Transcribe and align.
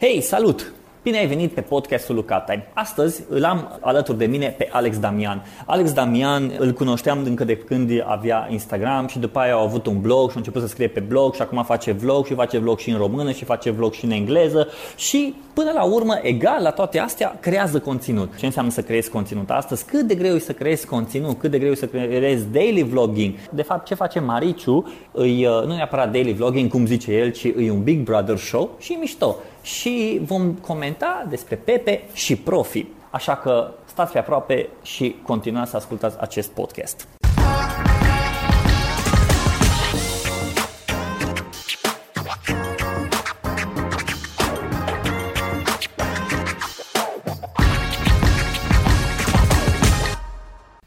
Hei, 0.00 0.20
salut! 0.20 0.72
Bine 1.02 1.18
ai 1.18 1.26
venit 1.26 1.52
pe 1.52 1.60
podcastul 1.60 2.14
Lucatai. 2.14 2.62
Astăzi 2.74 3.22
îl 3.28 3.44
am 3.44 3.78
alături 3.80 4.18
de 4.18 4.26
mine 4.26 4.54
pe 4.58 4.68
Alex 4.72 4.98
Damian. 4.98 5.44
Alex 5.66 5.92
Damian 5.92 6.52
îl 6.58 6.72
cunoșteam 6.72 7.22
încă 7.24 7.44
de 7.44 7.56
când 7.56 7.90
avea 8.06 8.48
Instagram 8.50 9.06
și 9.06 9.18
după 9.18 9.38
aia 9.38 9.54
a 9.54 9.60
avut 9.60 9.86
un 9.86 10.00
blog 10.00 10.28
și 10.28 10.34
a 10.34 10.38
început 10.38 10.62
să 10.62 10.68
scrie 10.68 10.88
pe 10.88 11.00
blog 11.00 11.34
și 11.34 11.42
acum 11.42 11.64
face 11.64 11.92
vlog 11.92 12.26
și 12.26 12.34
face 12.34 12.58
vlog 12.58 12.78
și 12.78 12.90
în 12.90 12.96
română 12.96 13.32
și 13.32 13.44
face 13.44 13.70
vlog 13.70 13.92
și 13.92 14.04
în 14.04 14.10
engleză 14.10 14.68
și 14.96 15.34
până 15.54 15.70
la 15.74 15.82
urmă, 15.82 16.18
egal 16.22 16.62
la 16.62 16.70
toate 16.70 16.98
astea, 16.98 17.36
creează 17.40 17.78
conținut. 17.78 18.36
Ce 18.36 18.46
înseamnă 18.46 18.70
să 18.70 18.82
creezi 18.82 19.10
conținut 19.10 19.50
astăzi? 19.50 19.84
Cât 19.84 20.02
de 20.02 20.14
greu 20.14 20.34
e 20.34 20.38
să 20.38 20.52
creezi 20.52 20.86
conținut? 20.86 21.38
Cât 21.38 21.50
de 21.50 21.58
greu 21.58 21.70
e 21.70 21.74
să 21.74 21.86
creezi 21.86 22.46
daily 22.52 22.82
vlogging? 22.82 23.34
De 23.50 23.62
fapt, 23.62 23.86
ce 23.86 23.94
face 23.94 24.20
Mariciu? 24.20 24.92
Îi, 25.12 25.46
uh, 25.46 25.66
nu 25.66 25.74
neapărat 25.74 26.12
daily 26.12 26.32
vlogging, 26.32 26.70
cum 26.70 26.86
zice 26.86 27.12
el, 27.12 27.30
ci 27.30 27.44
e 27.44 27.70
un 27.70 27.82
Big 27.82 28.02
Brother 28.02 28.36
show 28.36 28.70
și 28.78 28.92
e 28.92 28.96
mișto 28.96 29.36
și 29.68 30.20
vom 30.22 30.54
comenta 30.54 31.26
despre 31.28 31.56
Pepe 31.56 32.02
și 32.12 32.36
Profi. 32.36 32.86
Așa 33.10 33.36
că 33.36 33.74
stați 33.84 34.12
pe 34.12 34.18
aproape 34.18 34.68
și 34.82 35.16
continuați 35.22 35.70
să 35.70 35.76
ascultați 35.76 36.20
acest 36.20 36.50
podcast. 36.50 37.08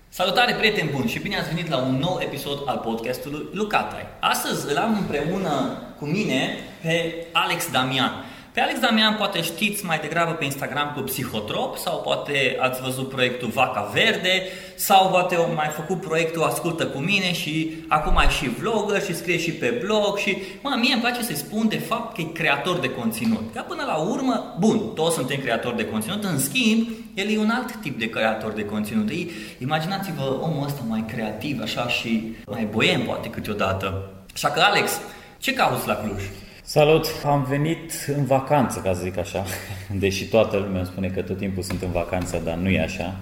Salutare 0.09 0.53
prieteni 0.53 0.89
buni 0.89 1.09
și 1.09 1.19
bine 1.19 1.37
ați 1.37 1.53
venit 1.53 1.69
la 1.69 1.77
un 1.77 1.95
nou 1.95 2.19
episod 2.21 2.63
al 2.65 2.81
podcastului 2.83 3.47
Lucatai. 3.53 4.05
Astăzi 4.19 4.71
îl 4.71 4.77
am 4.77 4.97
împreună 4.97 5.77
cu 5.99 6.05
mine 6.05 6.57
pe 6.81 7.25
Alex 7.31 7.71
Damian. 7.71 8.25
Pe 8.53 8.61
Alex 8.61 8.79
Damian 8.79 9.15
poate 9.15 9.41
știți 9.41 9.85
mai 9.85 9.99
degrabă 9.99 10.31
pe 10.31 10.43
Instagram 10.43 10.91
cu 10.95 11.01
Psihotrop 11.01 11.77
sau 11.77 12.01
poate 12.01 12.57
ați 12.59 12.81
văzut 12.81 13.09
proiectul 13.09 13.47
Vaca 13.47 13.89
Verde 13.93 14.43
sau 14.75 15.09
poate 15.09 15.35
au 15.35 15.53
mai 15.55 15.67
făcut 15.67 16.01
proiectul 16.01 16.43
Ascultă 16.43 16.85
cu 16.85 16.97
mine 16.97 17.33
și 17.33 17.71
acum 17.87 18.17
ai 18.17 18.27
și 18.27 18.49
vlogger 18.49 19.01
și 19.01 19.15
scrie 19.15 19.37
și 19.37 19.51
pe 19.51 19.81
blog 19.85 20.17
și 20.17 20.37
mă, 20.61 20.77
mie 20.79 20.93
îmi 20.93 21.01
place 21.01 21.23
să-i 21.23 21.35
spun 21.35 21.67
de 21.67 21.77
fapt 21.77 22.15
că 22.15 22.21
e 22.21 22.23
creator 22.23 22.77
de 22.77 22.89
conținut. 22.89 23.53
Ca 23.53 23.61
până 23.61 23.83
la 23.87 23.95
urmă, 23.95 24.55
bun, 24.59 24.93
toți 24.95 25.15
suntem 25.15 25.39
creatori 25.39 25.77
de 25.77 25.85
conținut, 25.85 26.23
în 26.23 26.39
schimb, 26.39 26.87
el 27.13 27.29
e 27.29 27.37
un 27.37 27.49
alt 27.49 27.75
tip 27.81 27.99
de 27.99 28.09
creator 28.09 28.51
de 28.51 28.65
conținut. 28.65 29.09
Ei, 29.09 29.31
imaginați-vă 29.59 30.39
omul 30.41 30.65
ăsta 30.65 30.81
mai 30.87 31.05
creativ 31.07 31.61
așa 31.61 31.87
și 31.87 32.35
mai 32.45 32.67
boiem 32.71 33.01
poate 33.01 33.29
câteodată. 33.29 34.11
Așa 34.33 34.49
că 34.49 34.59
Alex, 34.59 34.91
ce 35.37 35.53
cauți 35.53 35.87
la 35.87 35.95
Cluj? 35.95 36.23
Salut! 36.73 37.05
Am 37.25 37.45
venit 37.49 37.91
în 38.17 38.25
vacanță, 38.25 38.79
ca 38.79 38.93
să 38.93 39.01
zic 39.03 39.17
așa, 39.17 39.45
deși 40.03 40.25
toată 40.25 40.57
lumea 40.57 40.79
îmi 40.79 40.85
spune 40.85 41.07
că 41.07 41.21
tot 41.21 41.37
timpul 41.37 41.63
sunt 41.63 41.81
în 41.81 41.91
vacanță, 41.91 42.41
dar 42.43 42.55
nu 42.55 42.69
e 42.69 42.81
așa. 42.81 43.15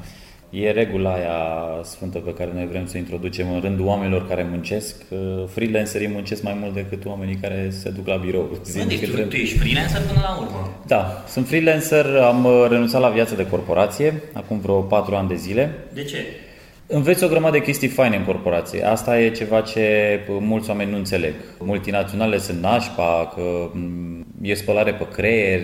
E 0.50 0.72
regula 0.72 1.14
aia 1.14 1.38
sfântă 1.84 2.18
pe 2.18 2.34
care 2.34 2.52
noi 2.54 2.68
vrem 2.68 2.86
să 2.86 2.92
o 2.96 3.00
introducem 3.00 3.54
în 3.54 3.60
rândul 3.60 3.86
oamenilor 3.86 4.28
care 4.28 4.48
muncesc. 4.50 4.96
Freelancerii 5.48 6.08
muncesc 6.08 6.44
mai 6.44 6.58
mult 6.62 6.74
decât 6.74 7.06
oamenii 7.06 7.36
care 7.36 7.70
se 7.70 7.90
duc 7.90 8.08
la 8.08 8.16
birou. 8.16 8.60
Deci 8.88 9.10
tu, 9.10 9.22
tu 9.22 9.36
ești 9.36 9.58
freelancer 9.58 10.02
până 10.02 10.20
la 10.22 10.38
urmă? 10.42 10.72
Da, 10.88 11.24
sunt 11.28 11.48
freelancer, 11.48 12.06
am 12.06 12.48
renunțat 12.70 13.02
la 13.02 13.10
viața 13.10 13.36
de 13.36 13.48
corporație 13.48 14.24
acum 14.34 14.60
vreo 14.60 14.82
4 14.82 15.16
ani 15.16 15.28
de 15.28 15.36
zile. 15.36 15.74
De 15.94 16.04
ce? 16.04 16.26
Înveți 16.92 17.24
o 17.24 17.28
grămadă 17.28 17.58
de 17.58 17.64
chestii 17.64 17.88
faine 17.88 18.16
în 18.16 18.24
corporație. 18.24 18.86
Asta 18.86 19.20
e 19.20 19.32
ceva 19.32 19.62
ce 19.62 20.20
mulți 20.40 20.70
oameni 20.70 20.92
nu 20.92 20.98
înțeleg. 20.98 21.34
Multinaționale 21.60 22.38
sunt 22.38 22.62
nașpa, 22.62 23.32
că 23.36 23.70
e 24.42 24.54
spălare 24.54 24.94
pe 24.94 25.08
creier, 25.08 25.60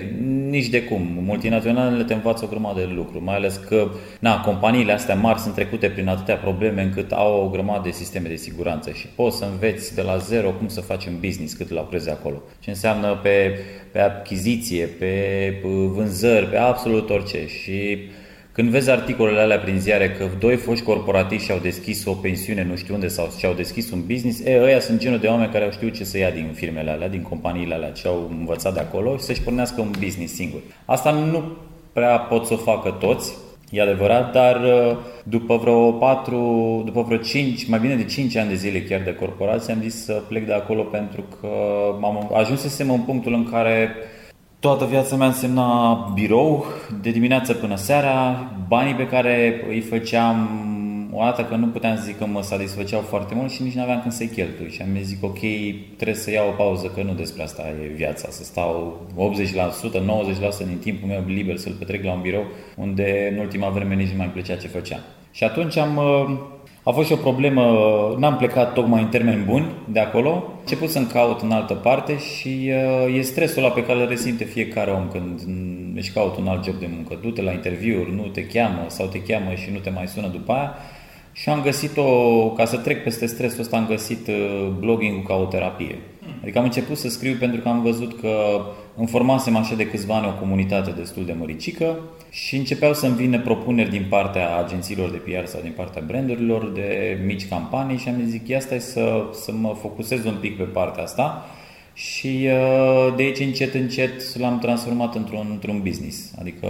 nici 0.49 0.67
de 0.67 0.83
cum. 0.83 1.19
Multinaționalele 1.21 2.03
te 2.03 2.13
învață 2.13 2.45
o 2.45 2.47
grămadă 2.47 2.79
de 2.79 2.93
lucruri, 2.93 3.23
mai 3.23 3.35
ales 3.35 3.55
că 3.67 3.89
na, 4.19 4.41
companiile 4.41 4.91
astea 4.91 5.15
mari 5.15 5.39
sunt 5.39 5.53
trecute 5.53 5.89
prin 5.89 6.07
atâtea 6.07 6.35
probleme 6.35 6.81
încât 6.81 7.11
au 7.11 7.43
o 7.45 7.49
grămadă 7.49 7.81
de 7.83 7.91
sisteme 7.91 8.27
de 8.27 8.35
siguranță 8.35 8.91
și 8.91 9.07
poți 9.07 9.37
să 9.37 9.45
înveți 9.51 9.95
de 9.95 10.01
la 10.01 10.17
zero 10.17 10.49
cum 10.49 10.67
să 10.67 10.81
faci 10.81 11.05
un 11.05 11.15
business 11.19 11.53
cât 11.53 11.69
la 11.69 11.81
lucrezi 11.81 12.09
acolo. 12.09 12.41
Ce 12.59 12.69
înseamnă 12.69 13.19
pe, 13.23 13.59
pe 13.91 13.99
achiziție, 13.99 14.85
pe 14.85 15.53
vânzări, 15.93 16.45
pe 16.45 16.57
absolut 16.57 17.09
orice. 17.09 17.47
Și 17.47 17.97
când 18.55 18.69
vezi 18.69 18.89
articolele 18.89 19.39
alea 19.39 19.59
prin 19.59 19.79
ziare 19.79 20.11
că 20.11 20.27
doi 20.39 20.55
foști 20.55 20.85
corporatiști 20.85 21.45
și-au 21.45 21.59
deschis 21.59 22.05
o 22.05 22.13
pensiune 22.13 22.63
nu 22.63 22.75
știu 22.75 22.93
unde 22.93 23.07
sau 23.07 23.29
și-au 23.37 23.53
deschis 23.53 23.91
un 23.91 24.01
business, 24.07 24.39
e, 24.45 24.61
ăia 24.61 24.79
sunt 24.79 24.99
genul 24.99 25.19
de 25.19 25.27
oameni 25.27 25.51
care 25.51 25.63
au 25.63 25.71
știut 25.71 25.93
ce 25.93 26.03
să 26.03 26.17
ia 26.17 26.29
din 26.31 26.51
firmele 26.53 26.91
alea, 26.91 27.09
din 27.09 27.21
companiile 27.21 27.73
alea, 27.73 27.91
ce 27.91 28.07
au 28.07 28.31
învățat 28.39 28.73
de 28.73 28.79
acolo 28.79 29.17
și 29.17 29.23
să-și 29.23 29.41
pornească 29.41 29.81
un 29.81 29.91
business 29.99 30.33
singur. 30.33 30.59
Asta 30.85 31.11
nu 31.11 31.43
prea 31.93 32.17
pot 32.17 32.45
să 32.45 32.53
o 32.53 32.57
facă 32.57 32.89
toți, 32.89 33.33
E 33.69 33.81
adevărat, 33.81 34.31
dar 34.31 34.61
uh, 34.63 34.97
după 35.23 35.57
vreo 35.57 35.91
4, 35.91 36.81
după 36.85 37.01
vreo 37.01 37.17
5, 37.17 37.67
mai 37.67 37.79
bine 37.79 37.95
de 37.95 38.03
5 38.03 38.35
ani 38.35 38.49
de 38.49 38.55
zile 38.55 38.81
chiar 38.81 39.01
de 39.01 39.15
corporație, 39.15 39.73
am 39.73 39.81
zis 39.81 40.03
să 40.03 40.13
plec 40.27 40.45
de 40.45 40.53
acolo 40.53 40.81
pentru 40.81 41.23
că 41.39 41.47
am 42.01 42.31
ajunsesem 42.33 42.89
în 42.89 42.99
punctul 42.99 43.33
în 43.33 43.49
care 43.49 43.95
Toată 44.65 44.85
viața 44.85 45.15
mea 45.15 45.27
însemna 45.27 45.93
birou, 46.13 46.65
de 47.01 47.09
dimineață 47.09 47.53
până 47.53 47.75
seara, 47.75 48.47
banii 48.67 48.93
pe 48.93 49.07
care 49.07 49.63
îi 49.69 49.79
făceam, 49.79 50.49
o 51.11 51.23
dată 51.23 51.43
că 51.43 51.55
nu 51.55 51.67
puteam 51.67 51.95
să 51.95 52.03
zic 52.03 52.17
că 52.17 52.25
mă 52.25 52.41
satisfăceau 52.41 53.01
foarte 53.01 53.35
mult 53.35 53.51
și 53.51 53.63
nici 53.63 53.73
nu 53.73 53.81
aveam 53.81 54.01
când 54.01 54.13
să-i 54.13 54.27
cheltui. 54.27 54.69
Și 54.71 54.81
am 54.81 54.87
zis, 55.01 55.17
ok, 55.21 55.39
trebuie 55.95 56.15
să 56.15 56.31
iau 56.31 56.47
o 56.47 56.51
pauză, 56.51 56.87
că 56.87 57.01
nu 57.01 57.13
despre 57.13 57.43
asta 57.43 57.63
e 57.83 57.93
viața, 57.95 58.27
să 58.29 58.43
stau 58.43 59.01
80%, 59.17 59.99
90% 60.63 60.67
din 60.67 60.77
timpul 60.81 61.07
meu 61.07 61.23
liber 61.27 61.57
să-l 61.57 61.75
petrec 61.79 62.03
la 62.03 62.13
un 62.13 62.21
birou, 62.21 62.45
unde 62.75 63.29
în 63.31 63.39
ultima 63.39 63.69
vreme 63.69 63.95
nici 63.95 64.09
nu 64.09 64.17
mai 64.17 64.29
plăcea 64.33 64.55
ce 64.55 64.67
făceam. 64.67 65.01
Și 65.31 65.43
atunci 65.43 65.77
am 65.77 65.99
a 66.87 66.91
fost 66.91 67.07
și 67.07 67.13
o 67.13 67.15
problemă, 67.15 67.61
n-am 68.17 68.37
plecat 68.37 68.73
tocmai 68.73 69.01
în 69.01 69.07
termeni 69.07 69.43
buni 69.43 69.71
de 69.91 69.99
acolo, 69.99 70.29
am 70.29 70.59
început 70.59 70.89
să-mi 70.89 71.05
caut 71.05 71.41
în 71.41 71.51
altă 71.51 71.73
parte 71.73 72.17
și 72.17 72.71
uh, 73.07 73.17
e 73.17 73.21
stresul 73.21 73.63
ăla 73.63 73.73
pe 73.73 73.85
care 73.85 73.99
îl 73.99 74.07
resimte 74.07 74.43
fiecare 74.43 74.91
om 74.91 75.07
când 75.11 75.41
își 75.95 76.11
caut 76.11 76.37
un 76.37 76.47
alt 76.47 76.63
job 76.63 76.75
de 76.75 76.89
muncă. 76.93 77.17
Du-te 77.21 77.41
la 77.41 77.51
interviuri, 77.51 78.15
nu 78.15 78.21
te 78.21 78.45
cheamă 78.45 78.85
sau 78.87 79.07
te 79.07 79.21
cheamă 79.21 79.53
și 79.53 79.71
nu 79.71 79.77
te 79.77 79.89
mai 79.89 80.07
sună 80.07 80.27
după 80.27 80.51
aia. 80.51 80.73
Și 81.31 81.49
am 81.49 81.61
găsit 81.61 81.97
o, 81.97 82.49
ca 82.49 82.65
să 82.65 82.77
trec 82.77 83.03
peste 83.03 83.25
stresul 83.25 83.59
ăsta, 83.59 83.77
am 83.77 83.87
găsit 83.87 84.27
uh, 84.27 84.67
blogging-ul 84.79 85.23
ca 85.23 85.35
o 85.35 85.45
terapie. 85.45 85.95
Adică 86.41 86.57
am 86.57 86.63
început 86.63 86.97
să 86.97 87.09
scriu 87.09 87.35
pentru 87.39 87.61
că 87.61 87.67
am 87.67 87.81
văzut 87.81 88.19
că 88.19 88.61
îmi 88.95 89.07
formasem 89.07 89.55
așa 89.55 89.75
de 89.75 89.87
câțiva 89.87 90.15
ani 90.15 90.27
o 90.27 90.39
comunitate 90.39 90.91
destul 90.91 91.25
de 91.25 91.35
măricică 91.39 91.99
și 92.29 92.55
începeau 92.55 92.93
să-mi 92.93 93.15
vină 93.15 93.39
propuneri 93.39 93.89
din 93.89 94.05
partea 94.09 94.57
agențiilor 94.57 95.09
de 95.09 95.17
PR 95.17 95.45
sau 95.45 95.61
din 95.61 95.73
partea 95.75 96.03
brandurilor 96.07 96.71
de 96.71 97.17
mici 97.25 97.47
campanii 97.47 97.97
și 97.97 98.07
am 98.07 98.21
zis, 98.25 98.41
ia 98.45 98.59
stai 98.59 98.79
să, 98.79 99.23
să 99.33 99.51
mă 99.51 99.75
focusez 99.81 100.25
un 100.25 100.37
pic 100.41 100.57
pe 100.57 100.63
partea 100.63 101.03
asta 101.03 101.45
și 101.93 102.47
uh, 102.47 103.13
de 103.15 103.23
aici 103.23 103.39
încet 103.39 103.73
încet 103.73 104.37
l-am 104.37 104.59
transformat 104.59 105.15
într-un, 105.15 105.47
într-un 105.51 105.81
business. 105.83 106.33
Adică 106.39 106.67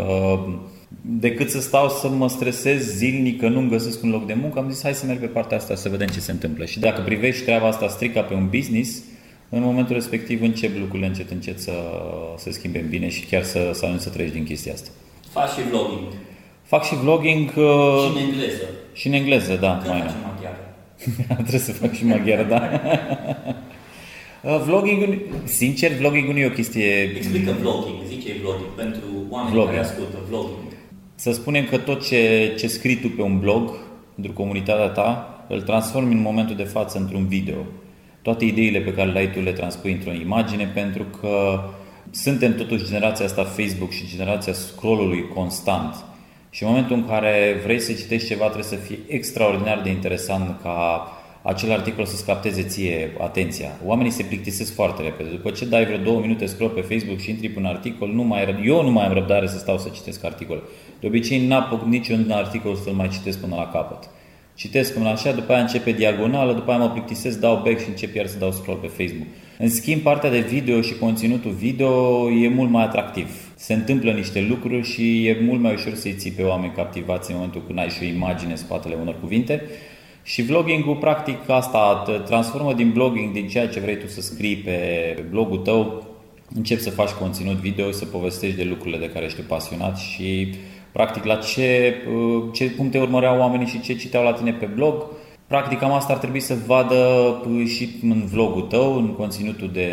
decât 1.01 1.49
să 1.49 1.61
stau 1.61 1.89
să 1.89 2.09
mă 2.09 2.29
stresez 2.29 2.95
zilnic 2.95 3.39
că 3.39 3.47
nu-mi 3.47 3.69
găsesc 3.69 4.03
un 4.03 4.09
loc 4.09 4.25
de 4.25 4.33
muncă, 4.33 4.59
am 4.59 4.69
zis 4.69 4.81
hai 4.83 4.93
să 4.93 5.05
merg 5.05 5.19
pe 5.19 5.25
partea 5.25 5.57
asta 5.57 5.75
să 5.75 5.89
vedem 5.89 6.07
ce 6.07 6.19
se 6.19 6.31
întâmplă. 6.31 6.65
Și 6.65 6.79
dacă 6.79 7.01
privești 7.01 7.43
treaba 7.43 7.67
asta 7.67 7.87
strica 7.87 8.21
pe 8.21 8.33
un 8.33 8.47
business, 8.49 9.03
în 9.49 9.63
momentul 9.63 9.93
respectiv 9.93 10.41
încep 10.41 10.77
lucrurile 10.79 11.07
încet, 11.07 11.31
încet 11.31 11.59
să 11.59 11.71
se 12.37 12.51
schimbe 12.51 12.79
în 12.79 12.89
bine 12.89 13.09
și 13.09 13.25
chiar 13.25 13.43
să, 13.43 13.71
să 13.73 13.85
ajungi 13.85 14.03
să 14.03 14.09
treci 14.09 14.31
din 14.31 14.43
chestia 14.43 14.73
asta. 14.73 14.89
Faci 15.31 15.49
și 15.49 15.61
vlogging. 15.69 16.13
Fac 16.63 16.85
și 16.85 16.95
vlogging. 16.95 17.53
Uh, 17.55 18.01
și 18.01 18.17
în 18.17 18.27
engleză. 18.27 18.63
Și 18.93 19.07
în 19.07 19.13
engleză, 19.13 19.55
da. 19.55 19.81
Că 19.83 19.89
mai 19.89 19.99
faci 19.99 20.11
maghiară. 20.25 20.75
Trebuie 21.47 21.59
să 21.59 21.71
fac 21.71 21.93
și 21.93 22.05
maghiară, 22.05 22.43
da. 22.43 22.69
uh, 24.49 24.61
vlogging, 24.65 25.19
sincer, 25.43 25.91
vlogging 25.91 26.27
nu 26.27 26.37
e 26.37 26.45
o 26.45 26.49
chestie... 26.49 27.13
Explică 27.15 27.55
vlogging, 27.61 27.97
zice 28.07 28.33
vlogging, 28.41 28.69
pentru 28.75 29.05
oamenii 29.29 29.53
vlogging. 29.53 29.75
care 29.75 29.87
ascultă 29.87 30.17
vlogging. 30.29 30.73
Să 31.15 31.31
spunem 31.31 31.65
că 31.65 31.77
tot 31.77 32.07
ce, 32.07 32.53
ce 32.57 32.67
scrii 32.67 32.95
tu 32.95 33.07
pe 33.07 33.21
un 33.21 33.39
blog, 33.39 33.71
pentru 34.15 34.33
comunitatea 34.33 34.87
ta, 34.87 35.45
îl 35.49 35.61
transformi 35.61 36.13
în 36.13 36.21
momentul 36.21 36.55
de 36.55 36.63
față 36.63 36.97
într-un 36.97 37.27
video 37.27 37.57
toate 38.25 38.45
ideile 38.45 38.79
pe 38.79 38.93
care 38.93 39.11
le 39.11 39.19
ai 39.19 39.31
tu 39.31 39.39
le 39.39 39.51
transpui 39.51 39.91
într-o 39.91 40.11
imagine 40.11 40.71
pentru 40.73 41.03
că 41.19 41.63
suntem 42.11 42.55
totuși 42.55 42.85
generația 42.85 43.25
asta 43.25 43.43
Facebook 43.43 43.91
și 43.91 44.07
generația 44.07 44.53
scrollului 44.53 45.27
constant. 45.33 45.95
Și 46.49 46.63
în 46.63 46.69
momentul 46.69 46.95
în 46.95 47.07
care 47.07 47.61
vrei 47.63 47.79
să 47.79 47.93
citești 47.93 48.27
ceva 48.27 48.43
trebuie 48.43 48.63
să 48.63 48.75
fie 48.75 48.99
extraordinar 49.07 49.81
de 49.81 49.89
interesant 49.89 50.61
ca 50.61 51.07
acel 51.41 51.71
articol 51.71 52.05
să-ți 52.05 52.25
capteze 52.25 52.63
ție 52.63 53.11
atenția. 53.19 53.69
Oamenii 53.85 54.11
se 54.11 54.23
plictisesc 54.23 54.73
foarte 54.73 55.01
repede. 55.01 55.29
După 55.29 55.49
ce 55.49 55.65
dai 55.65 55.85
vreo 55.85 55.97
două 55.97 56.19
minute 56.19 56.45
scroll 56.45 56.69
pe 56.69 56.81
Facebook 56.81 57.19
și 57.19 57.29
intri 57.29 57.49
pe 57.49 57.59
un 57.59 57.65
articol, 57.65 58.09
nu 58.09 58.23
mai, 58.23 58.61
eu 58.65 58.83
nu 58.83 58.91
mai 58.91 59.05
am 59.05 59.13
răbdare 59.13 59.47
să 59.47 59.57
stau 59.57 59.77
să 59.77 59.89
citesc 59.93 60.23
articol. 60.23 60.63
De 60.99 61.07
obicei 61.07 61.47
n-apuc 61.47 61.83
niciun 61.83 62.31
articol 62.31 62.75
să-l 62.75 62.93
mai 62.93 63.07
citesc 63.07 63.39
până 63.39 63.55
la 63.55 63.69
capăt 63.71 64.09
citesc 64.55 64.93
până 64.93 65.09
așa, 65.09 65.31
după 65.31 65.51
aia 65.51 65.61
începe 65.61 65.91
diagonală, 65.91 66.53
după 66.53 66.71
aia 66.71 66.79
mă 66.79 66.89
plictisesc, 66.89 67.39
dau 67.39 67.61
back 67.63 67.79
și 67.79 67.89
încep 67.89 68.15
iar 68.15 68.27
să 68.27 68.37
dau 68.37 68.51
scroll 68.51 68.77
pe 68.77 68.87
Facebook. 68.87 69.27
În 69.57 69.69
schimb, 69.69 70.01
partea 70.01 70.29
de 70.29 70.39
video 70.39 70.81
și 70.81 70.97
conținutul 70.97 71.51
video 71.51 72.29
e 72.29 72.47
mult 72.47 72.69
mai 72.69 72.83
atractiv. 72.83 73.29
se 73.55 73.73
întâmplă 73.73 74.11
niște 74.11 74.41
lucruri 74.49 74.87
și 74.87 75.27
e 75.27 75.37
mult 75.41 75.61
mai 75.61 75.73
ușor 75.73 75.93
să-i 75.93 76.13
ții 76.13 76.31
pe 76.31 76.41
oameni 76.41 76.73
captivați 76.75 77.29
în 77.29 77.35
momentul 77.35 77.63
când 77.67 77.79
ai 77.79 77.89
și 77.89 77.97
o 78.01 78.05
imagine 78.05 78.51
în 78.51 78.57
spatele 78.57 78.95
unor 79.01 79.19
cuvinte. 79.19 79.61
Și 80.23 80.41
vlogging-ul, 80.41 80.95
practic, 80.95 81.49
asta 81.49 82.03
transformă 82.25 82.73
din 82.73 82.91
blogging, 82.91 83.33
din 83.33 83.47
ceea 83.47 83.67
ce 83.67 83.79
vrei 83.79 83.97
tu 83.97 84.07
să 84.07 84.21
scrii 84.21 84.55
pe 84.55 84.77
blogul 85.29 85.57
tău, 85.57 86.07
începi 86.55 86.81
să 86.81 86.89
faci 86.89 87.09
conținut 87.09 87.55
video, 87.55 87.91
să 87.91 88.05
povestești 88.05 88.57
de 88.57 88.63
lucrurile 88.63 88.97
de 88.97 89.09
care 89.09 89.25
ești 89.25 89.41
pasionat 89.41 89.97
și, 89.97 90.53
practic, 90.95 91.23
la 91.23 91.35
ce, 91.35 91.95
ce 92.53 92.65
puncte 92.65 92.99
urmăreau 92.99 93.39
oamenii 93.39 93.67
și 93.67 93.81
ce 93.81 93.95
citeau 93.95 94.23
la 94.23 94.33
tine 94.33 94.51
pe 94.51 94.65
blog. 94.65 95.03
Practic, 95.47 95.79
cam 95.79 95.91
asta 95.91 96.13
ar 96.13 96.19
trebui 96.19 96.39
să 96.39 96.55
vadă 96.65 96.95
și 97.65 97.89
în 98.03 98.25
vlogul 98.25 98.61
tău, 98.61 98.95
în 98.95 99.13
conținutul 99.13 99.69
de 99.73 99.89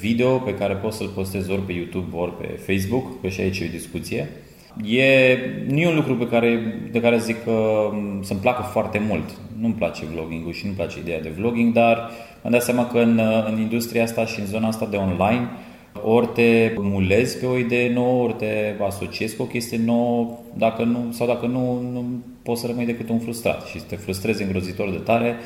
video 0.00 0.36
pe 0.36 0.54
care 0.54 0.74
poți 0.74 0.96
să-l 0.96 1.08
postezi 1.08 1.50
ori 1.50 1.60
pe 1.60 1.72
YouTube, 1.72 2.16
ori 2.16 2.36
pe 2.36 2.46
Facebook, 2.46 3.20
că 3.20 3.28
și 3.28 3.40
aici 3.40 3.58
e 3.58 3.64
o 3.68 3.70
discuție. 3.70 4.28
E, 4.84 5.38
nu 5.68 5.80
e 5.80 5.88
un 5.88 5.94
lucru 5.94 6.16
pe 6.16 6.28
care, 6.28 6.78
de 6.90 7.00
care 7.00 7.18
zic 7.18 7.44
că 7.44 7.90
să-mi 8.20 8.40
placă 8.40 8.62
foarte 8.62 9.02
mult. 9.08 9.24
Nu-mi 9.60 9.74
place 9.74 10.02
vlogging-ul 10.14 10.52
și 10.52 10.64
nu-mi 10.64 10.76
place 10.76 10.98
ideea 10.98 11.20
de 11.20 11.32
vlogging, 11.36 11.72
dar 11.72 12.10
am 12.42 12.50
dat 12.50 12.62
seama 12.62 12.86
că 12.86 12.98
în, 12.98 13.20
în 13.46 13.60
industria 13.60 14.02
asta 14.02 14.26
și 14.26 14.40
în 14.40 14.46
zona 14.46 14.66
asta 14.66 14.86
de 14.86 14.96
online, 14.96 15.48
ori 16.04 16.28
te 16.34 16.72
mulezi 16.76 17.38
pe 17.38 17.46
o 17.46 17.56
idee 17.56 17.92
nouă, 17.92 18.22
ori 18.22 18.34
te 18.34 18.74
asociezi 18.86 19.36
cu 19.36 19.42
o 19.42 19.46
chestie 19.46 19.80
nouă, 19.84 20.38
dacă 20.56 20.82
nu, 20.82 21.12
sau 21.12 21.26
dacă 21.26 21.46
nu, 21.46 21.80
nu 21.92 22.04
poți 22.42 22.60
să 22.60 22.66
rămâi 22.66 22.84
decât 22.84 23.08
un 23.08 23.18
frustrat 23.18 23.66
și 23.66 23.82
te 23.88 23.96
frustrezi 23.96 24.42
îngrozitor 24.42 24.90
de 24.90 24.96
tare 24.98 25.36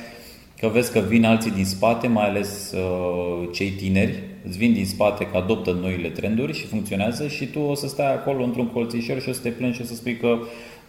că 0.61 0.71
vezi 0.73 0.93
că 0.93 1.01
vin 1.09 1.25
alții 1.25 1.51
din 1.51 1.65
spate, 1.65 2.07
mai 2.07 2.29
ales 2.29 2.73
uh, 2.73 3.49
cei 3.53 3.71
tineri, 3.71 4.23
îți 4.47 4.59
vin 4.59 4.73
din 4.73 4.87
spate 4.87 5.27
că 5.27 5.37
adoptă 5.37 5.79
noile 5.81 6.09
trenduri 6.09 6.59
și 6.59 6.67
funcționează 6.67 7.29
și 7.29 7.47
tu 7.47 7.61
o 7.61 7.75
să 7.75 7.89
stai 7.89 8.13
acolo 8.13 8.45
într-un 8.45 8.67
colțișor 8.67 9.21
și 9.21 9.29
o 9.29 9.33
să 9.33 9.41
te 9.41 9.49
plângi 9.49 9.77
și 9.77 9.83
o 9.83 9.85
să 9.85 9.95
spui 9.95 10.17
că 10.17 10.39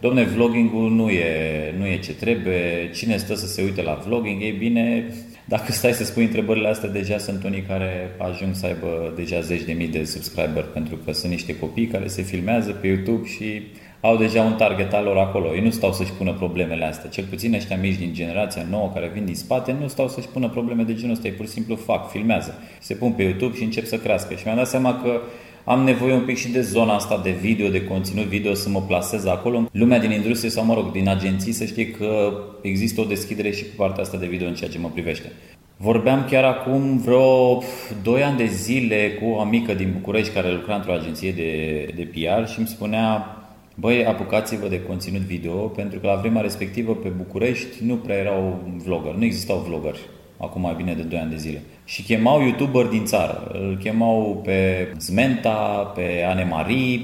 domne, 0.00 0.24
vlogging-ul 0.24 0.90
nu 0.90 1.10
e, 1.10 1.74
nu 1.78 1.86
e 1.86 1.98
ce 1.98 2.14
trebuie, 2.14 2.90
cine 2.94 3.16
stă 3.16 3.34
să 3.34 3.46
se 3.46 3.62
uite 3.62 3.82
la 3.82 4.02
vlogging, 4.06 4.42
ei 4.42 4.52
bine, 4.52 5.14
dacă 5.48 5.72
stai 5.72 5.92
să 5.92 6.04
spui 6.04 6.24
întrebările 6.24 6.68
astea, 6.68 6.88
deja 6.88 7.18
sunt 7.18 7.44
unii 7.44 7.62
care 7.62 8.14
ajung 8.18 8.54
să 8.54 8.66
aibă 8.66 9.12
deja 9.16 9.40
zeci 9.40 9.62
de 9.62 9.72
mii 9.72 9.88
de 9.88 10.04
subscriber 10.04 10.64
pentru 10.72 10.96
că 11.04 11.12
sunt 11.12 11.32
niște 11.32 11.58
copii 11.58 11.86
care 11.86 12.06
se 12.06 12.22
filmează 12.22 12.70
pe 12.70 12.86
YouTube 12.86 13.26
și 13.26 13.62
au 14.00 14.16
deja 14.16 14.42
un 14.42 14.54
target 14.54 14.92
al 14.92 15.04
lor 15.04 15.16
acolo. 15.16 15.54
Ei 15.54 15.60
nu 15.60 15.70
stau 15.70 15.92
să-și 15.92 16.12
pună 16.12 16.32
problemele 16.32 16.84
astea. 16.84 17.10
Cel 17.10 17.24
puțin 17.24 17.54
ăștia 17.54 17.76
mici 17.76 17.96
din 17.96 18.12
generația 18.12 18.66
nouă 18.70 18.90
care 18.94 19.10
vin 19.14 19.24
din 19.24 19.34
spate 19.34 19.76
nu 19.80 19.88
stau 19.88 20.08
să-și 20.08 20.28
pună 20.28 20.48
probleme 20.48 20.82
de 20.82 20.94
genul 20.94 21.14
ăsta. 21.14 21.28
Ei 21.28 21.34
pur 21.34 21.46
și 21.46 21.52
simplu 21.52 21.76
fac, 21.76 22.10
filmează. 22.10 22.54
Se 22.80 22.94
pun 22.94 23.12
pe 23.12 23.22
YouTube 23.22 23.56
și 23.56 23.62
încep 23.62 23.86
să 23.86 23.96
crească. 23.96 24.34
Și 24.34 24.42
mi-am 24.44 24.56
dat 24.56 24.68
seama 24.68 25.02
că 25.02 25.20
am 25.68 25.84
nevoie 25.84 26.12
un 26.12 26.24
pic 26.24 26.36
și 26.36 26.50
de 26.50 26.60
zona 26.60 26.94
asta 26.94 27.20
de 27.22 27.30
video, 27.30 27.68
de 27.68 27.84
conținut 27.84 28.24
video, 28.24 28.54
să 28.54 28.68
mă 28.68 28.82
plasez 28.82 29.24
acolo. 29.24 29.68
Lumea 29.72 29.98
din 29.98 30.10
industrie 30.10 30.50
sau, 30.50 30.64
mă 30.64 30.74
rog, 30.74 30.92
din 30.92 31.08
agenții 31.08 31.52
să 31.52 31.64
știe 31.64 31.90
că 31.90 32.32
există 32.62 33.00
o 33.00 33.04
deschidere 33.04 33.50
și 33.50 33.64
pe 33.64 33.74
partea 33.76 34.02
asta 34.02 34.16
de 34.16 34.26
video 34.26 34.48
în 34.48 34.54
ceea 34.54 34.70
ce 34.70 34.78
mă 34.78 34.90
privește. 34.92 35.32
Vorbeam 35.76 36.26
chiar 36.30 36.44
acum 36.44 36.98
vreo 36.98 37.62
2 38.02 38.22
ani 38.22 38.36
de 38.36 38.46
zile 38.46 39.18
cu 39.20 39.28
o 39.28 39.40
amică 39.40 39.74
din 39.74 39.90
București 39.92 40.32
care 40.32 40.52
lucra 40.52 40.74
într-o 40.74 40.92
agenție 40.92 41.32
de, 41.32 41.82
de 41.96 42.02
PR 42.02 42.48
și 42.50 42.58
îmi 42.58 42.68
spunea 42.68 43.30
Băi, 43.78 44.06
apucați-vă 44.06 44.68
de 44.68 44.82
conținut 44.82 45.20
video, 45.20 45.54
pentru 45.54 45.98
că 45.98 46.06
la 46.06 46.14
vremea 46.14 46.42
respectivă 46.42 46.94
pe 46.94 47.08
București 47.08 47.84
nu 47.84 47.96
prea 47.96 48.16
erau 48.16 48.62
vlogger, 48.84 49.14
nu 49.14 49.24
existau 49.24 49.64
vloggeri, 49.68 50.00
acum 50.36 50.62
mai 50.62 50.74
bine 50.76 50.94
de 50.94 51.02
2 51.02 51.18
ani 51.18 51.30
de 51.30 51.36
zile. 51.36 51.62
Și 51.84 52.02
chemau 52.02 52.42
youtuber 52.42 52.86
din 52.86 53.04
țară, 53.04 53.50
îl 53.52 53.76
chemau 53.82 54.40
pe 54.44 54.88
Smenta, 54.98 55.92
pe 55.94 56.24
Anemarie, 56.28 57.00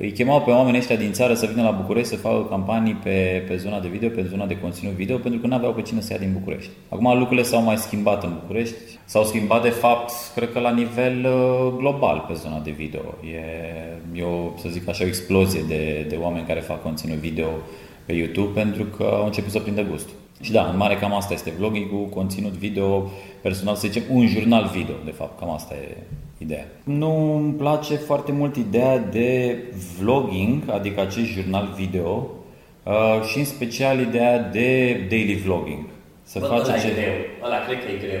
îi 0.00 0.12
chemau 0.12 0.42
pe 0.42 0.50
oamenii 0.50 0.78
ăștia 0.78 0.96
din 0.96 1.12
țară 1.12 1.34
să 1.34 1.46
vină 1.46 1.62
la 1.62 1.70
București 1.70 2.08
să 2.08 2.16
facă 2.16 2.46
campanii 2.48 2.94
pe, 2.94 3.44
pe 3.48 3.56
zona 3.56 3.80
de 3.80 3.88
video, 3.88 4.08
pe 4.08 4.26
zona 4.30 4.46
de 4.46 4.58
conținut 4.58 4.92
video, 4.92 5.16
pentru 5.16 5.40
că 5.40 5.46
nu 5.46 5.54
aveau 5.54 5.72
pe 5.72 5.82
cine 5.82 6.00
să 6.00 6.12
ia 6.12 6.18
din 6.18 6.32
București. 6.32 6.70
Acum 6.88 7.18
lucrurile 7.18 7.42
s-au 7.42 7.62
mai 7.62 7.76
schimbat 7.76 8.24
în 8.24 8.32
București, 8.40 8.74
s-au 9.04 9.24
schimbat 9.24 9.62
de 9.62 9.68
fapt, 9.68 10.12
cred 10.34 10.52
că 10.52 10.58
la 10.58 10.70
nivel 10.70 11.24
uh, 11.24 11.72
global 11.76 12.24
pe 12.28 12.34
zona 12.34 12.58
de 12.58 12.70
video. 12.70 13.00
E, 13.34 14.20
e 14.20 14.22
o, 14.22 14.58
să 14.58 14.68
zic 14.68 14.88
așa, 14.88 15.04
o 15.04 15.06
explozie 15.06 15.60
de, 15.68 16.06
de 16.08 16.16
oameni 16.16 16.46
care 16.46 16.60
fac 16.60 16.82
conținut 16.82 17.16
video 17.16 17.48
pe 18.06 18.12
YouTube 18.12 18.60
pentru 18.60 18.84
că 18.84 19.02
au 19.02 19.24
început 19.24 19.50
să 19.50 19.58
prindă 19.58 19.82
gust. 19.82 20.08
Și 20.40 20.52
da, 20.52 20.68
în 20.70 20.76
mare 20.76 20.96
cam 20.96 21.14
asta 21.14 21.32
este 21.32 21.52
vlogging 21.58 21.90
cu 21.90 21.96
conținut 21.96 22.52
video 22.52 23.10
personal, 23.40 23.74
să 23.74 23.86
zicem 23.86 24.02
un 24.10 24.26
jurnal 24.26 24.70
video, 24.74 24.94
de 25.04 25.10
fapt, 25.10 25.38
cam 25.38 25.50
asta 25.50 25.74
e 25.74 25.96
ideea. 26.38 26.66
Nu 26.84 27.36
îmi 27.36 27.52
place 27.52 27.94
foarte 27.94 28.32
mult 28.32 28.56
ideea 28.56 28.98
de 28.98 29.56
vlogging, 30.00 30.62
adică 30.70 31.00
acest 31.00 31.26
jurnal 31.26 31.74
video, 31.76 32.26
uh, 32.82 33.22
și 33.30 33.38
în 33.38 33.44
special 33.44 34.00
ideea 34.00 34.38
de 34.38 35.00
daily 35.08 35.34
vlogging. 35.34 35.84
Să 36.22 36.38
Bă, 36.38 36.46
faci 36.46 36.66
ăla 36.66 36.78
ce... 36.78 36.86
e 36.86 36.92
greu. 36.92 37.14
Ăla 37.44 37.58
cred 37.66 37.78
că 37.84 37.90
e 37.90 38.06
greu. 38.06 38.20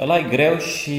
Ăla 0.00 0.18
e 0.18 0.22
greu 0.28 0.58
și, 0.58 0.90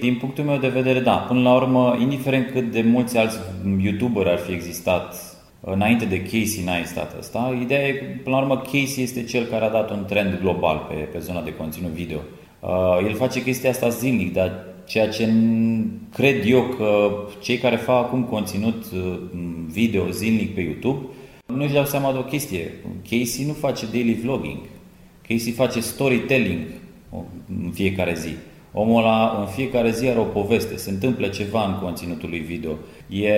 din 0.00 0.16
punctul 0.16 0.44
meu 0.44 0.56
de 0.56 0.68
vedere, 0.68 1.00
da. 1.00 1.16
Până 1.16 1.40
la 1.40 1.54
urmă, 1.54 1.96
indiferent 2.00 2.50
cât 2.50 2.72
de 2.72 2.82
mulți 2.82 3.16
alți 3.16 3.38
youtuberi 3.78 4.30
ar 4.30 4.38
fi 4.38 4.52
existat 4.52 5.29
înainte 5.60 6.04
de 6.04 6.22
Casey 6.22 6.64
Neistat 6.64 7.18
ăsta, 7.18 7.58
ideea 7.62 7.86
e, 7.86 8.20
până 8.22 8.36
la 8.36 8.42
urmă, 8.42 8.56
Casey 8.56 9.02
este 9.02 9.24
cel 9.24 9.44
care 9.44 9.64
a 9.64 9.70
dat 9.70 9.90
un 9.90 10.04
trend 10.08 10.38
global 10.40 10.86
pe, 10.88 10.94
pe 10.94 11.18
zona 11.18 11.42
de 11.42 11.54
conținut 11.54 11.90
video. 11.90 12.18
Uh, 12.60 13.06
el 13.06 13.14
face 13.14 13.42
chestia 13.42 13.70
asta 13.70 13.88
zilnic, 13.88 14.32
dar 14.32 14.52
ceea 14.86 15.08
ce 15.08 15.32
cred 16.14 16.42
eu 16.46 16.62
că 16.62 17.10
cei 17.40 17.56
care 17.56 17.76
fac 17.76 18.04
acum 18.04 18.22
conținut 18.22 18.84
uh, 18.94 19.18
video 19.66 20.10
zilnic 20.10 20.54
pe 20.54 20.60
YouTube 20.60 21.06
nu 21.54 21.62
își 21.62 21.72
dau 21.72 21.84
seama 21.84 22.12
de 22.12 22.18
o 22.18 22.22
chestie. 22.22 22.72
Casey 23.02 23.44
nu 23.46 23.52
face 23.52 23.86
daily 23.92 24.14
vlogging. 24.14 24.58
Casey 25.28 25.52
face 25.52 25.80
storytelling 25.80 26.60
în 27.64 27.70
fiecare 27.70 28.14
zi. 28.14 28.30
Omul 28.72 29.02
ăla 29.02 29.36
în 29.40 29.46
fiecare 29.46 29.90
zi 29.90 30.08
are 30.08 30.18
o 30.18 30.22
poveste, 30.22 30.76
se 30.76 30.90
întâmplă 30.90 31.26
ceva 31.26 31.64
în 31.64 31.78
conținutul 31.82 32.28
lui 32.28 32.38
video. 32.38 32.70
E, 33.08 33.28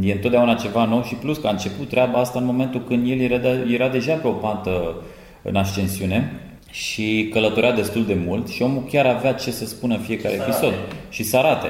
e 0.00 0.12
întotdeauna 0.12 0.54
ceva 0.54 0.84
nou 0.84 1.02
și 1.02 1.14
plus 1.14 1.38
că 1.38 1.46
a 1.46 1.50
început 1.50 1.88
treaba 1.88 2.18
asta 2.18 2.38
în 2.38 2.44
momentul 2.44 2.84
când 2.84 3.10
el 3.10 3.20
era, 3.20 3.36
de, 3.36 3.66
era 3.72 3.88
deja 3.88 4.14
pe 4.14 4.26
o 4.26 4.32
pantă 4.32 4.94
în 5.42 5.56
ascensiune 5.56 6.32
și 6.70 7.28
călătorea 7.32 7.72
destul 7.72 8.04
de 8.04 8.16
mult 8.26 8.48
și 8.48 8.62
omul 8.62 8.84
chiar 8.90 9.06
avea 9.06 9.32
ce 9.32 9.50
să 9.50 9.66
spună 9.66 9.94
în 9.94 10.00
fiecare 10.00 10.36
să 10.36 10.42
episod 10.42 10.72
arate. 10.72 10.94
și 11.08 11.22
să 11.22 11.36
arate. 11.36 11.68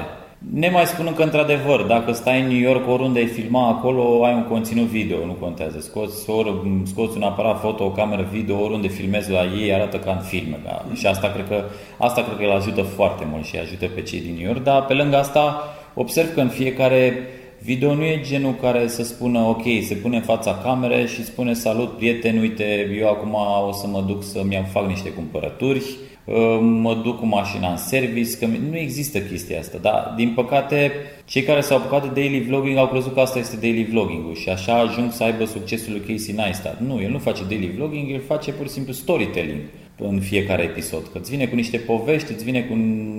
Ne 0.49 0.69
mai 0.69 0.85
spun 0.85 1.13
că, 1.15 1.23
într-adevăr, 1.23 1.81
dacă 1.81 2.11
stai 2.11 2.41
în 2.41 2.47
New 2.47 2.59
York, 2.59 2.87
oriunde 2.87 3.19
ai 3.19 3.25
filma 3.25 3.67
acolo, 3.67 4.25
ai 4.25 4.33
un 4.33 4.43
conținut 4.43 4.85
video, 4.85 5.25
nu 5.25 5.31
contează. 5.31 5.79
Scoți, 5.79 6.29
ori, 6.29 6.53
scoți 6.83 7.17
un 7.17 7.23
aparat 7.23 7.59
foto, 7.59 7.83
o 7.83 7.91
cameră 7.91 8.27
video, 8.31 8.63
oriunde 8.63 8.87
filmezi 8.87 9.31
la 9.31 9.43
ei, 9.61 9.73
arată 9.73 9.97
ca 9.97 10.11
în 10.11 10.21
filme. 10.21 10.59
Da? 10.63 10.85
Și 10.93 11.07
asta 11.07 11.27
cred, 11.27 11.47
că, 11.47 11.63
asta 11.97 12.23
cred 12.23 12.37
că 12.37 12.43
îl 12.43 12.51
ajută 12.51 12.81
foarte 12.81 13.27
mult 13.31 13.45
și 13.45 13.57
ajută 13.57 13.85
pe 13.95 14.01
cei 14.01 14.19
din 14.21 14.33
New 14.33 14.45
York, 14.45 14.63
dar 14.63 14.85
pe 14.85 14.93
lângă 14.93 15.17
asta 15.17 15.63
observ 15.93 16.33
că 16.33 16.41
în 16.41 16.49
fiecare 16.49 17.27
Video 17.63 17.95
nu 17.95 18.03
e 18.03 18.21
genul 18.21 18.53
care 18.61 18.87
să 18.87 19.03
spună, 19.03 19.39
ok, 19.39 19.63
se 19.87 19.95
pune 19.95 20.15
în 20.15 20.21
fața 20.21 20.59
camerei 20.63 21.07
și 21.07 21.25
spune, 21.25 21.53
salut 21.53 21.97
prieteni, 21.97 22.39
uite, 22.39 22.97
eu 22.99 23.09
acum 23.09 23.35
o 23.67 23.71
să 23.71 23.87
mă 23.87 24.03
duc 24.07 24.23
să-mi 24.23 24.67
fac 24.71 24.87
niște 24.87 25.09
cumpărături, 25.09 25.79
ă, 25.79 26.10
mă 26.59 26.99
duc 27.03 27.19
cu 27.19 27.25
mașina 27.25 27.69
în 27.69 27.77
service, 27.77 28.37
că 28.37 28.45
nu 28.69 28.77
există 28.77 29.19
chestia 29.19 29.59
asta, 29.59 29.77
dar 29.81 30.13
din 30.17 30.31
păcate 30.35 30.91
cei 31.25 31.43
care 31.43 31.61
s-au 31.61 31.77
apucat 31.77 32.13
de 32.13 32.21
daily 32.21 32.41
vlogging 32.41 32.77
au 32.77 32.87
crezut 32.87 33.13
că 33.13 33.19
asta 33.19 33.39
este 33.39 33.55
daily 33.55 33.85
vlogging-ul 33.85 34.35
și 34.35 34.49
așa 34.49 34.79
ajung 34.79 35.11
să 35.11 35.23
aibă 35.23 35.45
succesul 35.45 35.91
lui 35.91 36.01
Casey 36.01 36.35
Neistat. 36.35 36.79
Nu, 36.79 37.01
el 37.01 37.09
nu 37.09 37.17
face 37.17 37.43
daily 37.47 37.71
vlogging, 37.75 38.11
el 38.11 38.21
face 38.27 38.51
pur 38.51 38.65
și 38.65 38.71
simplu 38.71 38.93
storytelling 38.93 39.59
în 39.97 40.19
fiecare 40.19 40.63
episod, 40.63 41.01
că 41.11 41.17
îți 41.17 41.29
vine 41.29 41.45
cu 41.45 41.55
niște 41.55 41.77
povești, 41.77 42.31
îți 42.31 42.43
vine 42.43 42.61
cu 42.61 42.73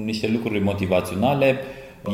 niște 0.04 0.28
lucruri 0.28 0.62
motivaționale, 0.62 1.56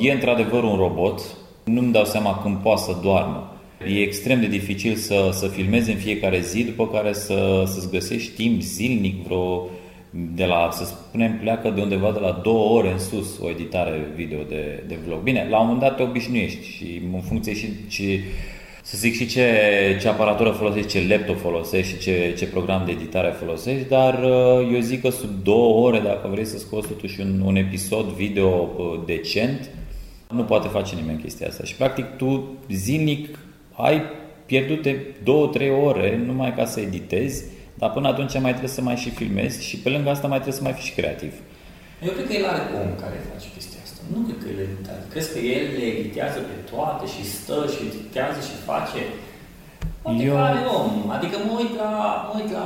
e 0.02 0.12
într-adevăr 0.12 0.62
un 0.62 0.76
robot, 0.76 1.21
nu-mi 1.64 1.92
dau 1.92 2.04
seama 2.04 2.40
când 2.42 2.57
poate 2.57 2.80
să 2.80 2.97
doarmă. 3.02 3.52
E 3.87 4.00
extrem 4.00 4.40
de 4.40 4.47
dificil 4.47 4.95
să, 4.95 5.28
să 5.33 5.47
filmezi 5.47 5.90
în 5.90 5.97
fiecare 5.97 6.40
zi, 6.40 6.64
după 6.64 6.88
care 6.88 7.12
să, 7.12 7.64
să-ți 7.66 7.90
găsești 7.90 8.30
timp 8.35 8.61
zilnic 8.61 9.25
vreo 9.25 9.68
de 10.11 10.45
la, 10.45 10.69
să 10.73 10.85
spunem, 10.85 11.38
pleacă 11.41 11.71
de 11.71 11.81
undeva 11.81 12.12
de 12.12 12.19
la 12.19 12.41
două 12.43 12.79
ore 12.79 12.91
în 12.91 12.99
sus 12.99 13.38
o 13.41 13.50
editare 13.50 14.12
video 14.15 14.43
de, 14.43 14.83
de 14.87 14.99
vlog. 15.07 15.21
Bine, 15.21 15.47
la 15.50 15.61
un 15.61 15.67
moment 15.67 15.83
dat 15.83 15.97
te 15.97 16.03
obișnuiești 16.03 16.67
și 16.67 17.00
în 17.12 17.21
funcție 17.21 17.55
și 17.55 17.69
ce, 17.88 18.21
să 18.83 18.97
zic 18.97 19.15
și 19.15 19.27
ce, 19.27 19.47
ce 20.00 20.09
aparatură 20.09 20.50
folosești, 20.50 20.88
ce 20.88 21.07
laptop 21.09 21.38
folosești 21.38 21.93
și 21.93 21.99
ce, 21.99 22.35
ce 22.38 22.47
program 22.47 22.83
de 22.85 22.91
editare 22.91 23.29
folosești, 23.29 23.88
dar 23.88 24.25
uh, 24.25 24.73
eu 24.73 24.81
zic 24.81 25.00
că 25.00 25.11
sub 25.11 25.31
două 25.43 25.87
ore, 25.87 25.99
dacă 25.99 26.29
vrei 26.31 26.45
să 26.45 26.59
scoți 26.59 26.88
totuși 26.88 27.21
un, 27.21 27.41
un 27.45 27.57
episod 27.57 28.05
video 28.05 28.49
uh, 28.49 29.00
decent, 29.07 29.71
nu 30.31 30.43
poate 30.43 30.69
face 30.69 30.95
nimeni 30.95 31.23
chestia 31.23 31.47
asta. 31.47 31.65
Și 31.65 31.75
practic 31.75 32.05
tu 32.17 32.57
zilnic 32.71 33.38
ai 33.73 34.03
pierdute 34.47 35.07
două, 35.25 35.47
trei 35.47 35.71
ore 35.71 36.23
numai 36.27 36.55
ca 36.55 36.65
să 36.65 36.81
editezi, 36.81 37.45
dar 37.80 37.90
până 37.97 38.06
atunci 38.08 38.35
mai 38.47 38.54
trebuie 38.56 38.76
să 38.78 38.82
mai 38.88 38.97
și 39.02 39.11
filmezi 39.20 39.56
și 39.68 39.76
pe 39.85 39.88
lângă 39.94 40.08
asta 40.11 40.26
mai 40.32 40.40
trebuie 40.42 40.58
să 40.61 40.66
mai 40.66 40.76
fii 40.78 40.88
și 40.88 40.94
creativ. 41.00 41.32
Eu 42.06 42.12
cred 42.16 42.26
că 42.28 42.35
el 42.40 42.47
are 42.52 42.62
om 42.80 42.88
care 43.02 43.16
face 43.32 43.47
chestia 43.56 43.80
asta. 43.87 44.00
Nu 44.14 44.18
cred 44.26 44.38
că 44.42 44.47
el 44.52 44.61
editează. 44.68 45.02
Crezi 45.12 45.32
că 45.35 45.38
el 45.54 45.64
le 45.76 45.85
editează 45.97 46.38
pe 46.49 46.54
toate 46.70 47.04
și 47.14 47.23
stă 47.37 47.58
și 47.73 47.80
editează 47.88 48.38
și 48.49 48.54
face? 48.70 49.00
Poate 50.02 50.23
Eu- 50.23 50.30
Eu... 50.32 50.37
care 50.44 50.61
om. 50.80 50.90
Adică 51.16 51.37
mă 51.47 51.52
uit 51.61 51.73
la, 51.82 51.90
mă 52.26 52.32
uit 52.40 52.50
la 52.58 52.64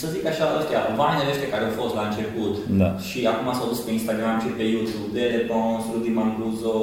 să 0.00 0.06
zic 0.14 0.24
așa, 0.32 0.44
ăștia, 0.60 0.80
vainele 1.00 1.30
ăștia 1.34 1.52
care 1.54 1.64
au 1.66 1.74
fost 1.80 1.94
la 1.98 2.04
început 2.10 2.54
Da. 2.82 2.88
și 3.08 3.18
acum 3.32 3.48
s-au 3.56 3.68
dus 3.72 3.80
pe 3.86 3.92
Instagram 3.98 4.36
și 4.44 4.50
pe 4.58 4.64
YouTube, 4.74 5.08
Dele 5.16 5.38
Pons, 5.50 5.82
Rudy 5.92 6.12
Mancuso 6.18 6.74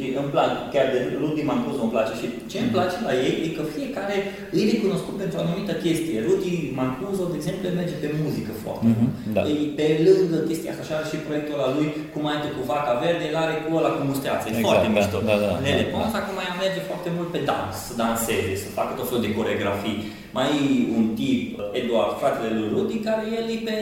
și 0.00 0.06
îmi 0.20 0.30
plac, 0.34 0.50
chiar 0.74 0.86
de 0.94 0.98
Rudy 1.22 1.42
Mancuso 1.50 1.80
îmi 1.84 1.94
place 1.94 2.12
și 2.20 2.26
ce 2.50 2.56
îmi 2.60 2.72
place 2.76 2.96
la 3.08 3.12
ei 3.26 3.34
e 3.46 3.48
că 3.58 3.62
fiecare 3.76 4.16
e 4.58 4.60
recunoscut 4.72 5.14
pentru 5.22 5.34
o 5.38 5.42
anumită 5.44 5.72
chestie. 5.84 6.16
Rudy 6.28 6.52
Mancuso, 6.80 7.24
de 7.32 7.36
exemplu, 7.40 7.64
merge 7.80 7.96
pe 8.02 8.08
muzică 8.24 8.52
foarte 8.64 8.84
Mhm, 8.90 8.96
mult. 9.00 9.12
da. 9.36 9.40
E 9.52 9.54
pe 9.78 9.86
lângă 10.08 10.38
chestia 10.48 10.70
asta, 10.72 10.82
așa 10.84 10.94
are 10.98 11.06
și 11.10 11.18
proiectul 11.26 11.54
ăla 11.58 11.68
lui, 11.76 11.88
cum 12.12 12.22
ai 12.30 12.38
tu 12.42 12.48
cu 12.56 12.62
vaca 12.72 12.92
verde, 13.04 13.24
el 13.30 13.36
are 13.44 13.54
cu 13.64 13.70
ăla 13.78 13.90
cu 13.96 14.02
musteață, 14.10 14.44
e 14.44 14.48
Exact, 14.50 14.66
foarte 14.68 14.88
da, 14.90 14.94
mișto. 14.96 15.18
da, 15.28 15.36
da, 15.44 15.50
Nele 15.66 15.84
da, 15.86 15.90
Pons 15.94 16.12
acum 16.20 16.36
ea 16.46 16.54
merge 16.64 16.80
foarte 16.90 17.08
mult 17.16 17.28
pe 17.34 17.40
dans, 17.50 17.74
să 17.86 17.92
danseze, 18.02 18.52
să 18.64 18.68
facă 18.78 18.92
tot 18.98 19.06
felul 19.08 19.24
de 19.26 19.34
coregrafii. 19.38 19.98
Mai 20.36 20.48
e 20.64 20.90
un 20.98 21.06
tip, 21.18 21.42
Eduard, 21.80 22.12
fratele 22.20 22.50
lui 22.58 22.68
Rudy, 22.74 22.96
care 23.06 23.22
el 23.38 23.46
e 23.54 23.58
pe 23.68 23.76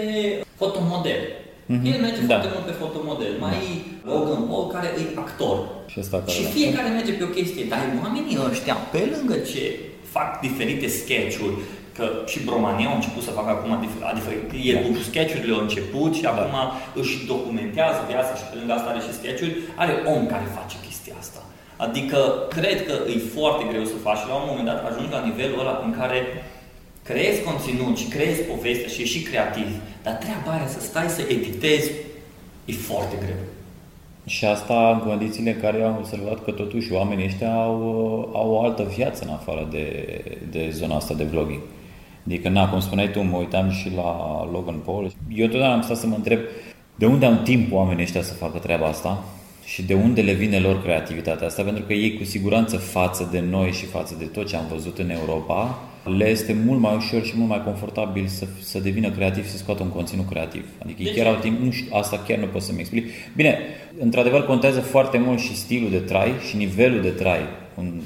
fotomodel. 0.61 1.23
Mhm, 1.73 1.85
El 1.93 2.01
merge 2.07 2.21
da. 2.21 2.27
foarte 2.35 2.49
mult 2.55 2.67
pe 2.71 2.75
fotomodel. 2.83 3.33
Mai 3.45 3.57
e 3.71 3.73
Logan 4.11 4.43
Paul, 4.51 4.67
care 4.75 4.89
e 5.01 5.05
actor. 5.25 5.57
Și 5.93 5.97
asta 6.03 6.17
care 6.25 6.31
Și 6.37 6.43
da. 6.47 6.49
fiecare 6.59 6.89
merge 6.99 7.13
pe 7.19 7.25
o 7.29 7.33
chestie, 7.39 7.65
dar 7.73 7.81
oamenii 8.03 8.39
ăștia, 8.51 8.77
pe 8.95 9.01
lângă 9.15 9.37
ce 9.51 9.63
fac 10.15 10.29
diferite 10.47 10.87
sketch-uri, 11.01 11.57
că 11.97 12.05
și 12.31 12.39
Bromania 12.49 12.89
a 12.91 12.99
început 13.01 13.23
să 13.29 13.37
facă 13.39 13.51
acum, 13.57 13.71
dif- 13.85 14.05
adică 14.13 14.31
el 14.73 14.75
Da. 14.75 14.81
cu 14.87 14.93
sketch-urile 15.09 15.55
a 15.59 15.65
început 15.67 16.11
și 16.19 16.25
acum 16.33 16.55
își 17.01 17.15
documentează 17.33 18.01
viața 18.13 18.33
și 18.41 18.45
pe 18.51 18.55
lângă 18.59 18.73
asta 18.75 18.89
are 18.93 19.01
și 19.07 19.13
sketch-uri, 19.21 19.55
are 19.83 19.95
om 20.15 20.23
care 20.33 20.47
face 20.59 20.77
chestia 20.87 21.15
asta. 21.25 21.41
Adică 21.87 22.19
cred 22.57 22.79
că 22.89 22.95
e 23.15 23.17
foarte 23.37 23.63
greu 23.71 23.85
să 23.93 23.97
faci 24.07 24.21
și 24.23 24.29
la 24.31 24.37
un 24.41 24.47
moment 24.51 24.67
dat 24.71 24.81
ajungi 24.91 25.15
la 25.17 25.23
nivelul 25.29 25.61
ăla 25.63 25.75
în 25.87 25.93
care 26.01 26.19
creezi 27.09 27.43
conținut 27.43 27.97
și 27.99 28.07
creezi 28.09 28.41
povestea 28.41 28.89
și 28.89 29.03
ești 29.03 29.19
și 29.19 29.23
creativ, 29.23 29.69
dar 30.03 30.15
treaba 30.15 30.51
aia 30.51 30.67
să 30.67 30.81
stai 30.81 31.09
să 31.09 31.23
editezi 31.29 31.91
e 32.65 32.73
foarte 32.73 33.17
greu. 33.25 33.41
Și 34.27 34.45
asta 34.45 34.91
în 34.91 35.09
condițiile 35.09 35.51
în 35.55 35.61
care 35.61 35.83
am 35.83 35.97
observat 35.97 36.45
că 36.45 36.51
totuși 36.51 36.93
oamenii 36.93 37.25
ăștia 37.25 37.55
au, 37.55 37.81
au 38.35 38.51
o 38.51 38.63
altă 38.63 38.83
viață 38.97 39.25
în 39.25 39.33
afară 39.33 39.69
de, 39.71 39.87
de 40.51 40.71
zona 40.71 40.97
asta 40.97 41.15
de 41.15 41.25
vlogging. 41.25 41.61
Adică, 42.27 42.49
na, 42.49 42.69
cum 42.69 42.81
spuneai 42.81 43.11
tu, 43.11 43.23
mă 43.23 43.37
uitam 43.37 43.71
și 43.71 43.91
la 43.95 44.43
Logan 44.53 44.79
Paul. 44.85 45.13
Eu 45.35 45.47
totdeauna 45.47 45.75
am 45.75 45.83
stat 45.83 45.97
să 45.97 46.07
mă 46.07 46.15
întreb 46.15 46.41
de 46.95 47.07
unde 47.07 47.27
au 47.27 47.35
timp 47.35 47.73
oamenii 47.73 48.03
ăștia 48.03 48.23
să 48.23 48.35
facă 48.35 48.59
treaba 48.59 48.87
asta 48.87 49.25
și 49.79 49.85
de 49.85 49.95
unde 49.95 50.21
le 50.21 50.33
vine 50.33 50.59
lor 50.59 50.83
creativitatea 50.83 51.47
asta, 51.47 51.63
pentru 51.63 51.83
că 51.83 51.93
ei 51.93 52.17
cu 52.17 52.25
siguranță 52.25 52.77
față 52.77 53.29
de 53.33 53.41
noi 53.51 53.71
și 53.73 53.85
față 53.85 54.15
de 54.19 54.25
tot 54.25 54.47
ce 54.47 54.57
am 54.57 54.67
văzut 54.73 54.99
în 54.99 55.11
Europa, 55.11 55.79
le 56.17 56.29
este 56.29 56.57
mult 56.65 56.81
mai 56.81 56.95
ușor 56.97 57.25
și 57.25 57.33
mult 57.37 57.49
mai 57.49 57.63
confortabil 57.65 58.27
să, 58.27 58.47
să 58.63 58.79
devină 58.79 59.11
creativ 59.11 59.45
și 59.45 59.51
să 59.51 59.57
scoată 59.57 59.83
un 59.83 59.89
conținut 59.89 60.29
creativ. 60.29 60.65
Adică 60.83 61.03
ei 61.03 61.09
De 61.09 61.15
chiar 61.15 61.27
ce? 61.27 61.33
au 61.33 61.41
timp, 61.41 61.61
nu 61.61 61.71
știu, 61.71 61.97
asta 61.97 62.25
chiar 62.27 62.39
nu 62.39 62.47
pot 62.47 62.63
să-mi 62.63 62.79
explic. 62.79 63.07
Bine, 63.37 63.59
într-adevăr 63.99 64.45
contează 64.45 64.81
foarte 64.81 65.19
mult 65.19 65.39
și 65.39 65.57
stilul 65.57 65.91
de 65.91 65.99
trai 65.99 66.33
și 66.49 66.57
nivelul 66.57 67.03
de 67.03 67.11
trai 67.11 67.41
în 67.75 68.01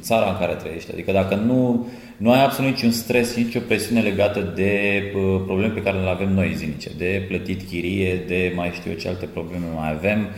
țara 0.00 0.30
în 0.30 0.38
care 0.38 0.52
trăiești. 0.52 0.92
Adică 0.92 1.12
dacă 1.12 1.34
nu, 1.34 1.86
nu 2.16 2.30
ai 2.30 2.44
absolut 2.44 2.70
niciun 2.70 2.90
stres 2.90 3.32
și 3.32 3.42
nicio 3.42 3.60
presiune 3.60 4.00
legată 4.00 4.52
de 4.54 5.02
uh, 5.14 5.40
probleme 5.46 5.72
pe 5.72 5.82
care 5.82 5.98
le 5.98 6.08
avem 6.08 6.32
noi 6.32 6.54
zilnice, 6.56 6.90
de 6.98 7.24
plătit 7.28 7.68
chirie, 7.68 8.22
de 8.26 8.52
mai 8.54 8.70
știu 8.74 8.90
eu 8.90 8.96
ce 8.96 9.08
alte 9.08 9.26
probleme 9.26 9.64
mai 9.74 9.90
avem, 9.90 10.28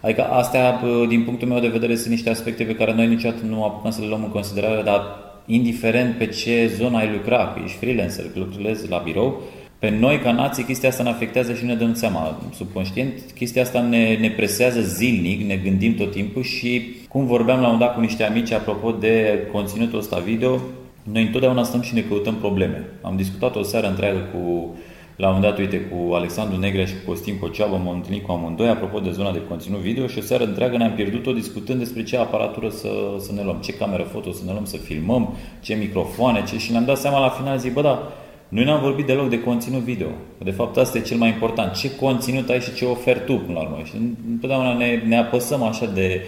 Adică 0.00 0.22
astea, 0.22 0.80
uh, 0.84 1.08
din 1.08 1.22
punctul 1.24 1.48
meu 1.48 1.60
de 1.60 1.68
vedere, 1.68 1.96
sunt 1.96 2.10
niște 2.10 2.30
aspecte 2.30 2.64
pe 2.64 2.74
care 2.74 2.94
noi 2.94 3.06
niciodată 3.06 3.44
nu 3.48 3.64
apucăm 3.64 3.90
să 3.90 4.00
le 4.00 4.06
luăm 4.06 4.22
în 4.22 4.30
considerare, 4.30 4.82
dar 4.82 5.02
indiferent 5.46 6.16
pe 6.16 6.26
ce 6.26 6.70
zonă 6.76 6.96
ai 6.96 7.10
lucra, 7.12 7.52
că 7.54 7.60
ești 7.64 7.76
freelancer, 7.76 8.24
că 8.24 8.38
lucrezi 8.38 8.88
la 8.88 9.02
birou, 9.04 9.42
pe 9.78 9.90
noi, 9.90 10.18
ca 10.18 10.32
nație, 10.32 10.64
chestia 10.64 10.88
asta 10.88 11.02
ne 11.02 11.08
afectează 11.08 11.54
și 11.54 11.64
ne 11.64 11.74
dăm 11.74 11.94
seama. 11.94 12.38
Subconștient, 12.54 13.12
chestia 13.34 13.62
asta 13.62 13.80
ne, 13.80 14.16
ne 14.20 14.30
presează 14.30 14.80
zilnic, 14.80 15.46
ne 15.46 15.56
gândim 15.56 15.94
tot 15.94 16.10
timpul 16.10 16.42
și, 16.42 16.82
cum 17.08 17.26
vorbeam 17.26 17.60
la 17.60 17.68
un 17.68 17.78
dat 17.78 17.94
cu 17.94 18.00
niște 18.00 18.24
amici 18.24 18.52
apropo 18.52 18.90
de 18.90 19.38
conținutul 19.52 19.98
ăsta 19.98 20.18
video, 20.18 20.60
noi 21.02 21.22
întotdeauna 21.22 21.62
stăm 21.62 21.80
și 21.80 21.94
ne 21.94 22.00
căutăm 22.00 22.34
probleme. 22.34 22.88
Am 23.02 23.16
discutat 23.16 23.56
o 23.56 23.62
seară 23.62 23.88
întreagă 23.88 24.18
cu, 24.18 24.74
la 25.18 25.28
un 25.28 25.34
moment 25.34 25.50
dat, 25.50 25.58
uite, 25.58 25.80
cu 25.80 26.14
Alexandru 26.14 26.58
Negrea 26.58 26.84
și 26.84 26.92
cu 26.92 27.10
Costin 27.10 27.38
Coceabă, 27.38 27.76
m-am 27.76 27.94
întâlnit 27.94 28.24
cu 28.26 28.32
amândoi 28.32 28.68
apropo 28.68 28.98
de 28.98 29.10
zona 29.10 29.32
de 29.32 29.42
conținut 29.48 29.80
video 29.80 30.06
și 30.06 30.18
o 30.18 30.20
seară 30.20 30.44
întreagă 30.44 30.76
ne-am 30.76 30.92
pierdut-o 30.92 31.32
discutând 31.32 31.78
despre 31.78 32.02
ce 32.02 32.16
aparatură 32.16 32.68
să, 32.68 32.88
să 33.18 33.32
ne 33.32 33.42
luăm, 33.42 33.56
ce 33.56 33.72
cameră 33.72 34.02
foto 34.02 34.32
să 34.32 34.42
ne 34.44 34.52
luăm, 34.52 34.64
să 34.64 34.76
filmăm, 34.76 35.36
ce 35.60 35.74
microfoane, 35.74 36.42
ce... 36.44 36.58
și 36.58 36.70
ne-am 36.70 36.84
dat 36.84 36.98
seama 36.98 37.20
la 37.20 37.28
final, 37.28 37.58
zic, 37.58 37.72
bă, 37.72 37.82
da, 37.82 38.12
noi 38.48 38.64
n-am 38.64 38.80
vorbit 38.80 39.06
deloc 39.06 39.28
de 39.28 39.40
conținut 39.40 39.80
video. 39.80 40.08
De 40.44 40.50
fapt, 40.50 40.76
asta 40.76 40.98
e 40.98 41.00
cel 41.00 41.16
mai 41.16 41.28
important. 41.28 41.72
Ce 41.72 41.94
conținut 41.94 42.48
ai 42.48 42.60
și 42.60 42.74
ce 42.74 42.84
oferi 42.84 43.24
tu, 43.24 43.34
până 43.34 43.58
la 43.58 43.64
urmă. 43.64 43.82
Și 43.84 43.94
întotdeauna 44.28 44.74
ne, 44.74 45.02
ne 45.06 45.18
apăsăm 45.18 45.62
așa 45.62 45.86
de 45.86 46.22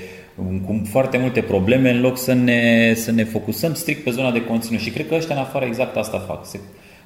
cu 0.66 0.82
foarte 0.90 1.18
multe 1.18 1.40
probleme 1.40 1.90
în 1.90 2.00
loc 2.00 2.18
să 2.18 2.32
ne, 2.32 2.92
să 2.94 3.12
ne 3.12 3.24
focusăm 3.24 3.74
strict 3.74 4.04
pe 4.04 4.10
zona 4.10 4.30
de 4.30 4.44
conținut. 4.44 4.80
Și 4.80 4.90
cred 4.90 5.08
că 5.08 5.14
ăștia 5.14 5.34
în 5.34 5.40
afară 5.40 5.64
exact 5.64 5.96
asta 5.96 6.18
fac. 6.18 6.46
Se, 6.46 6.60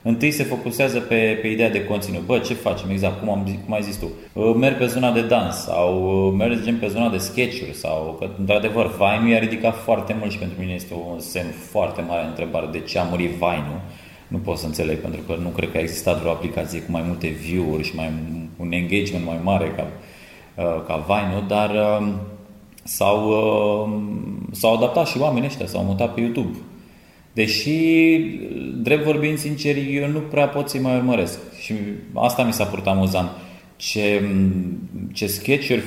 întâi 0.06 0.30
se 0.30 0.42
focusează 0.42 0.98
pe, 0.98 1.38
pe 1.40 1.48
ideea 1.48 1.70
de 1.70 1.84
conținut. 1.84 2.20
Bă, 2.20 2.38
ce 2.38 2.54
facem? 2.54 2.90
Exact, 2.90 3.20
cum, 3.20 3.30
am, 3.30 3.44
zis- 3.46 3.58
cum 3.64 3.74
ai 3.74 3.82
zis 3.82 3.96
tu. 3.96 4.10
Uh, 4.32 4.54
Merg 4.56 4.76
pe 4.76 4.86
zona 4.86 5.12
de 5.12 5.22
dans 5.22 5.54
sau 5.54 6.26
uh, 6.26 6.34
mergem 6.36 6.78
pe 6.78 6.88
zona 6.88 7.08
de 7.08 7.16
sketch-uri 7.16 7.74
sau 7.74 8.16
că, 8.18 8.28
într-adevăr, 8.38 8.90
Vine 8.96 9.30
i-a 9.30 9.38
ridicat 9.38 9.76
foarte 9.76 10.16
mult 10.18 10.30
și 10.30 10.38
pentru 10.38 10.60
mine 10.60 10.72
este 10.72 10.94
un 11.12 11.18
semn 11.20 11.50
foarte 11.70 12.00
mare 12.08 12.22
de 12.22 12.28
întrebare 12.28 12.68
de 12.72 12.80
ce 12.80 12.98
a 12.98 13.02
murit 13.02 13.30
Vine-ul. 13.30 13.80
Nu 14.28 14.38
pot 14.38 14.58
să 14.58 14.66
înțeleg, 14.66 14.98
pentru 14.98 15.20
că 15.26 15.36
nu 15.42 15.48
cred 15.48 15.70
că 15.70 15.76
a 15.76 15.80
existat 15.80 16.18
vreo 16.18 16.30
aplicație 16.30 16.80
cu 16.80 16.90
mai 16.90 17.02
multe 17.06 17.28
view-uri 17.28 17.84
și 17.84 17.94
mai 17.94 18.10
un 18.56 18.72
engagement 18.72 19.24
mai 19.24 19.38
mare 19.42 19.72
ca, 19.76 19.86
uh, 20.54 20.82
ca 20.86 21.04
Vine-ul, 21.06 21.44
dar 21.48 21.70
uh, 21.70 22.08
s-au, 22.82 23.28
uh, 23.28 24.00
s-au 24.50 24.74
adaptat 24.74 25.06
și 25.06 25.18
oamenii 25.18 25.48
ăștia, 25.48 25.66
s-au 25.66 25.82
mutat 25.82 26.14
pe 26.14 26.20
YouTube. 26.20 26.56
Deși, 27.34 27.70
drept 28.82 29.04
vorbind 29.04 29.38
sincer, 29.38 29.76
eu 29.90 30.08
nu 30.08 30.18
prea 30.18 30.48
pot 30.48 30.68
să-i 30.68 30.80
mai 30.80 30.96
urmăresc. 30.96 31.38
Și 31.60 31.74
asta 32.14 32.42
mi 32.42 32.52
s-a 32.52 32.64
părut 32.64 32.86
amuzant. 32.86 33.30
Ce, 33.76 34.22
ce 35.12 35.26
sketch-uri 35.26 35.82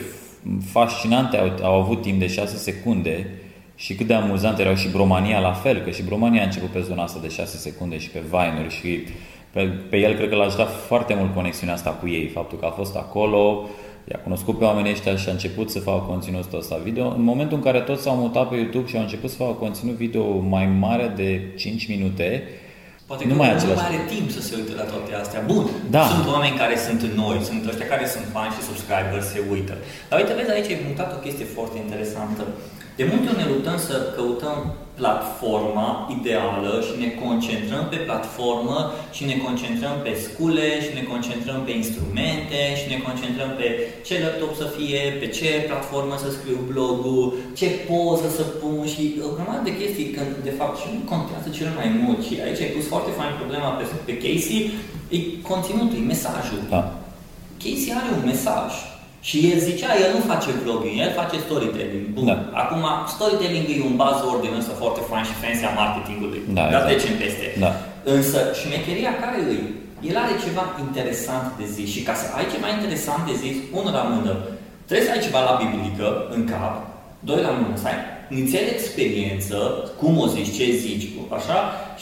fascinante 0.71 1.37
au, 1.37 1.51
au 1.61 1.81
avut 1.81 2.01
timp 2.01 2.19
de 2.19 2.27
6 2.27 2.57
secunde 2.57 3.27
și 3.75 3.95
cât 3.95 4.07
de 4.07 4.13
amuzant 4.13 4.59
erau 4.59 4.75
și 4.75 4.89
Bromania 4.89 5.39
la 5.39 5.53
fel, 5.53 5.79
că 5.79 5.89
și 5.89 6.03
Bromania 6.03 6.41
a 6.41 6.45
început 6.45 6.69
pe 6.69 6.81
zona 6.81 7.03
asta 7.03 7.19
de 7.21 7.29
6 7.29 7.57
secunde 7.57 7.97
și 7.97 8.09
pe 8.09 8.19
Vine-uri 8.29 8.73
și 8.73 8.99
pe, 9.51 9.61
pe 9.89 9.97
el 9.97 10.13
cred 10.13 10.29
că 10.29 10.35
l-a 10.35 10.43
ajutat 10.43 10.69
foarte 10.87 11.13
mult 11.13 11.33
conexiunea 11.33 11.75
asta 11.75 11.89
cu 11.89 12.07
ei, 12.07 12.27
faptul 12.27 12.57
că 12.57 12.65
a 12.65 12.69
fost 12.69 12.95
acolo, 12.95 13.69
i-a 14.11 14.19
cunoscut 14.23 14.57
pe 14.57 14.63
oamenii 14.63 14.91
ăștia 14.91 15.15
și 15.15 15.29
a 15.29 15.31
început 15.31 15.69
să 15.69 15.79
facă 15.79 16.05
conținutul 16.07 16.59
ăsta 16.59 16.75
video. 16.83 17.07
În 17.07 17.23
momentul 17.23 17.57
în 17.57 17.63
care 17.63 17.79
toți 17.79 18.01
s-au 18.01 18.15
mutat 18.15 18.49
pe 18.49 18.55
YouTube 18.55 18.87
și 18.87 18.95
au 18.95 19.01
început 19.01 19.29
să 19.29 19.35
facă 19.35 19.51
conținut 19.51 19.95
video 19.95 20.37
mai 20.37 20.65
mare 20.65 21.13
de 21.15 21.41
5 21.55 21.87
minute, 21.87 22.43
Poate 23.09 23.23
Nu 23.25 23.31
că 23.31 23.37
mai 23.39 23.49
e 23.49 23.51
nu 23.51 23.57
același 23.57 23.81
mai 23.81 23.89
are 23.91 24.01
timp 24.15 24.27
să 24.37 24.41
se 24.47 24.53
uite 24.59 24.73
la 24.81 24.85
toate 24.91 25.11
astea. 25.23 25.41
Bun, 25.51 25.65
Da. 25.95 26.03
sunt 26.13 26.27
oameni 26.35 26.55
care 26.63 26.75
sunt 26.87 27.01
noi, 27.21 27.37
sunt 27.49 27.61
ăștia 27.71 27.87
care 27.93 28.05
sunt 28.13 28.25
fani 28.35 28.53
și 28.55 28.61
subscriberi, 28.69 29.29
se 29.33 29.39
uită. 29.53 29.73
Dar 30.09 30.15
uite, 30.19 30.33
vezi, 30.37 30.51
aici 30.55 30.71
ai 30.73 30.85
mutat 30.89 31.09
o 31.17 31.19
chestie 31.25 31.47
foarte 31.55 31.77
interesantă. 31.85 32.43
De 32.99 33.03
multe 33.11 33.27
ori 33.29 33.41
ne 33.41 33.51
luptăm 33.53 33.77
să 33.89 33.95
căutăm 34.15 34.57
platforma 34.99 35.89
ideală 36.17 36.71
și 36.87 36.93
ne 37.03 37.09
concentrăm 37.23 37.83
pe 37.89 37.99
platformă 38.07 38.77
și 39.15 39.23
ne 39.31 39.37
concentrăm 39.45 39.95
pe 40.05 40.13
scule 40.25 40.67
și 40.85 40.91
ne 40.97 41.03
concentrăm 41.11 41.59
pe 41.65 41.71
instrumente 41.81 42.59
și 42.79 42.85
ne 42.93 42.97
concentrăm 43.07 43.51
pe 43.59 43.67
ce 44.07 44.13
laptop 44.23 44.51
să 44.61 44.67
fie, 44.75 45.01
pe 45.21 45.27
ce 45.37 45.49
platformă 45.69 46.15
să 46.23 46.29
scriu 46.31 46.59
blogul, 46.71 47.25
ce 47.59 47.67
poză 47.87 48.27
să 48.37 48.43
pun 48.61 48.79
și 48.93 49.03
o 49.27 49.29
grămadă 49.35 49.63
de 49.67 49.77
chestii 49.79 50.13
când 50.15 50.31
de 50.47 50.53
fapt 50.59 50.75
și 50.81 50.87
nu 50.95 51.01
contează 51.11 51.47
cel 51.57 51.69
mai 51.79 51.87
mult 52.01 52.19
și 52.27 52.33
aici 52.45 52.63
ai 52.63 52.75
pus 52.75 52.85
foarte 52.93 53.11
fain 53.19 53.33
problema 53.41 53.69
pe, 53.77 53.85
pe 54.07 54.13
Casey, 54.23 54.59
e 55.15 55.17
conținutul, 55.51 55.97
e 56.01 56.11
mesajul. 56.13 56.61
da, 56.73 56.81
Casey 57.63 57.91
are 57.99 58.09
un 58.17 58.23
mesaj. 58.31 58.71
Și 59.27 59.37
el 59.51 59.59
zicea, 59.69 59.91
el 60.03 60.11
nu 60.15 60.21
face 60.31 60.49
vlogging, 60.63 60.97
el 61.05 61.11
face 61.19 61.37
storytelling. 61.47 62.05
Bun. 62.15 62.25
Da. 62.29 62.35
Acum, 62.61 62.83
storytelling 63.15 63.65
e 63.69 63.87
un 63.91 63.95
buzzword 64.01 64.41
din 64.45 64.53
ăsta 64.61 64.73
foarte 64.81 65.01
fain 65.09 65.23
și 65.29 65.35
fancy 65.41 65.65
a 65.69 65.73
marketingului. 65.81 66.41
Da, 66.57 66.61
Dar 66.61 66.67
exact. 66.69 66.85
trecem 66.89 67.13
peste. 67.23 67.47
Da. 67.63 67.71
Însă, 68.15 68.37
șmecheria 68.59 69.13
care 69.23 69.37
îi? 69.51 69.61
El 70.09 70.17
are 70.23 70.33
ceva 70.45 70.63
interesant 70.87 71.47
de 71.59 71.65
zis 71.75 71.89
și 71.95 72.01
ca 72.07 72.13
să 72.21 72.25
ai 72.37 72.45
ceva 72.53 72.67
interesant 72.77 73.21
de 73.29 73.35
zis, 73.43 73.55
unul 73.79 73.93
la 73.99 74.03
mână, 74.13 74.33
trebuie 74.87 75.07
să 75.07 75.13
ai 75.13 75.25
ceva 75.27 75.41
la 75.49 75.53
biblică 75.63 76.07
în 76.35 76.41
cap, 76.51 76.75
doi 77.29 77.41
la 77.47 77.53
mână, 77.59 77.75
să 77.83 77.87
ai 77.91 77.99
nițel 78.37 78.65
experiență, 78.75 79.57
cum 79.99 80.13
o 80.23 80.25
zici, 80.35 80.55
ce 80.57 80.65
zici, 80.85 81.07
cu- 81.13 81.27
așa, 81.37 81.57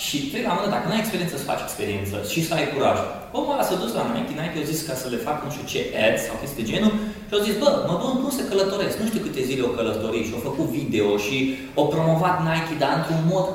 și 0.06 0.18
trei 0.30 0.46
la 0.48 0.54
mână, 0.56 0.70
dacă 0.76 0.86
nu 0.88 0.94
ai 0.96 1.04
experiență, 1.04 1.36
să 1.38 1.50
faci 1.52 1.64
experiență 1.68 2.16
și 2.32 2.40
să 2.48 2.52
ai 2.54 2.68
curaj. 2.74 2.98
Omul 3.38 3.54
ăla 3.54 3.66
s-a 3.70 3.82
dus 3.84 3.92
la 3.98 4.04
Nike, 4.14 4.34
Nike 4.40 4.60
a 4.62 4.70
zis 4.72 4.80
ca 4.88 4.96
să 5.02 5.08
le 5.14 5.20
facă 5.28 5.42
nu 5.44 5.52
știu 5.54 5.66
ce 5.74 5.80
ads 6.06 6.22
sau 6.28 6.36
chestii 6.42 6.60
de 6.62 6.70
genul 6.72 6.94
și 7.28 7.34
au 7.36 7.46
zis, 7.48 7.56
bă, 7.62 7.70
mă 7.88 7.96
duc 8.02 8.12
cum 8.22 8.32
să 8.40 8.44
călătoresc, 8.52 8.96
nu 9.02 9.08
știu 9.10 9.22
câte 9.26 9.42
zile 9.50 9.64
o 9.70 9.76
călătorit 9.78 10.24
și 10.28 10.36
au 10.36 10.44
făcut 10.50 10.68
video 10.80 11.08
și 11.26 11.38
au 11.80 11.86
promovat 11.94 12.36
Nike, 12.48 12.74
dar 12.82 12.92
într-un 13.00 13.24
mod 13.34 13.48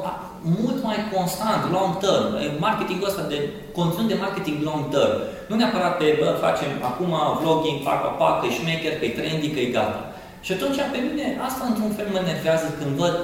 mult 0.58 0.78
mai 0.88 0.98
constant, 1.14 1.62
long 1.76 1.92
term. 2.04 2.26
Marketingul 2.66 3.08
ăsta 3.10 3.24
de 3.32 3.38
conținut 3.78 4.08
de 4.12 4.16
marketing 4.24 4.58
long 4.68 4.82
term. 4.94 5.14
Nu 5.48 5.54
neapărat 5.56 5.94
pe, 5.98 6.06
bă, 6.20 6.28
facem 6.46 6.70
acum 6.90 7.10
vlogging, 7.40 7.78
fac 7.88 8.00
pac, 8.20 8.34
că 8.40 8.46
e 8.48 8.56
șmecher, 8.58 8.94
că 8.98 9.04
e 9.04 9.08
trendy, 9.18 9.48
că 9.54 9.60
e 9.60 9.64
gata. 9.78 10.00
Și 10.46 10.52
atunci 10.52 10.80
pe 10.92 11.00
mine 11.08 11.26
asta 11.48 11.62
într-un 11.70 11.92
fel 11.96 12.08
mă 12.14 12.20
nervează 12.30 12.66
când 12.78 12.92
văd 13.02 13.16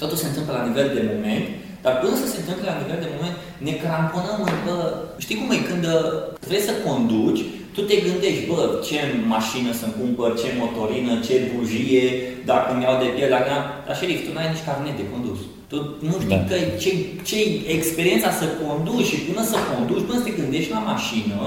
totul 0.00 0.16
se 0.22 0.30
întâmplă 0.30 0.52
la 0.58 0.66
nivel 0.68 0.88
de 0.96 1.02
moment, 1.12 1.46
dar 1.84 1.94
până 2.00 2.14
să 2.22 2.26
se 2.32 2.38
întâmple 2.40 2.66
la 2.72 2.80
nivel 2.82 2.98
de 3.04 3.12
moment, 3.14 3.36
ne 3.66 3.72
cramponăm 3.82 4.38
în, 4.46 4.54
bă, 4.66 4.78
știi 5.24 5.38
cum 5.38 5.48
e, 5.56 5.68
când 5.70 5.84
uh, 5.96 6.06
vrei 6.48 6.68
să 6.68 6.72
conduci, 6.86 7.42
tu 7.74 7.80
te 7.88 7.96
gândești, 8.06 8.46
bă, 8.50 8.60
ce 8.86 8.98
mașină 9.34 9.70
să-mi 9.80 9.96
cumpăr, 9.98 10.30
ce 10.40 10.48
motorină, 10.60 11.12
ce 11.26 11.34
bujie, 11.50 12.06
dacă 12.50 12.68
mi 12.72 12.84
iau 12.84 12.96
de 13.02 13.08
piele, 13.14 13.34
dacă 13.36 13.54
dar 13.86 13.96
șerif, 13.98 14.20
tu 14.24 14.30
n-ai 14.32 14.52
nici 14.52 14.66
carnet 14.68 14.96
de 15.00 15.10
condus. 15.12 15.40
Tu 15.70 15.76
nu 16.08 16.14
știi 16.22 16.42
da. 16.42 16.48
că 16.50 16.56
ce, 16.82 16.90
ce 17.28 17.38
experiența 17.76 18.30
să 18.40 18.46
conduci 18.62 19.10
și 19.10 19.18
până 19.26 19.42
să 19.50 19.56
conduci, 19.70 20.06
până 20.06 20.18
să 20.18 20.26
te 20.26 20.38
gândești 20.40 20.74
la 20.76 20.82
mașină, 20.92 21.38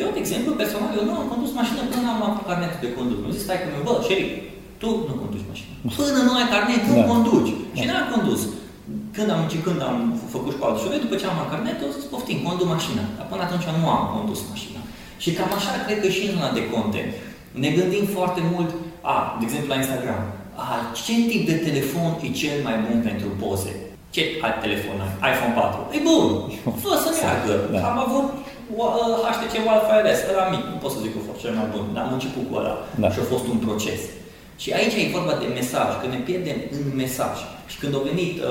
eu, 0.00 0.08
de 0.14 0.20
exemplu, 0.24 0.50
personal, 0.62 0.90
eu 0.98 1.04
nu 1.08 1.14
am 1.20 1.26
condus 1.32 1.52
mașină 1.60 1.80
până 1.92 2.06
am 2.12 2.18
luat 2.22 2.34
carnetul 2.48 2.80
de 2.84 2.90
condus. 2.96 3.18
Nu 3.24 3.30
zic, 3.34 3.42
stai 3.46 3.60
că 3.60 3.66
bă, 3.86 3.92
șerif, 4.08 4.30
tu 4.80 4.88
nu 5.08 5.14
conduci 5.22 5.48
mașină. 5.50 5.72
Până 6.00 6.20
nu 6.26 6.32
ai 6.38 6.48
carnet, 6.54 6.82
nu 6.90 6.96
da. 7.00 7.06
conduci. 7.12 7.52
Da. 7.56 7.74
Și 7.76 7.84
n-am 7.88 8.06
condus. 8.14 8.40
Când 9.16 9.28
am, 9.34 9.40
când 9.66 9.80
am 9.90 9.98
făcut 10.34 10.52
școală 10.56 10.74
de 10.92 11.04
după 11.04 11.14
ce 11.20 11.26
am 11.26 11.40
carnet, 11.52 11.78
o 11.86 11.88
să 11.94 12.06
poftim, 12.12 12.38
conduc 12.46 12.68
mașina. 12.76 13.04
Dar 13.16 13.26
până 13.30 13.42
atunci 13.44 13.66
nu 13.78 13.86
am 13.96 14.04
condus 14.14 14.40
mașina. 14.52 14.80
Și 15.22 15.30
cam 15.36 15.50
așa 15.58 15.72
cred 15.84 15.98
că 16.02 16.08
și 16.16 16.22
în 16.26 16.32
zona 16.34 16.50
de 16.58 16.62
content. 16.72 17.12
Ne 17.62 17.70
gândim 17.78 18.04
foarte 18.16 18.40
mult, 18.52 18.70
a, 19.12 19.16
de 19.38 19.44
exemplu 19.46 19.68
la 19.72 19.80
Instagram, 19.82 20.22
a, 20.64 20.66
ce 21.04 21.14
tip 21.30 21.42
de 21.50 21.56
telefon 21.66 22.10
e 22.26 22.28
cel 22.40 22.56
mai 22.66 22.76
bun 22.84 22.96
pentru 23.08 23.28
poze? 23.42 23.72
Ce 24.14 24.22
alt 24.44 24.58
telefon 24.64 24.96
ai? 25.04 25.12
iPhone 25.32 25.54
4. 25.54 25.96
E 25.96 25.98
bun, 26.08 26.24
fă 26.82 26.92
să 27.04 27.10
meargă. 27.18 27.54
Da. 27.72 27.78
Am 27.90 27.98
avut 28.06 28.26
HTC 29.26 29.54
Wi-Fi 29.68 29.96
RS, 30.04 30.20
ăla 30.32 30.46
mic, 30.54 30.62
nu 30.72 30.78
pot 30.82 30.92
să 30.94 31.02
zic 31.04 31.12
că 31.14 31.18
a 31.20 31.26
fost 31.28 31.40
cel 31.42 31.54
mai 31.60 31.68
bun, 31.74 31.84
dar 31.94 32.02
am 32.04 32.12
început 32.18 32.44
cu 32.48 32.54
ăla 32.60 32.74
da. 33.02 33.08
și 33.12 33.18
a 33.22 33.26
fost 33.32 33.46
un 33.52 33.58
proces. 33.66 34.00
Și 34.62 34.68
aici 34.78 34.96
e 34.96 35.16
vorba 35.18 35.34
de 35.42 35.48
mesaj, 35.58 35.90
că 36.00 36.06
ne 36.14 36.20
pierdem 36.28 36.58
în 36.76 36.84
mesaj. 37.02 37.36
Și 37.70 37.76
când 37.80 37.92
au 37.94 38.04
venit 38.10 38.32
uh, 38.38 38.44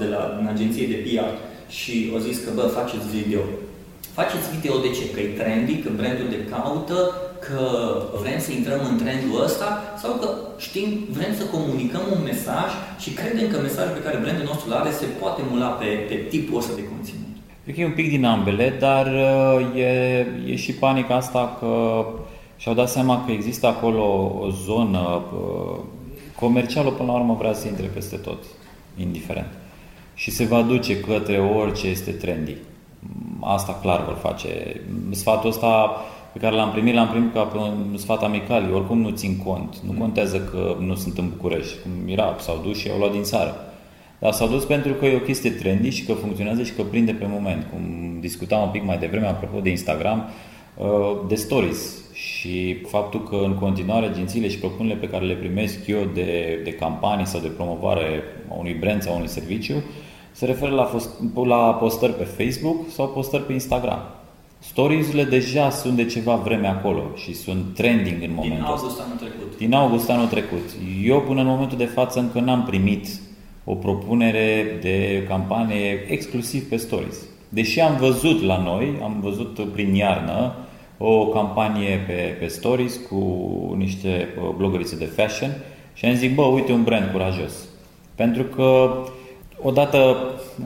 de 0.00 0.06
la 0.12 0.20
în 0.40 0.46
agenție 0.54 0.86
de 0.92 0.98
PR 1.06 1.30
și 1.78 1.94
au 2.14 2.20
zis 2.26 2.36
că, 2.44 2.50
bă, 2.56 2.64
faceți 2.78 3.06
video. 3.16 3.42
Faceți 4.18 4.50
video 4.54 4.74
de 4.84 4.90
ce? 4.96 5.04
Că 5.12 5.20
e 5.20 5.38
trendy, 5.40 5.74
că 5.82 5.88
brandul 5.98 6.28
de 6.36 6.40
caută, 6.52 6.98
că 7.46 7.62
vrem 8.22 8.38
să 8.46 8.50
intrăm 8.52 8.80
în 8.90 8.96
trendul 9.02 9.42
ăsta 9.46 9.68
sau 10.02 10.12
că 10.20 10.28
știm, 10.66 10.88
vrem 11.16 11.32
să 11.38 11.44
comunicăm 11.54 12.04
un 12.14 12.22
mesaj 12.30 12.70
și 13.02 13.10
credem 13.20 13.46
că 13.50 13.56
mesajul 13.60 13.96
pe 13.96 14.04
care 14.06 14.22
brandul 14.24 14.48
nostru 14.50 14.66
îl 14.68 14.78
are 14.80 14.90
se 15.00 15.06
poate 15.20 15.40
mula 15.50 15.70
pe, 15.80 15.90
pe 16.08 16.16
tipul 16.32 16.58
ăsta 16.60 16.74
de 16.80 16.88
conținut. 16.92 17.29
Cred 17.70 17.82
că 17.82 17.88
e 17.88 17.94
un 17.94 18.02
pic 18.02 18.10
din 18.10 18.24
ambele, 18.24 18.76
dar 18.78 19.06
uh, 19.06 19.80
e, 19.80 20.26
e 20.46 20.56
și 20.56 20.72
panica 20.72 21.14
asta 21.14 21.56
că 21.58 22.04
și-au 22.56 22.74
dat 22.74 22.88
seama 22.88 23.24
că 23.24 23.32
există 23.32 23.66
acolo 23.66 24.34
o 24.40 24.48
zonă 24.48 25.22
comercială, 26.40 26.90
până 26.90 27.12
la 27.12 27.18
urmă 27.18 27.36
vrea 27.38 27.52
să 27.52 27.68
intre 27.68 27.86
peste 27.86 28.16
tot, 28.16 28.44
indiferent. 28.96 29.48
Și 30.14 30.30
se 30.30 30.44
va 30.44 30.62
duce 30.62 31.00
către 31.00 31.38
orice 31.38 31.86
este 31.86 32.10
trendy. 32.10 32.56
Asta 33.40 33.78
clar 33.82 34.04
vor 34.04 34.16
face. 34.20 34.80
Sfatul 35.10 35.48
ăsta 35.48 35.90
pe 36.32 36.38
care 36.38 36.54
l-am 36.54 36.70
primit, 36.70 36.94
l-am 36.94 37.08
primit 37.08 37.32
ca 37.32 37.42
pe 37.42 37.56
un 37.56 37.96
sfat 37.96 38.22
amical. 38.22 38.64
Eu 38.68 38.74
oricum 38.74 39.00
nu 39.00 39.10
țin 39.10 39.38
cont. 39.44 39.76
Nu 39.86 39.92
contează 39.98 40.38
că 40.38 40.76
nu 40.80 40.94
sunt 40.94 41.18
în 41.18 41.28
București. 41.28 41.74
Cum 41.82 42.08
era, 42.08 42.36
s-au 42.38 42.60
dus 42.62 42.78
și 42.78 42.90
au 42.90 42.98
luat 42.98 43.12
din 43.12 43.22
țară. 43.22 43.69
Dar 44.20 44.32
s-au 44.32 44.48
dus 44.48 44.64
pentru 44.64 44.92
că 44.92 45.06
e 45.06 45.16
o 45.16 45.18
chestie 45.20 45.50
trendy 45.50 45.88
și 45.90 46.04
că 46.04 46.12
funcționează 46.12 46.62
și 46.62 46.72
că 46.72 46.82
prinde 46.82 47.12
pe 47.12 47.26
moment. 47.28 47.66
Cum 47.72 48.16
discutam 48.20 48.62
un 48.62 48.68
pic 48.68 48.84
mai 48.84 48.98
devreme, 48.98 49.26
apropo 49.26 49.60
de 49.60 49.70
Instagram, 49.70 50.28
uh, 50.76 50.86
de 51.28 51.34
stories 51.34 52.00
și 52.12 52.74
faptul 52.88 53.22
că 53.22 53.36
în 53.44 53.54
continuare 53.54 54.06
agențiile 54.06 54.48
și 54.48 54.58
propunerile 54.58 55.00
pe 55.00 55.08
care 55.08 55.24
le 55.24 55.34
primesc 55.34 55.86
eu 55.86 56.10
de, 56.14 56.60
de 56.64 56.72
campanii 56.72 57.26
sau 57.26 57.40
de 57.40 57.48
promovare 57.48 58.22
a 58.50 58.54
unui 58.54 58.74
brand 58.74 59.02
sau 59.02 59.12
a 59.12 59.16
unui 59.16 59.28
serviciu 59.28 59.74
se 60.32 60.46
referă 60.46 60.70
la, 60.70 60.84
fost, 60.84 61.10
la 61.44 61.74
postări 61.74 62.14
pe 62.14 62.24
Facebook 62.24 62.76
sau 62.88 63.08
postări 63.08 63.42
pe 63.42 63.52
Instagram. 63.52 64.00
Stories-urile 64.58 65.24
deja 65.24 65.70
sunt 65.70 65.96
de 65.96 66.04
ceva 66.04 66.34
vreme 66.34 66.66
acolo 66.66 67.02
și 67.16 67.34
sunt 67.34 67.74
trending 67.74 68.22
în 68.22 68.32
momentul 68.34 68.58
Din 68.58 68.66
august 68.66 69.00
anul 69.00 69.16
trecut. 69.16 69.56
Din 69.56 69.74
august 69.74 70.10
anul 70.10 70.26
trecut. 70.26 70.68
Eu 71.04 71.20
până 71.20 71.40
în 71.40 71.46
momentul 71.46 71.78
de 71.78 71.84
față 71.84 72.18
încă 72.18 72.40
n-am 72.40 72.64
primit 72.64 73.06
o 73.70 73.74
propunere 73.74 74.78
de 74.80 75.24
campanie 75.28 76.04
exclusiv 76.08 76.68
pe 76.68 76.76
Stories. 76.76 77.16
Deși 77.48 77.80
am 77.80 77.96
văzut 77.96 78.42
la 78.42 78.62
noi, 78.62 78.98
am 79.02 79.18
văzut 79.20 79.72
prin 79.72 79.94
iarnă, 79.94 80.54
o 80.98 81.26
campanie 81.26 82.04
pe, 82.06 82.36
pe 82.38 82.46
stories 82.46 83.00
cu 83.08 83.24
niște 83.78 84.28
uh, 84.42 84.54
blogărițe 84.56 84.96
de 84.96 85.04
fashion 85.04 85.50
și 85.94 86.04
am 86.04 86.14
zis, 86.14 86.34
bă, 86.34 86.42
uite 86.42 86.72
un 86.72 86.82
brand 86.82 87.10
curajos. 87.12 87.52
Pentru 88.14 88.42
că 88.42 88.98
odată 89.62 90.16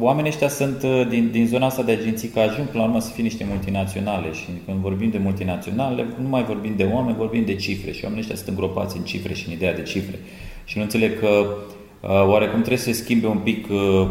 oamenii 0.00 0.30
ăștia 0.30 0.48
sunt 0.48 0.82
uh, 0.82 1.06
din, 1.08 1.30
din 1.30 1.46
zona 1.46 1.66
asta 1.66 1.82
de 1.82 1.92
agenții 1.92 2.28
că 2.28 2.40
ajung 2.40 2.66
până 2.66 2.82
la 2.82 2.88
urmă 2.88 3.00
să 3.00 3.12
fie 3.12 3.22
niște 3.22 3.46
multinaționale 3.48 4.32
și 4.32 4.46
când 4.66 4.78
vorbim 4.78 5.10
de 5.10 5.18
multinaționale 5.18 6.06
nu 6.22 6.28
mai 6.28 6.44
vorbim 6.44 6.72
de 6.76 6.90
oameni, 6.92 7.16
vorbim 7.16 7.44
de 7.44 7.54
cifre 7.54 7.92
și 7.92 8.04
oamenii 8.04 8.22
ăștia 8.22 8.36
sunt 8.36 8.48
îngropați 8.48 8.96
în 8.96 9.02
cifre 9.02 9.34
și 9.34 9.48
în 9.48 9.52
ideea 9.52 9.74
de 9.74 9.82
cifre. 9.82 10.18
Și 10.64 10.76
nu 10.76 10.82
înțeleg 10.82 11.18
că 11.18 11.28
Uh, 11.28 11.73
oarecum 12.08 12.58
trebuie 12.58 12.78
să 12.78 12.92
se 12.92 13.02
schimbe 13.02 13.26
un 13.26 13.38
pic 13.38 13.66
uh, 13.70 14.08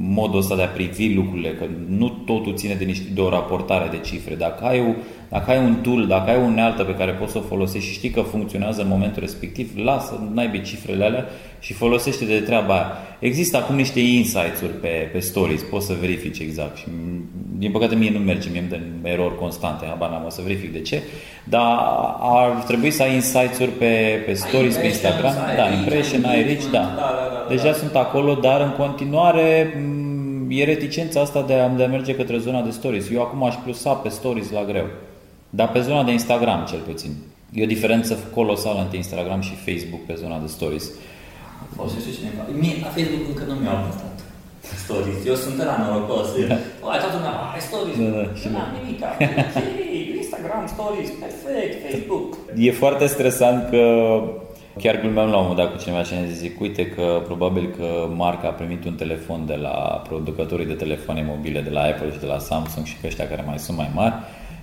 modul 0.00 0.38
ăsta 0.38 0.56
de 0.56 0.62
a 0.62 0.68
privi 0.68 1.14
lucrurile, 1.14 1.50
că 1.52 1.64
nu 1.88 2.08
totul 2.08 2.54
ține 2.54 2.74
de, 2.74 2.84
niște, 2.84 3.08
de 3.14 3.20
o 3.20 3.28
raportare 3.28 3.88
de 3.90 3.98
cifre. 3.98 4.34
Dacă 4.34 4.64
ai, 4.64 4.80
o, 4.80 4.92
dacă 5.28 5.50
ai 5.50 5.58
un 5.58 5.74
tool, 5.74 6.06
dacă 6.06 6.30
ai 6.30 6.36
o 6.36 6.40
unealtă 6.44 6.82
pe 6.82 6.94
care 6.94 7.12
poți 7.12 7.32
să 7.32 7.38
o 7.38 7.40
folosești 7.40 7.88
și 7.88 7.94
știi 7.94 8.10
că 8.10 8.20
funcționează 8.20 8.82
în 8.82 8.88
momentul 8.88 9.22
respectiv, 9.22 9.70
lasă, 9.76 10.28
n-ai 10.32 10.62
cifrele 10.64 11.04
alea 11.04 11.26
și 11.60 11.72
folosește 11.72 12.24
de 12.24 12.38
treaba 12.38 12.74
aia. 12.74 12.92
Există 13.18 13.56
acum 13.56 13.76
niște 13.76 14.00
insights-uri 14.00 14.72
pe, 14.72 15.10
pe 15.12 15.18
stories, 15.18 15.62
poți 15.62 15.86
să 15.86 15.94
verifici 16.00 16.38
exact. 16.38 16.76
Și, 16.76 16.84
din 17.58 17.70
păcate 17.70 17.94
mie 17.94 18.10
nu 18.10 18.18
merge, 18.18 18.48
mie 18.50 18.60
îmi 18.60 18.68
dă 19.02 19.08
erori 19.08 19.38
constante, 19.38 19.86
habar 19.86 20.10
n-am 20.10 20.24
o 20.26 20.30
să 20.30 20.42
verific 20.42 20.72
de 20.72 20.80
ce, 20.80 21.02
dar 21.44 21.76
ar 22.20 22.50
trebui 22.66 22.90
să 22.90 23.02
ai 23.02 23.14
insights-uri 23.14 23.70
pe, 23.70 24.22
pe 24.26 24.32
stories, 24.32 24.76
pe 24.76 24.86
Instagram. 24.86 25.34
Da, 25.56 25.70
impression, 25.78 26.24
ai 26.24 26.42
reach, 26.42 26.64
da. 26.64 26.78
da, 26.78 26.86
da, 26.96 27.28
da 27.32 27.46
Deja 27.48 27.70
da. 27.70 27.72
sunt 27.72 27.94
acolo, 27.94 28.34
dar 28.34 28.60
în 28.60 28.70
continuare 28.70 29.74
e 30.48 30.64
reticența 30.64 31.20
asta 31.20 31.42
de 31.42 31.54
a, 31.54 31.68
de 31.68 31.84
a 31.84 31.88
merge 31.88 32.14
către 32.14 32.38
zona 32.38 32.60
de 32.60 32.70
stories. 32.70 33.10
Eu 33.10 33.20
acum 33.20 33.44
aș 33.44 33.54
plusa 33.54 33.92
pe 33.92 34.08
stories 34.08 34.50
la 34.50 34.64
greu. 34.64 34.86
Dar 35.50 35.68
pe 35.70 35.80
zona 35.80 36.02
de 36.02 36.12
Instagram, 36.12 36.64
cel 36.70 36.78
puțin. 36.78 37.12
E 37.52 37.62
o 37.62 37.66
diferență 37.66 38.18
colosală 38.34 38.80
între 38.80 38.96
Instagram 38.96 39.40
și 39.40 39.54
Facebook 39.54 40.02
pe 40.06 40.14
zona 40.14 40.38
de 40.38 40.46
stories. 40.46 40.90
Folosește 41.76 42.10
cineva. 42.18 42.42
Mie, 42.62 42.76
la 42.86 42.90
Facebook 42.96 43.26
încă 43.28 43.44
nu 43.48 43.54
mi-au 43.54 43.76
apucat 43.76 44.18
stories. 44.84 45.18
Eu 45.26 45.34
sunt 45.34 45.56
la 45.70 45.76
norocos. 45.82 46.26
Da. 46.48 46.54
Ai 46.92 46.98
toată 47.02 47.16
lumea, 47.16 47.32
ai 47.54 47.62
stories. 47.68 47.96
Da, 48.02 48.08
da. 48.18 48.24
Și 48.40 48.46
nu 48.52 48.58
am 48.64 48.70
nimic. 48.78 48.98
Instagram, 50.22 50.64
stories, 50.76 51.10
perfect, 51.24 51.74
Facebook. 51.86 52.28
E 52.56 52.70
foarte 52.72 53.06
stresant 53.06 53.70
că 53.70 53.82
Chiar 54.82 55.00
glumeam 55.00 55.30
la 55.30 55.36
un 55.36 55.46
moment 55.46 55.56
dat 55.56 55.72
cu 55.72 55.82
cineva 55.82 56.02
și 56.02 56.14
am 56.14 56.26
zis, 56.26 56.50
uite 56.60 56.86
că 56.86 57.22
probabil 57.24 57.74
că 57.76 58.08
Marca 58.16 58.48
a 58.48 58.50
primit 58.50 58.84
un 58.84 58.94
telefon 58.94 59.46
de 59.46 59.54
la 59.54 60.02
producătorii 60.08 60.66
de 60.66 60.72
telefoane 60.72 61.24
mobile, 61.28 61.60
de 61.60 61.70
la 61.70 61.80
Apple 61.80 62.12
și 62.12 62.18
de 62.18 62.26
la 62.26 62.38
Samsung 62.38 62.86
și 62.86 62.96
pe 62.96 63.06
ăștia 63.06 63.28
care 63.28 63.42
mai 63.46 63.58
sunt 63.58 63.76
mai 63.76 63.90
mari 63.94 64.14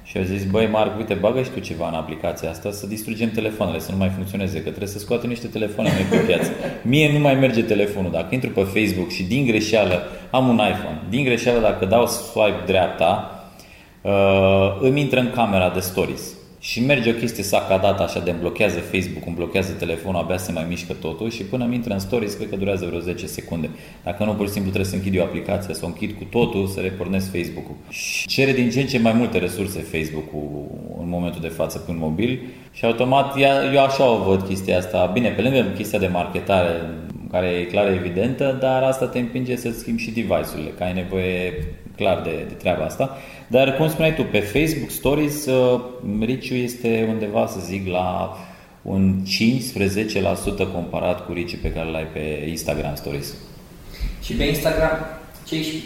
și 0.06 0.18
a 0.18 0.24
zis, 0.24 0.44
băi 0.44 0.68
Marc, 0.68 0.98
uite, 0.98 1.14
bagă 1.14 1.42
și 1.42 1.50
tu 1.50 1.60
ceva 1.60 1.88
în 1.88 1.94
aplicația 1.94 2.50
asta 2.50 2.72
să 2.72 2.88
distrugem 2.88 3.30
telefoanele, 3.30 3.80
să 3.80 3.92
nu 3.92 3.98
mai 3.98 4.12
funcționeze, 4.16 4.58
că 4.58 4.68
trebuie 4.68 4.88
să 4.88 5.00
scoată 5.00 5.28
niște 5.28 5.48
telefoane 5.48 5.90
noi 5.94 6.20
pe 6.20 6.26
piață. 6.26 6.52
Mie 6.92 7.12
nu 7.12 7.20
mai 7.20 7.36
merge 7.36 7.64
telefonul. 7.64 8.12
Dacă 8.12 8.28
intru 8.34 8.50
pe 8.50 8.62
Facebook 8.62 9.10
și 9.10 9.24
din 9.24 9.46
greșeală 9.46 10.04
am 10.32 10.48
un 10.48 10.56
iPhone, 10.56 11.02
din 11.10 11.24
greșeală 11.24 11.60
dacă 11.60 11.86
dau 11.86 12.08
swipe 12.08 12.64
dreapta, 12.66 13.30
uh, 14.02 14.78
îmi 14.80 15.02
intră 15.02 15.20
în 15.20 15.32
camera 15.32 15.70
de 15.70 15.80
stories 15.80 16.35
și 16.70 16.86
merge 16.86 17.10
o 17.10 17.14
chestie 17.14 17.44
sacadată 17.44 18.04
așa 18.04 18.20
de 18.20 18.30
îmi 18.30 18.40
blochează 18.40 18.80
Facebook, 18.80 19.26
îmi 19.26 19.36
blochează 19.36 19.72
telefonul, 19.72 20.22
abia 20.22 20.38
se 20.38 20.52
mai 20.52 20.66
mișcă 20.70 20.94
totul 20.94 21.30
și 21.30 21.44
până 21.44 21.64
îmi 21.64 21.76
intră 21.76 21.94
în 21.94 22.00
stories, 22.00 22.34
cred 22.34 22.50
că 22.50 22.56
durează 22.56 22.86
vreo 22.86 23.00
10 23.00 23.26
secunde. 23.26 23.70
Dacă 24.04 24.24
nu, 24.24 24.34
pur 24.34 24.46
și 24.46 24.52
simplu 24.52 24.72
trebuie 24.72 24.92
să 24.92 24.98
închid 24.98 25.16
eu 25.16 25.24
aplicația, 25.24 25.74
să 25.74 25.82
o 25.84 25.88
închid 25.88 26.12
cu 26.12 26.24
totul, 26.24 26.68
să 26.68 26.80
repornesc 26.80 27.32
Facebook-ul. 27.32 27.76
Și 27.90 28.28
cere 28.28 28.52
din 28.52 28.70
ce 28.70 28.80
în 28.80 28.88
ce 28.88 29.00
mai 29.00 29.14
multe 29.14 29.38
resurse 29.38 29.80
Facebook-ul 29.80 30.68
în 31.02 31.10
momentul 31.10 31.42
de 31.42 31.48
față 31.48 31.78
pe 31.78 31.92
un 31.92 31.98
mobil 32.00 32.40
și 32.72 32.86
automat 32.86 33.36
eu 33.74 33.84
așa 33.84 34.10
o 34.10 34.24
văd 34.24 34.42
chestia 34.48 34.78
asta. 34.78 35.10
Bine, 35.14 35.30
pe 35.30 35.42
lângă 35.42 35.66
chestia 35.76 36.00
de 36.00 36.08
marketare 36.08 36.82
care 37.32 37.48
e 37.48 37.64
clar 37.64 37.92
evidentă, 37.92 38.58
dar 38.60 38.84
asta 38.84 39.08
te 39.08 39.20
împinge 39.20 39.56
să 39.56 39.72
schimbi 39.72 40.02
și 40.02 40.12
device-urile, 40.12 40.70
că 40.78 40.84
ai 40.84 40.94
nevoie 40.94 41.54
clar 41.96 42.22
de, 42.22 42.46
de 42.48 42.54
treaba 42.54 42.84
asta. 42.84 43.18
Dar, 43.48 43.76
cum 43.76 43.90
spuneai 43.90 44.14
tu, 44.14 44.24
pe 44.24 44.40
Facebook 44.40 44.90
Stories, 44.90 45.46
uh, 45.46 45.82
riciul 46.20 46.58
este 46.58 47.08
undeva, 47.10 47.48
să 47.48 47.60
zic, 47.60 47.88
la 47.88 48.38
un 48.82 49.16
15% 49.26 50.74
comparat 50.74 51.26
cu 51.26 51.34
riciul 51.34 51.60
pe 51.62 51.72
care 51.72 51.90
l-ai 51.90 52.08
pe 52.14 52.46
Instagram 52.50 52.96
Stories. 52.96 53.34
Și 54.22 54.34
pe 54.34 54.44
Instagram, 54.44 54.98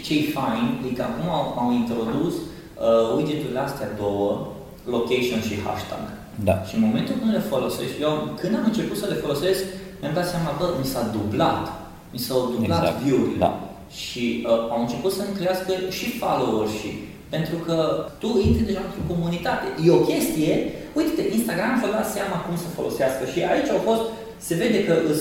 ce 0.04 0.14
e 0.14 0.32
fain, 0.38 0.78
e 0.90 0.94
că 0.94 1.02
acum 1.02 1.28
au, 1.28 1.58
au 1.58 1.72
introdus 1.72 2.34
uh, 2.34 3.16
widgeturile 3.16 3.58
astea 3.58 3.88
două, 3.98 4.46
location 4.84 5.40
și 5.48 5.54
hashtag. 5.66 6.02
Da. 6.44 6.62
Și 6.68 6.74
în 6.74 6.80
momentul 6.80 7.14
când 7.20 7.32
le 7.32 7.38
folosești, 7.38 8.00
eu 8.00 8.12
când 8.40 8.54
am 8.54 8.64
început 8.66 8.96
să 8.96 9.06
le 9.08 9.14
folosesc, 9.14 9.62
mi-am 10.00 10.14
dat 10.14 10.28
seama, 10.28 10.50
bă, 10.58 10.66
mi 10.80 10.86
s-a 10.86 11.02
dublat. 11.16 11.64
Mi 12.12 12.18
s-au 12.18 12.40
dublat 12.54 12.82
Exact. 12.82 13.02
view-urile. 13.02 13.38
Da. 13.38 13.69
Și 13.90 14.24
uh, 14.46 14.50
au 14.74 14.80
început 14.80 15.12
să-mi 15.12 15.36
crească 15.38 15.72
și 15.98 16.18
followers 16.18 16.72
și 16.80 16.90
pentru 17.34 17.56
că 17.66 17.76
tu 18.22 18.28
intri 18.46 18.68
deja 18.68 18.82
într-o 18.84 19.08
comunitate. 19.12 19.66
E 19.86 19.98
o 20.00 20.06
chestie, 20.10 20.52
uite-te, 20.98 21.22
Instagram 21.36 21.74
și-a 21.78 21.96
dat 21.98 22.08
seama 22.16 22.36
cum 22.46 22.56
să 22.64 22.76
folosească 22.78 23.22
și 23.32 23.38
aici 23.50 23.72
au 23.74 23.82
fost, 23.88 24.04
se 24.46 24.54
vede 24.62 24.80
că 24.88 24.94
îs, 25.10 25.20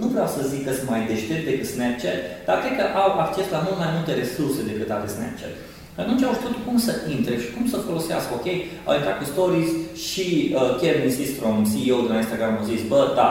nu 0.00 0.06
vreau 0.12 0.28
să 0.36 0.50
zic 0.52 0.62
că 0.64 0.72
sunt 0.74 0.90
mai 0.90 1.02
deștept 1.10 1.44
decât 1.48 1.68
Snapchat, 1.74 2.18
dar 2.46 2.56
cred 2.62 2.74
că 2.78 2.84
au 3.02 3.10
acces 3.24 3.46
la 3.54 3.64
mult 3.66 3.78
mai 3.82 3.90
multe 3.96 4.12
resurse 4.22 4.60
decât 4.70 4.88
are 4.90 5.08
Snapchat. 5.14 5.54
Atunci 6.02 6.22
au 6.24 6.34
știut 6.38 6.56
cum 6.66 6.76
să 6.86 6.92
intre 7.16 7.34
și 7.42 7.48
cum 7.54 7.64
să 7.72 7.86
folosească, 7.86 8.30
ok? 8.34 8.46
Au 8.88 8.94
intrat 8.96 9.16
cu 9.18 9.26
stories 9.32 9.70
și 10.06 10.26
uh, 10.46 10.78
Kevin 10.80 11.10
Systrom, 11.18 11.56
CEO 11.70 12.00
de 12.04 12.12
la 12.12 12.22
Instagram, 12.22 12.54
a 12.60 12.64
zis, 12.72 12.82
bă, 12.90 13.00
da, 13.20 13.30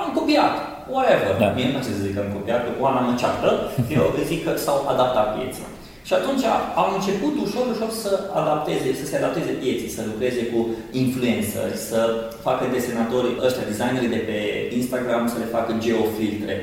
am 0.00 0.08
copiat, 0.18 0.54
whatever. 0.94 1.30
Da. 1.42 1.48
Mie 1.56 1.66
nu 1.66 1.74
place 1.74 1.92
să 1.98 2.04
zic 2.06 2.14
că 2.14 2.20
am 2.24 2.30
copiat, 2.36 2.60
că 2.64 2.70
Oana 2.82 3.00
mă 3.06 3.12
ceartă, 3.20 3.50
eu 3.96 4.04
zic 4.30 4.40
că 4.44 4.52
s-au 4.64 4.78
adaptat 4.92 5.28
pieții. 5.36 5.68
Și 6.08 6.14
atunci 6.20 6.44
au 6.80 6.88
început 6.96 7.34
ușor, 7.44 7.64
ușor 7.74 7.90
să 8.04 8.12
adapteze, 8.40 8.88
să 9.00 9.06
se 9.06 9.16
adapteze 9.16 9.52
pieții, 9.62 9.94
să 9.96 10.00
lucreze 10.10 10.42
cu 10.52 10.60
influenceri, 11.02 11.76
să 11.90 12.00
facă 12.46 12.62
desenatori 12.74 13.30
ăștia, 13.46 13.70
designerii 13.72 14.14
de 14.16 14.22
pe 14.28 14.38
Instagram, 14.80 15.22
să 15.32 15.36
le 15.42 15.54
facă 15.56 15.70
geofiltre, 15.84 16.54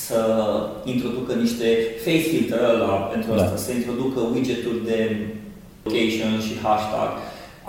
să 0.00 0.20
introducă 0.92 1.32
niște 1.44 1.68
face 2.04 2.22
filter 2.30 2.62
la 2.84 2.92
pentru 3.12 3.30
Da. 3.34 3.42
asta, 3.42 3.56
să 3.66 3.70
introducă 3.72 4.18
widgeturi 4.34 4.84
de 4.90 4.98
location 5.86 6.32
și 6.46 6.54
hashtag. 6.64 7.10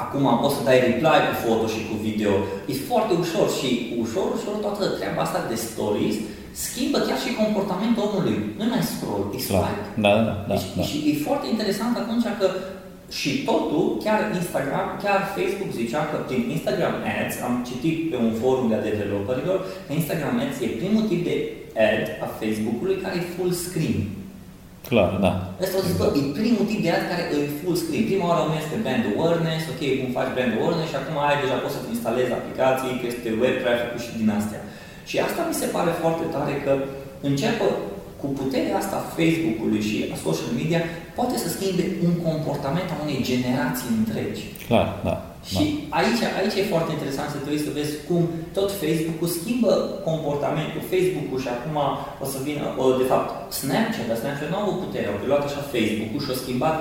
Acum 0.03 0.25
poți 0.41 0.55
să 0.57 0.61
dai 0.67 0.79
reply 0.87 1.17
cu 1.27 1.33
foto 1.43 1.65
și 1.73 1.81
cu 1.89 1.95
video. 2.07 2.33
E 2.71 2.73
foarte 2.89 3.13
ușor 3.23 3.47
și 3.57 3.69
ușor, 4.03 4.27
ușor 4.37 4.55
toată 4.65 4.83
treaba 4.97 5.21
asta 5.23 5.41
de 5.51 5.57
stories 5.67 6.15
schimbă 6.65 6.97
chiar 7.07 7.19
și 7.25 7.39
comportamentul 7.41 8.05
omului. 8.07 8.37
Nu 8.59 8.65
mai 8.71 8.83
scroll, 8.91 9.23
e 9.37 9.39
Clar. 9.49 9.63
swipe. 9.63 9.83
Da, 10.05 10.13
da, 10.27 10.33
da. 10.49 10.53
Deci, 10.53 10.67
da. 10.77 10.83
Și 10.89 10.97
e 11.09 11.23
foarte 11.27 11.47
interesant 11.53 11.93
atunci 11.97 12.27
că 12.39 12.47
și 13.19 13.31
totul, 13.49 13.83
chiar 14.03 14.19
Instagram, 14.41 14.87
chiar 15.03 15.19
Facebook 15.37 15.71
zicea 15.81 16.01
că 16.11 16.17
prin 16.27 16.41
Instagram 16.55 16.95
Ads, 17.17 17.35
am 17.47 17.55
citit 17.69 17.97
pe 18.09 18.17
un 18.25 18.31
forum 18.41 18.67
de 18.71 18.75
a 18.77 18.87
developerilor, 18.89 19.57
că 19.85 19.91
Instagram 19.99 20.35
Ads 20.43 20.57
e 20.61 20.79
primul 20.81 21.03
tip 21.09 21.21
de 21.29 21.35
ad 21.87 22.05
a 22.25 22.27
Facebook-ului 22.39 22.97
care 23.03 23.15
e 23.17 23.33
full 23.35 23.51
screen. 23.65 23.97
Clar, 24.89 25.11
da. 25.25 25.33
Asta 25.63 25.79
o 25.79 25.85
zis, 25.87 25.95
bă, 25.99 26.05
e 26.19 26.21
primul 26.39 26.65
tip 26.69 26.81
de 26.85 26.91
ad 26.95 27.03
care 27.11 27.23
e 27.37 27.55
full 27.59 27.77
screen. 27.81 28.05
Prima 28.09 28.25
oară 28.29 28.41
o 28.43 28.49
este 28.61 28.75
brand 28.83 29.03
awareness, 29.11 29.63
ok, 29.73 29.81
cum 29.99 30.09
faci 30.17 30.33
brand 30.35 30.51
awareness 30.53 30.89
și 30.91 30.99
acum 30.99 31.17
ai 31.19 31.41
deja 31.43 31.57
poți 31.63 31.75
să-ți 31.75 31.93
instalezi 31.95 32.37
aplicații, 32.39 32.99
că 32.99 33.05
este 33.07 33.29
web 33.41 33.55
traffic 33.63 33.91
și 34.05 34.11
din 34.19 34.29
astea. 34.39 34.61
Și 35.09 35.15
asta 35.27 35.41
mi 35.49 35.59
se 35.61 35.67
pare 35.75 35.91
foarte 36.01 36.25
tare 36.35 36.53
că 36.65 36.71
înceapă 37.29 37.67
cu 38.21 38.27
puterea 38.39 38.77
asta 38.77 38.95
a 38.99 39.07
Facebook-ului 39.17 39.81
și 39.89 39.97
a 40.13 40.17
social 40.27 40.51
media 40.59 40.81
poate 41.17 41.35
să 41.43 41.47
schimbe 41.49 41.85
un 42.07 42.15
comportament 42.27 42.89
a 42.91 43.01
unei 43.03 43.27
generații 43.31 43.89
întregi. 44.01 44.43
Clar, 44.67 44.87
da. 45.07 45.15
Și 45.51 45.63
aici, 45.99 46.21
aici 46.39 46.57
e 46.59 46.73
foarte 46.73 46.91
interesant 46.95 47.29
să 47.31 47.39
trebuie 47.43 47.67
să 47.67 47.75
vezi 47.79 47.93
cum 48.07 48.21
tot 48.57 48.69
Facebook-ul 48.83 49.29
schimbă 49.37 49.71
comportamentul. 50.09 50.89
Facebook-ul 50.93 51.39
și 51.43 51.49
acum 51.55 51.77
o 52.23 52.25
să 52.33 52.37
vină, 52.47 52.63
o, 52.81 52.85
de 53.01 53.05
fapt, 53.11 53.29
Snapchat, 53.59 54.07
dar 54.09 54.17
Snapchat 54.21 54.49
nu 54.49 54.57
a 54.57 54.63
avut 54.63 54.79
putere, 54.85 55.07
au 55.07 55.17
luat 55.29 55.43
așa 55.45 55.61
Facebook-ul 55.75 56.21
și 56.23 56.31
a 56.33 56.41
schimbat 56.43 56.77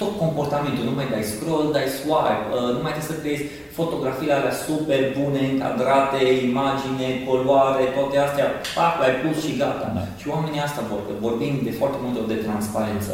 tot 0.00 0.12
comportamentul, 0.24 0.84
nu 0.88 0.94
mai 0.98 1.08
dai 1.14 1.30
scroll, 1.32 1.66
dai 1.76 1.88
swipe, 1.98 2.44
uh, 2.46 2.70
nu 2.76 2.80
mai 2.82 2.94
trebuie 2.94 3.12
să 3.12 3.20
creezi 3.22 3.44
fotografiile 3.78 4.34
alea 4.36 4.54
super 4.66 5.00
bune, 5.18 5.42
încadrate, 5.52 6.20
imagine, 6.50 7.08
coloare, 7.28 7.84
toate 7.96 8.16
astea, 8.26 8.48
pac, 8.76 8.94
ai 9.04 9.14
pus 9.22 9.36
și 9.44 9.52
gata. 9.62 9.86
Da. 9.96 10.02
Și 10.20 10.26
oamenii 10.34 10.66
asta 10.66 10.82
vor, 10.90 11.00
că 11.06 11.12
vorbim 11.26 11.54
de 11.66 11.72
foarte 11.80 11.98
multe 12.02 12.18
ori 12.20 12.32
de 12.34 12.44
transparență. 12.46 13.12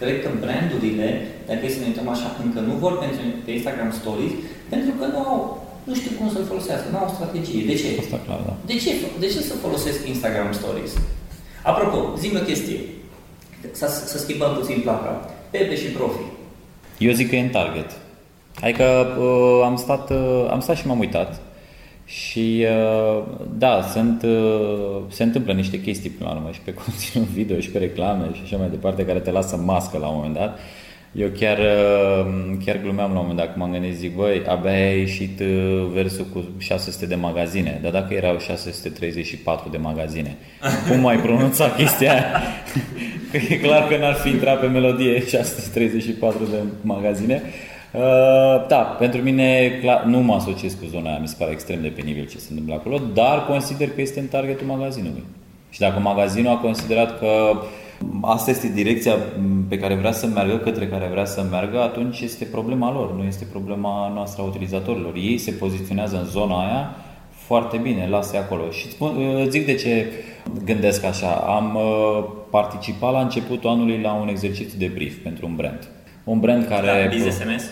Cred 0.00 0.16
că 0.22 0.28
brandurile, 0.44 1.08
dacă 1.48 1.62
e 1.64 1.76
să 1.76 1.80
ne 1.80 1.90
uităm 1.90 2.08
așa, 2.14 2.28
încă 2.44 2.60
nu 2.68 2.74
vor 2.84 2.94
pentru 3.04 3.20
pe 3.44 3.50
Instagram 3.58 3.90
Stories, 4.00 4.32
pentru 4.72 4.92
că 4.98 5.04
nu 5.14 5.18
au, 5.30 5.40
nu 5.88 5.94
știu 6.00 6.12
cum 6.18 6.26
să-l 6.34 6.50
folosească, 6.52 6.86
nu 6.90 6.98
au 6.98 7.08
o 7.10 7.14
strategie. 7.16 7.62
De 7.70 7.74
ce? 7.80 7.86
Asta 8.04 8.20
clar, 8.26 8.40
da. 8.48 8.54
De 8.70 8.76
ce, 8.82 8.90
de 9.22 9.26
ce 9.32 9.40
să 9.50 9.54
folosesc 9.64 9.98
Instagram 10.08 10.52
Stories? 10.60 10.92
Apropo, 11.70 11.98
zi 12.20 12.26
o 12.40 12.44
chestie. 12.50 12.80
Să, 13.80 13.86
să 14.12 14.18
schimbăm 14.18 14.52
puțin 14.58 14.80
placa. 14.80 15.12
Pepe 15.50 15.76
și 15.76 15.88
Profi. 15.96 16.26
Eu 16.98 17.12
zic 17.12 17.28
că 17.28 17.36
e 17.36 17.40
în 17.40 17.48
target. 17.48 17.90
Adică 18.60 18.86
uh, 19.18 19.64
am 19.64 19.76
stat, 19.76 20.10
uh, 20.10 20.46
am 20.50 20.60
stat 20.60 20.76
și 20.76 20.86
m-am 20.86 20.98
uitat 20.98 21.40
și 22.08 22.66
uh, 22.68 23.22
da, 23.58 23.88
sunt, 23.92 24.22
uh, 24.22 25.02
se 25.08 25.22
întâmplă 25.22 25.52
niște 25.52 25.80
chestii 25.80 26.10
până 26.10 26.30
la 26.30 26.36
urmă 26.36 26.50
și 26.52 26.60
pe 26.60 26.74
conținut 26.84 27.26
video 27.26 27.60
și 27.60 27.70
pe 27.70 27.78
reclame 27.78 28.28
și 28.32 28.40
așa 28.44 28.56
mai 28.56 28.68
departe 28.70 29.04
care 29.04 29.18
te 29.18 29.30
lasă 29.30 29.56
mască 29.56 29.98
la 29.98 30.06
un 30.06 30.16
moment 30.16 30.34
dat. 30.34 30.58
Eu 31.12 31.28
chiar, 31.28 31.58
uh, 31.58 32.26
chiar 32.64 32.80
glumeam 32.82 33.12
la 33.12 33.18
un 33.18 33.26
moment 33.26 33.36
dat, 33.36 33.52
cum 33.52 33.62
am 33.62 33.72
gândit, 33.72 33.94
zic, 33.94 34.16
băi, 34.16 34.42
abia 34.46 34.70
a 34.70 34.74
ieșit 34.74 35.40
uh, 35.40 35.86
versul 35.92 36.26
cu 36.32 36.44
600 36.58 37.06
de 37.06 37.14
magazine, 37.14 37.78
dar 37.82 37.92
dacă 37.92 38.14
erau 38.14 38.38
634 38.38 39.68
de 39.70 39.76
magazine, 39.76 40.36
cum 40.88 41.06
ai 41.06 41.16
pronunțat 41.16 41.76
chestia 41.76 42.12
aia? 42.12 42.42
Că 43.30 43.36
e 43.36 43.56
clar 43.56 43.88
că 43.88 43.96
n-ar 43.96 44.14
fi 44.14 44.28
intrat 44.28 44.60
pe 44.60 44.66
melodie 44.66 45.26
634 45.26 46.44
de 46.44 46.56
magazine. 46.82 47.42
Uh, 47.44 47.67
da, 48.68 48.96
pentru 48.98 49.20
mine 49.20 49.78
clar, 49.80 50.04
nu 50.04 50.18
mă 50.18 50.34
asociez 50.34 50.72
cu 50.72 50.86
zona 50.90 51.08
aia, 51.08 51.18
mi 51.18 51.28
se 51.28 51.34
pare 51.38 51.50
extrem 51.50 51.80
de 51.80 51.88
penibil 51.88 52.26
ce 52.26 52.38
se 52.38 52.46
întâmplă 52.50 52.74
acolo, 52.74 53.00
dar 53.14 53.46
consider 53.46 53.90
că 53.90 54.00
este 54.00 54.20
în 54.20 54.26
targetul 54.26 54.66
magazinului. 54.66 55.24
Și 55.70 55.80
dacă 55.80 55.98
magazinul 55.98 56.50
a 56.50 56.56
considerat 56.56 57.18
că 57.18 57.28
asta 58.20 58.50
este 58.50 58.68
direcția 58.68 59.14
pe 59.68 59.78
care 59.78 59.94
vrea 59.94 60.12
să 60.12 60.26
meargă, 60.26 60.56
către 60.56 60.86
care 60.86 61.08
vrea 61.10 61.24
să 61.24 61.46
meargă, 61.50 61.80
atunci 61.80 62.20
este 62.20 62.44
problema 62.44 62.92
lor, 62.92 63.14
nu 63.14 63.22
este 63.22 63.44
problema 63.50 64.12
noastră 64.14 64.42
a 64.42 64.46
utilizatorilor. 64.46 65.14
Ei 65.14 65.38
se 65.38 65.50
poziționează 65.50 66.16
în 66.16 66.24
zona 66.24 66.60
aia 66.60 66.94
foarte 67.30 67.76
bine, 67.76 68.08
lasă 68.08 68.36
acolo. 68.36 68.70
Și 68.70 68.90
spun, 68.90 69.10
zic 69.48 69.66
de 69.66 69.74
ce 69.74 70.06
gândesc 70.64 71.04
așa. 71.04 71.30
Am 71.30 71.74
uh, 71.74 72.24
participat 72.50 73.12
la 73.12 73.20
începutul 73.20 73.70
anului 73.70 74.00
la 74.00 74.12
un 74.12 74.28
exercițiu 74.28 74.78
de 74.78 74.90
brief 74.94 75.16
pentru 75.16 75.46
un 75.46 75.54
brand. 75.54 75.88
Un 76.28 76.40
brand 76.40 76.66
care... 76.66 77.08
Da, 77.10 77.16
BizSMS? 77.16 77.62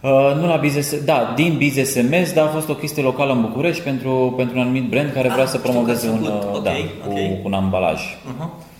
Uh, 0.00 0.36
nu 0.40 0.46
la 0.46 0.56
Business, 0.56 1.04
da, 1.04 1.32
din 1.36 1.58
Business 1.58 1.92
SMS, 1.92 2.32
dar 2.32 2.46
a 2.46 2.48
fost 2.48 2.68
o 2.68 2.74
chestie 2.74 3.02
locală 3.02 3.32
în 3.32 3.40
București 3.40 3.82
pentru, 3.82 4.34
pentru 4.36 4.56
un 4.56 4.62
anumit 4.62 4.88
brand 4.88 5.12
care 5.12 5.28
Ah, 5.28 5.34
vrea 5.34 5.46
să 5.46 5.56
știu 5.56 5.68
că 5.68 5.70
promoveze 5.70 6.06
ați 6.06 6.16
un, 6.16 6.24
făcut, 6.24 6.42
uh, 6.42 6.56
ok, 6.56 6.62
da, 6.62 6.70
ok. 7.06 7.12
Cu, 7.12 7.12
cu 7.12 7.40
un 7.42 7.52
ambalaj. 7.52 8.00
Uh-huh. 8.00 8.70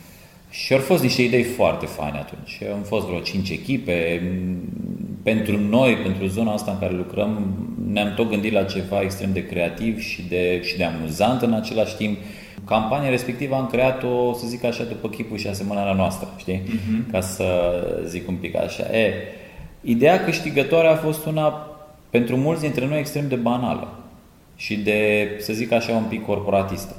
Și 0.50 0.72
au 0.72 0.78
fost 0.78 1.02
niște 1.02 1.22
idei 1.22 1.42
foarte 1.42 1.86
faine 1.86 2.18
atunci. 2.18 2.60
Am 2.72 2.82
fost 2.82 3.06
vreo 3.06 3.18
5 3.18 3.50
echipe. 3.50 4.22
Pentru 5.22 5.58
noi, 5.58 5.96
pentru 5.96 6.26
zona 6.26 6.52
asta 6.52 6.70
în 6.70 6.78
care 6.78 6.94
lucrăm, 6.94 7.56
ne-am 7.92 8.14
tot 8.14 8.28
gândit 8.28 8.52
la 8.52 8.62
ceva 8.62 9.00
extrem 9.00 9.32
de 9.32 9.46
creativ 9.46 10.00
și 10.00 10.22
de, 10.28 10.62
și 10.62 10.76
de 10.76 10.84
amuzant 10.84 11.42
în 11.42 11.52
același 11.52 11.96
timp. 11.96 12.18
Campania 12.64 13.10
respectivă 13.10 13.54
am 13.54 13.66
creat-o, 13.66 14.32
să 14.32 14.46
zic 14.46 14.64
așa, 14.64 14.84
după 14.84 15.08
chipul 15.08 15.36
și 15.36 15.48
asemănarea 15.48 15.92
noastră, 15.92 16.28
știi? 16.36 16.62
Uh-huh. 16.62 17.10
Ca 17.10 17.20
să 17.20 17.44
zic 18.06 18.28
un 18.28 18.34
pic 18.34 18.56
așa. 18.56 18.82
E, 18.82 19.12
ideea 19.80 20.24
câștigătoare 20.24 20.88
a 20.88 20.96
fost 20.96 21.26
una, 21.26 21.66
pentru 22.10 22.36
mulți 22.36 22.60
dintre 22.60 22.86
noi, 22.86 22.98
extrem 22.98 23.28
de 23.28 23.34
banală 23.34 23.98
și 24.56 24.76
de, 24.76 25.28
să 25.38 25.52
zic 25.52 25.72
așa, 25.72 25.92
un 25.92 26.04
pic 26.08 26.24
corporatistă. 26.24 26.96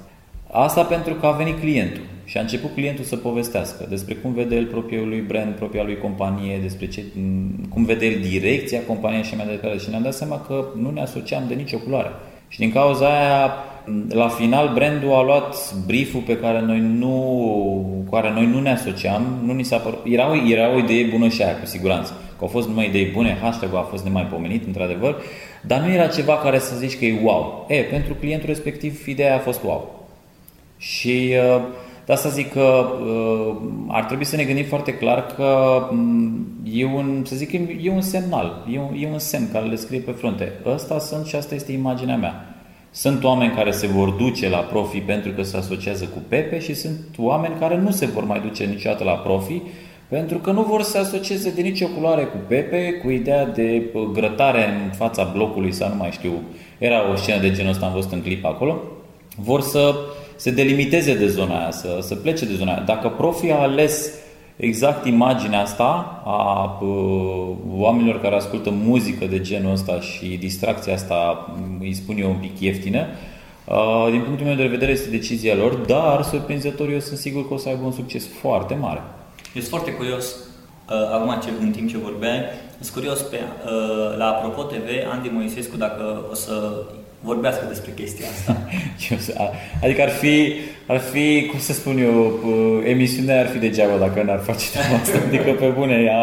Asta 0.51 0.83
pentru 0.83 1.13
că 1.13 1.25
a 1.25 1.31
venit 1.31 1.59
clientul 1.59 2.03
și 2.25 2.37
a 2.37 2.41
început 2.41 2.73
clientul 2.73 3.03
să 3.03 3.15
povestească 3.15 3.85
despre 3.89 4.13
cum 4.13 4.33
vede 4.33 4.55
el 4.55 4.65
propriul 4.65 5.07
lui 5.07 5.19
brand, 5.19 5.55
propria 5.55 5.83
lui 5.83 5.97
companie, 5.97 6.59
despre 6.61 6.87
ce, 6.87 7.03
cum 7.69 7.85
vede 7.85 8.05
el 8.05 8.21
direcția 8.21 8.81
companiei 8.87 9.23
și 9.23 9.35
mai 9.35 9.45
departe. 9.45 9.77
Și 9.77 9.89
ne-am 9.89 10.01
dat 10.01 10.13
seama 10.13 10.39
că 10.39 10.65
nu 10.81 10.89
ne 10.89 11.01
asociam 11.01 11.43
de 11.47 11.53
nicio 11.53 11.77
culoare. 11.77 12.09
Și 12.53 12.59
din 12.59 12.71
cauza 12.71 13.05
aia, 13.05 13.53
la 14.09 14.27
final, 14.27 14.71
brandul 14.73 15.13
a 15.13 15.23
luat 15.23 15.73
brieful 15.85 16.21
pe 16.21 16.37
care 16.37 16.61
noi 16.61 16.79
nu, 16.79 17.15
cu 18.05 18.15
care 18.15 18.31
noi 18.31 18.45
nu 18.45 18.59
ne 18.59 18.71
asociam, 18.71 19.39
nu 19.45 19.53
ni 19.53 19.63
s-a 19.63 19.77
părut, 19.77 19.99
era, 20.05 20.29
o, 20.29 20.35
era 20.51 20.73
o 20.73 20.77
idee 20.77 21.03
bună 21.05 21.27
și 21.27 21.41
aia, 21.41 21.59
cu 21.59 21.65
siguranță. 21.65 22.11
Că 22.11 22.37
au 22.43 22.47
fost 22.47 22.67
numai 22.67 22.87
idei 22.87 23.05
bune, 23.05 23.37
hashtag-ul 23.41 23.77
a 23.77 23.81
fost 23.81 24.03
nemaipomenit, 24.03 24.65
într-adevăr, 24.65 25.15
dar 25.61 25.79
nu 25.79 25.91
era 25.91 26.07
ceva 26.07 26.37
care 26.37 26.59
să 26.59 26.75
zici 26.75 26.97
că 26.97 27.05
e 27.05 27.19
wow. 27.23 27.65
E, 27.69 27.81
pentru 27.81 28.13
clientul 28.13 28.47
respectiv, 28.47 29.07
ideea 29.07 29.35
a 29.35 29.39
fost 29.39 29.63
wow. 29.63 30.07
Și 30.77 31.33
uh, 31.55 31.61
De 32.05 32.13
asta 32.13 32.29
zic 32.29 32.51
că 32.51 32.85
uh, 33.05 33.55
ar 33.87 34.03
trebui 34.03 34.25
să 34.25 34.35
ne 34.35 34.43
gândim 34.43 34.65
foarte 34.65 34.93
clar 34.93 35.25
că 35.25 35.81
um, 35.91 36.47
e 36.63 36.85
un, 36.85 37.23
să 37.25 37.35
zic, 37.35 37.51
e 37.81 37.89
un 37.89 38.01
semnal, 38.01 38.65
e 38.73 38.79
un, 38.79 38.95
e 38.99 39.07
un 39.11 39.19
semn 39.19 39.49
care 39.51 39.65
le 39.65 39.75
scrie 39.75 39.99
pe 39.99 40.11
frunte. 40.11 40.51
Ăsta 40.65 40.99
sunt 40.99 41.25
și 41.25 41.35
asta 41.35 41.55
este 41.55 41.71
imaginea 41.71 42.15
mea. 42.17 42.47
Sunt 42.91 43.23
oameni 43.23 43.53
care 43.53 43.71
se 43.71 43.87
vor 43.87 44.09
duce 44.09 44.49
la 44.49 44.57
profi 44.57 44.99
pentru 44.99 45.31
că 45.31 45.43
se 45.43 45.57
asociază 45.57 46.05
cu 46.05 46.21
Pepe 46.27 46.59
și 46.59 46.73
sunt 46.73 46.97
oameni 47.17 47.55
care 47.59 47.77
nu 47.77 47.91
se 47.91 48.05
vor 48.05 48.23
mai 48.23 48.39
duce 48.39 48.63
niciodată 48.63 49.03
la 49.03 49.11
profi 49.11 49.61
pentru 50.07 50.37
că 50.37 50.51
nu 50.51 50.61
vor 50.61 50.81
să 50.81 50.91
se 50.91 50.97
asocieze 50.97 51.51
de 51.51 51.61
nicio 51.61 51.87
culoare 51.87 52.23
cu 52.23 52.37
Pepe, 52.47 52.91
cu 53.03 53.09
ideea 53.09 53.45
de 53.45 53.83
uh, 53.93 54.01
grătare 54.13 54.65
în 54.85 54.91
fața 54.91 55.23
blocului 55.33 55.71
sau 55.71 55.89
nu 55.89 55.95
mai 55.95 56.11
știu, 56.11 56.31
era 56.77 57.11
o 57.11 57.15
scenă 57.15 57.41
de 57.41 57.51
genul 57.51 57.71
ăsta, 57.71 57.85
am 57.85 57.93
văzut 57.93 58.11
în 58.11 58.21
clip 58.21 58.45
acolo, 58.45 58.81
vor 59.35 59.61
să 59.61 59.95
se 60.43 60.51
delimiteze 60.51 61.15
de 61.15 61.27
zona 61.27 61.59
aia, 61.59 61.71
să, 61.71 61.99
să 62.01 62.15
plece 62.15 62.45
de 62.45 62.53
zona 62.53 62.71
aia. 62.71 62.83
Dacă 62.85 63.09
profii 63.09 63.51
a 63.51 63.61
ales 63.61 64.11
exact 64.55 65.05
imaginea 65.05 65.61
asta 65.61 66.21
a 66.25 66.77
uh, 66.81 67.55
oamenilor 67.69 68.21
care 68.21 68.35
ascultă 68.35 68.69
muzică 68.69 69.25
de 69.25 69.41
genul 69.41 69.71
ăsta 69.71 69.99
și 69.99 70.25
distracția 70.25 70.93
asta, 70.93 71.49
îi 71.79 71.93
spun 71.93 72.17
eu, 72.17 72.29
un 72.29 72.35
pic 72.35 72.59
ieftină, 72.59 73.05
uh, 73.65 74.07
din 74.11 74.21
punctul 74.21 74.45
meu 74.45 74.55
de 74.55 74.67
vedere 74.67 74.91
este 74.91 75.09
decizia 75.09 75.55
lor, 75.55 75.73
dar 75.73 76.23
surprinzător 76.23 76.89
eu 76.89 76.99
sunt 76.99 77.17
sigur 77.17 77.47
că 77.47 77.53
o 77.53 77.57
să 77.57 77.69
aibă 77.69 77.85
un 77.85 77.91
succes 77.91 78.27
foarte 78.41 78.73
mare. 78.73 79.01
Eu 79.53 79.61
sunt 79.61 79.67
foarte 79.67 79.91
curios, 79.91 80.25
uh, 80.33 81.13
acum 81.13 81.39
ce, 81.43 81.49
în 81.61 81.71
timp 81.71 81.89
ce 81.89 81.97
vorbeai, 81.97 82.39
sunt 82.79 82.93
curios 82.93 83.19
pe, 83.21 83.37
uh, 83.37 84.17
la 84.17 84.25
Apropo 84.25 84.61
TV, 84.61 84.87
Andy 85.11 85.29
Moisescu, 85.29 85.77
dacă 85.77 86.25
o 86.31 86.33
să 86.33 86.83
vorbească 87.23 87.65
despre 87.67 87.91
chestia 87.95 88.27
asta. 88.33 88.51
adică 89.83 90.01
ar 90.01 90.09
fi, 90.09 90.53
ar 90.87 90.99
fi, 90.99 91.47
cum 91.49 91.59
să 91.59 91.73
spun 91.73 91.97
eu, 91.97 92.17
uh, 92.25 92.89
emisiunea 92.93 93.39
ar 93.39 93.47
fi 93.47 93.57
degeaba 93.57 93.97
dacă 93.97 94.23
n-ar 94.23 94.41
face 94.49 94.65
treaba 94.73 94.95
asta. 95.01 95.17
Adică 95.27 95.51
pe 95.51 95.67
bune, 95.77 95.97
ea, 96.09 96.21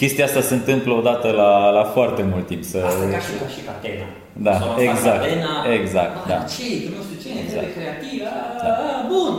chestia 0.00 0.24
asta 0.24 0.40
se 0.40 0.54
întâmplă 0.54 0.92
odată 0.92 1.28
la, 1.30 1.70
la 1.70 1.84
foarte 1.84 2.22
mult 2.32 2.46
timp. 2.46 2.64
Să... 2.64 2.78
Asta 2.86 3.04
ca 3.16 3.20
și, 3.26 3.32
ca 3.42 3.48
și 3.54 3.60
catena. 3.68 4.06
Da, 4.46 4.54
exact. 4.88 5.20
Catena, 5.22 5.54
exact, 5.78 6.26
da. 6.30 6.38
Ce, 6.54 6.68
că 6.82 6.88
nu 6.96 7.00
știu 7.06 7.18
ce, 7.22 7.28
exact. 7.44 7.70
creativ, 7.76 8.18
da. 8.62 9.06
bun. 9.12 9.34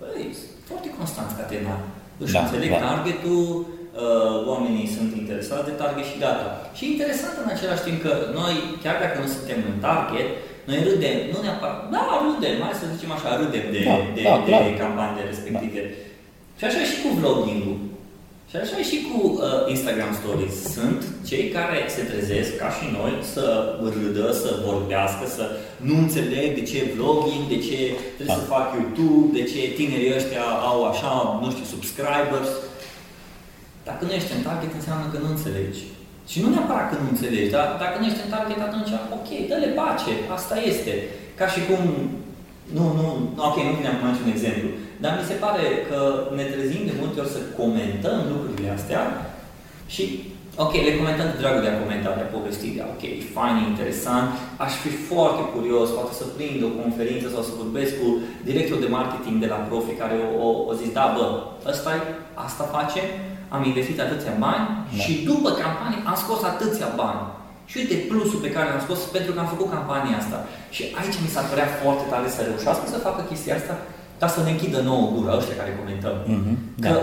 Păi, 0.00 0.26
foarte 0.68 0.88
constant 0.98 1.30
catena 1.38 1.74
își 2.22 2.32
da, 2.32 2.40
înțeleg 2.40 2.70
da. 2.70 2.78
targetul, 2.86 3.46
uh, 3.58 3.81
oamenii 4.50 4.94
sunt 4.96 5.10
interesați 5.22 5.68
de 5.68 5.78
target 5.80 6.06
și 6.10 6.22
data. 6.26 6.46
Și 6.76 6.82
interesant 6.92 7.34
în 7.44 7.50
același 7.54 7.86
timp 7.86 7.98
că 8.04 8.12
noi, 8.38 8.54
chiar 8.82 8.96
dacă 9.04 9.16
nu 9.20 9.28
suntem 9.36 9.58
în 9.70 9.76
target, 9.86 10.28
noi 10.68 10.78
râdem, 10.86 11.16
nu 11.32 11.38
neapărat, 11.40 11.78
da, 11.94 12.02
râdem, 12.24 12.56
mai 12.62 12.80
să 12.80 12.92
zicem 12.94 13.10
așa, 13.16 13.28
râdem 13.40 13.66
de, 13.74 13.80
da, 13.90 13.96
de, 14.16 14.22
da, 14.28 14.34
de, 14.46 14.52
de 14.68 14.80
campaniile 14.82 15.30
respective. 15.32 15.80
Da. 15.84 15.96
Și 16.58 16.64
așa 16.64 16.78
e 16.82 16.90
și 16.92 17.02
cu 17.02 17.10
vlogging-ul. 17.18 17.78
Și 18.50 18.58
așa 18.58 18.76
e 18.78 18.92
și 18.92 18.98
cu 19.08 19.18
uh, 19.28 19.38
Instagram 19.74 20.12
Stories. 20.20 20.56
Sunt 20.76 21.00
cei 21.28 21.44
care 21.56 21.78
se 21.96 22.02
trezesc, 22.10 22.50
ca 22.62 22.68
și 22.76 22.84
noi, 22.98 23.12
să 23.34 23.44
râdă, 23.94 24.26
să 24.42 24.50
vorbească, 24.68 25.24
să 25.36 25.44
nu 25.88 25.94
înțeleg 26.04 26.48
de 26.58 26.64
ce 26.70 26.78
vlogging, 26.94 27.44
de 27.54 27.58
ce 27.66 27.78
trebuie 28.16 28.36
da. 28.36 28.40
să 28.40 28.52
fac 28.54 28.66
YouTube, 28.78 29.26
de 29.38 29.44
ce 29.50 29.60
tinerii 29.78 30.14
ăștia 30.18 30.46
au 30.70 30.78
așa, 30.92 31.12
nu 31.42 31.48
știu, 31.54 31.66
subscribers. 31.74 32.50
Dacă 33.88 34.02
nu 34.04 34.12
ești 34.18 34.36
în 34.36 34.42
target, 34.48 34.72
înseamnă 34.74 35.06
că 35.08 35.18
nu 35.20 35.28
înțelegi. 35.34 35.80
Și 36.30 36.38
nu 36.42 36.48
neapărat 36.50 36.86
că 36.88 36.96
nu 37.00 37.06
înțelegi, 37.10 37.54
dar 37.56 37.66
dacă 37.82 37.96
nu 37.98 38.06
ești 38.08 38.24
în 38.24 38.32
target, 38.36 38.60
atunci, 38.62 38.92
ok, 39.16 39.28
dă-le 39.50 39.70
pace, 39.80 40.12
asta 40.36 40.56
este. 40.70 40.92
Ca 41.40 41.46
și 41.54 41.60
cum 41.68 41.82
nu, 42.76 42.84
nu, 42.98 43.06
ok, 43.48 43.56
nu 43.66 43.76
vine 43.78 43.90
acum 43.92 44.08
niciun 44.08 44.30
exemplu. 44.34 44.68
Dar 45.02 45.12
mi 45.18 45.28
se 45.30 45.40
pare 45.44 45.64
că 45.88 46.00
ne 46.38 46.44
trezim 46.52 46.82
de 46.88 46.98
multe 47.00 47.20
ori 47.22 47.34
să 47.36 47.40
comentăm 47.60 48.18
lucrurile 48.32 48.70
astea 48.78 49.02
și, 49.94 50.04
ok, 50.64 50.74
le 50.88 50.98
comentăm 51.00 51.28
de 51.30 51.40
dragul 51.42 51.64
de 51.64 51.72
a 51.72 51.80
comenta, 51.82 52.18
de 52.18 52.24
a 52.24 52.32
povesti, 52.34 52.74
de 52.76 52.82
a, 52.82 52.92
ok, 52.94 53.02
e 53.20 53.32
fain, 53.36 53.54
e 53.56 53.70
interesant, 53.72 54.28
aș 54.64 54.72
fi 54.82 54.90
foarte 55.10 55.42
curios, 55.54 55.88
poate 55.96 56.14
să 56.20 56.24
prind 56.36 56.60
o 56.68 56.76
conferință 56.82 57.26
sau 57.34 57.42
să 57.48 57.60
vorbesc 57.62 57.92
cu 58.00 58.08
directorul 58.48 58.84
de 58.84 58.94
marketing 58.98 59.36
de 59.40 59.52
la 59.54 59.60
Profi 59.68 60.00
care 60.02 60.14
o, 60.24 60.28
o, 60.46 60.48
o 60.70 60.72
zis, 60.80 60.90
da, 60.98 61.06
bă, 61.16 61.26
ăsta 61.72 61.92
asta 62.46 62.64
face, 62.76 63.02
am 63.54 63.62
investit 63.70 63.98
atâția 64.00 64.34
bani 64.46 64.64
da. 64.72 64.98
și 65.02 65.12
după 65.30 65.50
campanie 65.62 66.00
am 66.10 66.16
scos 66.24 66.40
atâția 66.52 66.88
bani. 67.02 67.22
Și 67.70 67.76
uite 67.80 67.96
plusul 68.10 68.40
pe 68.44 68.52
care 68.54 68.66
l-am 68.68 68.84
scos 68.86 69.00
pentru 69.16 69.30
că 69.32 69.38
am 69.40 69.52
făcut 69.54 69.68
campania 69.76 70.16
asta. 70.22 70.38
Și 70.74 70.82
aici 70.98 71.18
mi 71.24 71.32
s-ar 71.34 71.46
părea 71.52 71.68
foarte 71.80 72.04
tare 72.12 72.28
să 72.36 72.40
reușească 72.42 72.84
să 72.94 73.04
facă 73.06 73.20
chestia 73.30 73.54
asta, 73.60 73.74
dar 74.20 74.30
să 74.36 74.40
ne 74.42 74.52
închidă 74.54 74.78
nouă 74.90 75.04
gura 75.14 75.32
ăștia 75.40 75.60
care 75.60 75.80
comentăm. 75.80 76.16
Mm-hmm, 76.32 76.56
că 76.84 76.92
da. 76.96 77.00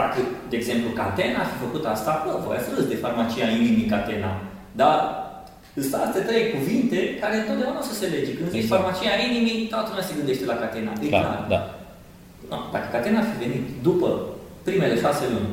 dacă, 0.00 0.18
de 0.50 0.56
exemplu, 0.60 0.88
Catena 1.00 1.38
ar 1.40 1.48
fi 1.52 1.58
făcut 1.66 1.84
asta, 1.94 2.12
bă, 2.24 2.32
voi 2.44 2.56
ați 2.56 2.70
râs 2.74 2.86
de 2.92 3.02
farmacia 3.04 3.46
inimii 3.58 3.90
Catena. 3.94 4.32
Dar 4.80 4.96
sunt 5.74 5.94
astea 6.06 6.26
trei 6.28 6.44
cuvinte 6.54 6.98
care 7.22 7.34
întotdeauna 7.38 7.82
o 7.82 7.88
să 7.90 7.94
se 8.00 8.06
lege. 8.14 8.30
Când 8.36 8.48
zici 8.50 8.62
exact. 8.62 8.72
farmacia 8.74 9.14
inimii, 9.28 9.58
toată 9.72 9.88
lumea 9.90 10.06
se 10.08 10.18
gândește 10.18 10.44
la 10.52 10.56
Catena. 10.62 10.92
E 11.04 11.06
clar. 11.12 11.22
clar. 11.22 11.44
Da. 11.52 11.60
No, 12.50 12.58
dacă 12.74 12.86
Catena 12.94 13.18
ar 13.20 13.28
fi 13.30 13.36
venit 13.44 13.64
după 13.88 14.08
primele 14.66 14.96
șase 15.04 15.24
luni, 15.34 15.50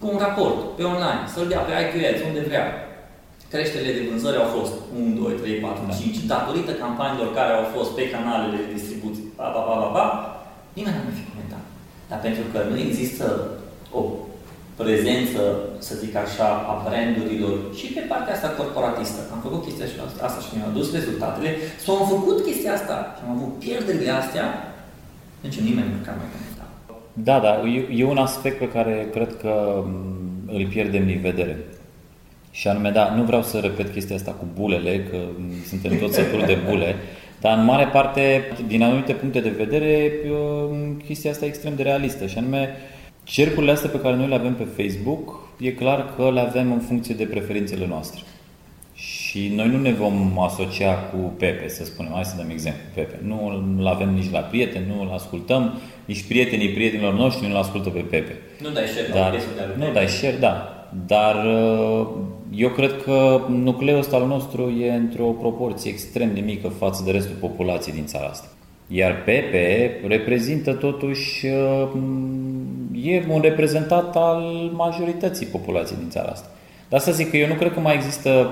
cu 0.00 0.06
un 0.12 0.18
raport 0.24 0.58
pe 0.76 0.82
online, 0.92 1.24
să-l 1.32 1.50
dea 1.52 1.62
pe 1.66 1.72
IQS, 1.82 2.20
unde 2.28 2.42
vrea, 2.48 2.66
creșterile 3.52 3.92
de 3.96 4.06
vânzări 4.08 4.42
au 4.42 4.48
fost 4.56 4.74
1, 4.98 5.22
2, 5.22 5.32
3, 5.42 5.54
4, 5.54 5.84
5, 6.00 6.32
datorită 6.34 6.72
campaniilor 6.84 7.28
care 7.38 7.52
au 7.54 7.66
fost 7.74 7.90
pe 7.94 8.10
canalele 8.14 8.58
de 8.62 8.74
distribuție, 8.78 9.24
pa, 9.38 9.46
pa, 9.54 9.60
pa, 9.66 9.74
pa, 9.82 9.88
pa, 9.96 10.06
nimeni 10.76 10.96
nu 10.96 11.08
ar 11.10 11.16
fi 11.18 11.30
comentat. 11.30 11.64
Dar 12.08 12.18
pentru 12.26 12.44
că 12.52 12.58
nu 12.70 12.76
există 12.86 13.26
o 13.98 14.00
prezență, 14.80 15.40
să 15.86 15.92
zic 16.02 16.14
așa, 16.24 16.48
a 16.70 16.74
brandurilor 16.84 17.56
și 17.78 17.86
pe 17.96 18.02
partea 18.10 18.34
asta 18.34 18.56
corporatistă. 18.58 19.20
Am 19.34 19.40
făcut 19.46 19.60
chestia 19.64 19.86
asta 20.26 20.40
și 20.44 20.52
mi-au 20.54 20.70
adus 20.72 20.86
rezultatele. 20.98 21.50
sau 21.84 21.92
am 21.96 22.06
făcut 22.14 22.38
chestia 22.48 22.72
asta 22.78 22.96
și 23.16 23.22
am 23.24 23.32
avut 23.36 23.52
pierderile 23.64 24.12
astea, 24.22 24.46
deci 25.42 25.56
nimeni 25.66 25.92
nu 25.92 25.98
ar 26.10 26.16
mai 26.20 26.30
comentat. 26.34 26.55
Da, 27.22 27.38
da, 27.38 27.62
e, 27.68 28.00
e 28.00 28.04
un 28.04 28.16
aspect 28.16 28.58
pe 28.58 28.68
care 28.68 29.08
cred 29.12 29.36
că 29.40 29.82
mm, 29.86 30.54
îl 30.54 30.66
pierdem 30.66 31.06
din 31.06 31.20
vedere. 31.20 31.58
Și 32.50 32.68
anume, 32.68 32.90
da, 32.90 33.14
nu 33.14 33.22
vreau 33.22 33.42
să 33.42 33.58
repet 33.58 33.92
chestia 33.92 34.16
asta 34.16 34.30
cu 34.30 34.46
bulele, 34.54 35.06
că 35.10 35.16
suntem 35.68 35.98
toți 35.98 36.14
sături 36.14 36.46
de 36.46 36.58
bule, 36.68 36.94
dar 37.40 37.58
în 37.58 37.64
mare 37.64 37.84
parte, 37.84 38.42
din 38.66 38.82
anumite 38.82 39.12
puncte 39.12 39.40
de 39.40 39.48
vedere, 39.48 40.12
chestia 41.04 41.30
asta 41.30 41.44
e 41.44 41.48
extrem 41.48 41.74
de 41.76 41.82
realistă. 41.82 42.26
Și 42.26 42.38
anume, 42.38 42.68
cercurile 43.24 43.72
astea 43.72 43.90
pe 43.90 44.00
care 44.00 44.16
noi 44.16 44.28
le 44.28 44.34
avem 44.34 44.54
pe 44.54 44.82
Facebook, 44.82 45.48
e 45.60 45.70
clar 45.70 46.14
că 46.16 46.30
le 46.32 46.40
avem 46.40 46.72
în 46.72 46.78
funcție 46.78 47.14
de 47.14 47.24
preferințele 47.24 47.86
noastre. 47.86 48.20
Și 49.36 49.52
noi 49.54 49.68
nu 49.68 49.80
ne 49.80 49.92
vom 49.92 50.38
asocia 50.38 50.94
cu 50.94 51.16
Pepe, 51.16 51.68
să 51.68 51.84
spunem, 51.84 52.12
hai 52.14 52.24
să 52.24 52.34
dăm 52.36 52.50
exemplu, 52.50 52.82
Pepe. 52.94 53.20
Nu 53.22 53.64
îl 53.78 53.86
avem 53.86 54.14
nici 54.14 54.30
la 54.30 54.38
prieteni, 54.38 54.84
nu 54.94 55.02
îl 55.02 55.10
ascultăm, 55.12 55.80
nici 56.04 56.22
prietenii 56.22 56.68
prietenilor 56.68 57.14
noștri 57.14 57.46
nu 57.46 57.52
îl 57.52 57.60
ascultă 57.60 57.88
pe 57.88 57.98
Pepe. 57.98 58.36
Nu 58.62 58.70
dai 58.70 58.84
share 58.86 59.08
Dar, 59.12 59.34
Nu 59.78 59.92
dai 59.92 60.08
share, 60.08 60.36
da. 60.40 60.70
Dar 61.06 61.44
uh, 61.44 62.06
eu 62.54 62.68
cred 62.68 63.02
că 63.02 63.40
nucleul 63.48 63.98
ăsta 63.98 64.16
al 64.16 64.26
nostru 64.26 64.70
e 64.70 64.92
într-o 64.92 65.24
proporție 65.24 65.90
extrem 65.90 66.34
de 66.34 66.40
mică 66.40 66.68
față 66.68 67.02
de 67.04 67.10
restul 67.10 67.36
populației 67.40 67.94
din 67.94 68.06
țara 68.06 68.26
asta. 68.26 68.46
Iar 68.86 69.22
Pepe 69.24 70.00
reprezintă 70.06 70.72
totuși, 70.72 71.46
uh, 71.46 71.88
e 73.02 73.24
un 73.28 73.40
reprezentat 73.40 74.16
al 74.16 74.42
majorității 74.72 75.46
populației 75.46 75.98
din 75.98 76.10
țara 76.10 76.28
asta. 76.28 76.50
De 76.88 76.96
asta 76.96 77.10
zic 77.10 77.30
că 77.30 77.36
eu 77.36 77.48
nu 77.48 77.54
cred 77.54 77.72
că 77.72 77.80
mai 77.80 77.94
există 77.94 78.30
um, 78.30 78.46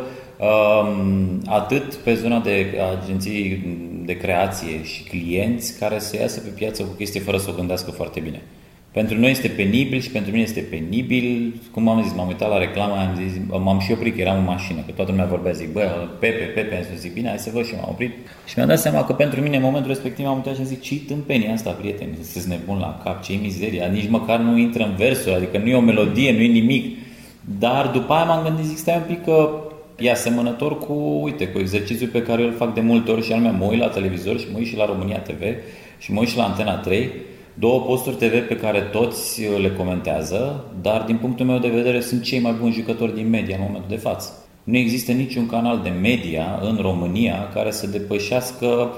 atât 1.46 1.94
pe 1.94 2.14
zona 2.14 2.38
de 2.38 2.66
agenții 3.02 3.64
de 4.04 4.16
creație 4.16 4.84
și 4.84 5.02
clienți 5.02 5.78
care 5.78 5.98
să 5.98 6.16
iasă 6.16 6.40
pe 6.40 6.48
piață 6.48 6.82
cu 6.82 6.94
chestie 6.96 7.20
fără 7.20 7.36
să 7.36 7.50
o 7.50 7.56
gândească 7.56 7.90
foarte 7.90 8.20
bine. 8.20 8.42
Pentru 8.92 9.18
noi 9.18 9.30
este 9.30 9.48
penibil 9.48 10.00
și 10.00 10.10
pentru 10.10 10.30
mine 10.30 10.42
este 10.42 10.60
penibil. 10.60 11.54
Cum 11.72 11.88
am 11.88 12.02
zis, 12.02 12.12
m-am 12.12 12.26
uitat 12.26 12.48
la 12.48 12.58
reclamă, 12.58 12.94
am 12.94 13.20
zis, 13.22 13.40
m-am 13.48 13.78
și 13.78 13.92
oprit 13.92 14.14
că 14.14 14.20
eram 14.20 14.38
în 14.38 14.44
mașină, 14.44 14.80
că 14.86 14.92
toată 14.92 15.10
lumea 15.10 15.26
vorbea, 15.26 15.52
zic, 15.52 15.72
bă, 15.72 16.08
Pepe, 16.20 16.44
Pepe, 16.44 16.76
am 16.76 16.82
zis, 16.92 17.00
zic, 17.00 17.14
bine, 17.14 17.28
hai 17.28 17.38
să 17.38 17.50
văd 17.52 17.66
și 17.66 17.74
m-am 17.74 17.88
oprit. 17.90 18.12
Și 18.46 18.54
mi-am 18.56 18.68
dat 18.68 18.78
seama 18.78 19.04
că 19.04 19.12
pentru 19.12 19.40
mine, 19.40 19.56
în 19.56 19.62
momentul 19.62 19.90
respectiv, 19.90 20.26
am 20.26 20.34
uitat 20.34 20.54
și 20.54 20.60
am 20.60 20.66
zis, 20.66 20.80
ce 20.80 21.00
tâmpenia 21.06 21.52
asta, 21.52 21.70
prieteni, 21.70 22.14
sunteți 22.22 22.48
nebun 22.48 22.78
la 22.78 23.00
cap, 23.04 23.22
ce 23.22 23.32
mizeria, 23.42 23.86
nici 23.86 24.08
măcar 24.08 24.38
nu 24.38 24.58
intră 24.58 24.84
în 24.84 24.94
versuri, 24.96 25.34
adică 25.34 25.58
nu 25.58 25.68
e 25.68 25.74
o 25.74 25.80
melodie, 25.80 26.32
nu 26.32 26.40
e 26.40 26.46
nimic. 26.46 26.96
Dar 27.58 27.86
după 27.86 28.12
aia 28.12 28.24
m-am 28.24 28.44
gândit, 28.44 28.64
zic, 28.64 28.76
stai 28.76 28.96
un 28.96 29.14
pic 29.14 29.24
că 29.24 29.50
e 29.98 30.10
asemănător 30.10 30.78
cu, 30.78 31.20
uite, 31.22 31.48
cu 31.48 31.58
exercițiul 31.58 32.08
pe 32.08 32.22
care 32.22 32.42
îl 32.42 32.52
fac 32.52 32.74
de 32.74 32.80
multe 32.80 33.10
ori 33.10 33.24
și 33.24 33.32
anume 33.32 33.56
mă 33.58 33.64
uit 33.64 33.78
la 33.78 33.88
televizor 33.88 34.38
și 34.38 34.46
mă 34.52 34.58
uit 34.58 34.66
și 34.66 34.76
la 34.76 34.86
România 34.86 35.18
TV 35.18 35.42
și 35.98 36.12
mă 36.12 36.20
uit 36.20 36.28
și 36.28 36.36
la 36.36 36.44
Antena 36.44 36.76
3 36.76 37.10
două 37.54 37.80
posturi 37.80 38.16
TV 38.16 38.48
pe 38.48 38.56
care 38.56 38.80
toți 38.80 39.42
uh, 39.44 39.60
le 39.60 39.70
comentează, 39.70 40.64
dar 40.82 41.02
din 41.02 41.16
punctul 41.16 41.46
meu 41.46 41.58
de 41.58 41.68
vedere 41.68 42.00
sunt 42.00 42.22
cei 42.22 42.40
mai 42.40 42.52
buni 42.60 42.72
jucători 42.72 43.14
din 43.14 43.28
media 43.28 43.56
în 43.56 43.62
momentul 43.66 43.90
de 43.90 43.96
față. 43.96 44.32
Nu 44.64 44.76
există 44.76 45.12
niciun 45.12 45.46
canal 45.46 45.80
de 45.82 45.88
media 45.88 46.58
în 46.62 46.78
România 46.80 47.48
care 47.54 47.70
să 47.70 47.86
depășească 47.86 48.92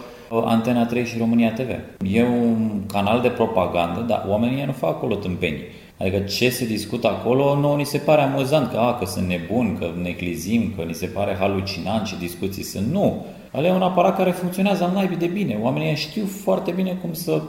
Antena 0.45 0.87
3 0.87 1.05
și 1.05 1.19
România 1.19 1.53
TV. 1.53 1.69
E 2.15 2.23
un 2.23 2.87
canal 2.93 3.21
de 3.21 3.29
propagandă, 3.29 4.01
dar 4.01 4.25
oamenii 4.29 4.65
nu 4.65 4.73
fac 4.73 4.91
acolo 4.91 5.15
tâmpenii. 5.15 5.65
Adică 5.99 6.19
ce 6.19 6.49
se 6.49 6.67
discută 6.67 7.09
acolo, 7.09 7.59
nouă 7.61 7.77
ni 7.77 7.85
se 7.85 7.99
pare 7.99 8.23
amuzant, 8.23 8.71
că, 8.71 8.77
a, 8.77 8.95
că 8.95 9.05
sunt 9.05 9.29
nebuni, 9.29 9.79
că 9.79 9.91
neclizim, 10.03 10.73
că 10.77 10.83
ni 10.83 10.95
se 10.95 11.07
pare 11.07 11.37
halucinant 11.39 12.07
și 12.07 12.19
discuții 12.19 12.63
sunt. 12.63 12.87
Nu! 12.93 13.27
Ale 13.53 13.67
e 13.67 13.73
un 13.73 13.83
aparat 13.83 14.17
care 14.17 14.31
funcționează 14.31 14.87
în 14.87 14.93
naibii 14.93 15.17
de 15.17 15.27
bine. 15.27 15.59
Oamenii 15.63 15.97
știu 15.97 16.27
foarte 16.27 16.71
bine 16.71 16.99
cum 17.01 17.13
să 17.13 17.43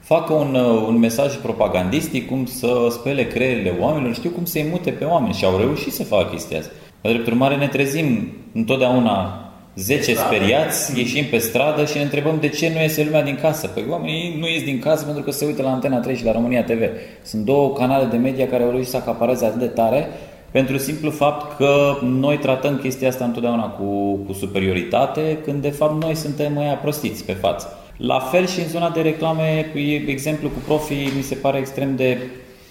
facă 0.00 0.32
un, 0.32 0.54
uh, 0.54 0.84
un 0.88 0.98
mesaj 0.98 1.36
propagandistic, 1.36 2.28
cum 2.28 2.44
să 2.44 2.86
spele 2.90 3.26
creierile 3.26 3.76
oamenilor, 3.80 4.14
știu 4.14 4.30
cum 4.30 4.44
să-i 4.44 4.66
mute 4.70 4.90
pe 4.90 5.04
oameni 5.04 5.34
și 5.34 5.44
au 5.44 5.56
reușit 5.56 5.92
să 5.92 6.04
facă 6.04 6.28
chestia 6.30 6.58
asta. 6.58 6.72
Pe 7.00 7.08
drept 7.08 7.26
urmare 7.26 7.56
ne 7.56 7.68
trezim 7.68 8.32
întotdeauna 8.52 9.51
10 9.74 10.14
speriați, 10.14 10.98
ieșim 10.98 11.24
pe 11.24 11.38
stradă 11.38 11.84
și 11.84 11.96
ne 11.96 12.02
întrebăm 12.02 12.36
de 12.40 12.48
ce 12.48 12.70
nu 12.74 12.80
iese 12.80 13.04
lumea 13.04 13.22
din 13.22 13.38
casă. 13.40 13.66
Păi 13.66 13.84
oamenii 13.90 14.36
nu 14.38 14.48
ies 14.48 14.62
din 14.62 14.78
casă 14.78 15.04
pentru 15.04 15.22
că 15.22 15.30
se 15.30 15.44
uită 15.44 15.62
la 15.62 15.72
Antena 15.72 15.98
3 15.98 16.16
și 16.16 16.24
la 16.24 16.32
România 16.32 16.64
TV. 16.64 16.80
Sunt 17.22 17.44
două 17.44 17.72
canale 17.72 18.04
de 18.04 18.16
media 18.16 18.46
care 18.46 18.62
au 18.62 18.70
reușit 18.70 18.90
să 18.90 18.96
acapareze 18.96 19.44
atât 19.44 19.58
de 19.58 19.66
tare 19.66 20.08
pentru 20.50 20.78
simplu 20.78 21.10
fapt 21.10 21.56
că 21.56 21.98
noi 22.02 22.38
tratăm 22.38 22.76
chestia 22.76 23.08
asta 23.08 23.24
întotdeauna 23.24 23.68
cu, 23.68 24.14
cu 24.26 24.32
superioritate, 24.32 25.38
când 25.44 25.62
de 25.62 25.70
fapt 25.70 26.02
noi 26.02 26.14
suntem 26.14 26.52
mai 26.52 26.78
prostiți 26.82 27.24
pe 27.24 27.32
față. 27.32 27.78
La 27.96 28.18
fel 28.18 28.46
și 28.46 28.60
în 28.60 28.68
zona 28.68 28.90
de 28.90 29.00
reclame, 29.00 29.72
exemplu 30.06 30.48
cu 30.48 30.58
profi 30.66 30.94
mi 31.16 31.22
se 31.22 31.34
pare 31.34 31.58
extrem 31.58 31.96
de 31.96 32.18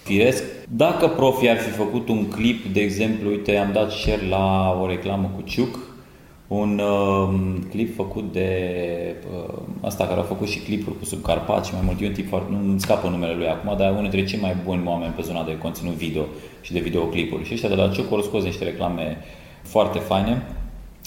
firesc. 0.02 0.42
Dacă 0.68 1.08
profi 1.08 1.48
ar 1.48 1.56
fi 1.56 1.70
făcut 1.70 2.08
un 2.08 2.28
clip, 2.28 2.72
de 2.72 2.80
exemplu, 2.80 3.28
uite, 3.28 3.56
am 3.56 3.70
dat 3.72 3.90
share 3.90 4.26
la 4.28 4.78
o 4.82 4.86
reclamă 4.86 5.30
cu 5.36 5.42
Ciuc, 5.42 5.78
un 6.52 6.78
uh, 6.78 7.58
clip 7.70 7.94
făcut 7.94 8.32
de 8.32 8.50
uh, 9.36 9.54
asta 9.80 10.06
care 10.06 10.20
a 10.20 10.22
făcut 10.22 10.48
și 10.48 10.58
clipuri 10.58 10.98
cu 10.98 11.04
Subcarpați 11.04 11.68
și 11.68 11.74
mai 11.74 11.82
mult. 11.84 12.00
E 12.00 12.06
un 12.06 12.12
tip 12.12 12.28
foarte, 12.28 12.52
nu 12.52 12.78
scapă 12.78 13.08
numele 13.08 13.34
lui 13.34 13.48
acum, 13.48 13.76
dar 13.76 13.86
e 13.86 13.90
unul 13.90 14.10
dintre 14.10 14.24
cei 14.24 14.40
mai 14.40 14.56
buni 14.64 14.86
oameni 14.86 15.12
pe 15.12 15.22
zona 15.22 15.44
de 15.44 15.58
conținut 15.58 15.92
video 15.92 16.24
și 16.60 16.72
de 16.72 16.80
videoclipuri. 16.80 17.44
Și 17.44 17.52
ăștia 17.52 17.68
de 17.68 17.74
la 17.74 17.88
Ciuc 17.88 18.12
au 18.12 18.20
scos 18.20 18.44
niște 18.44 18.64
reclame 18.64 19.16
foarte 19.62 19.98
faine. 19.98 20.42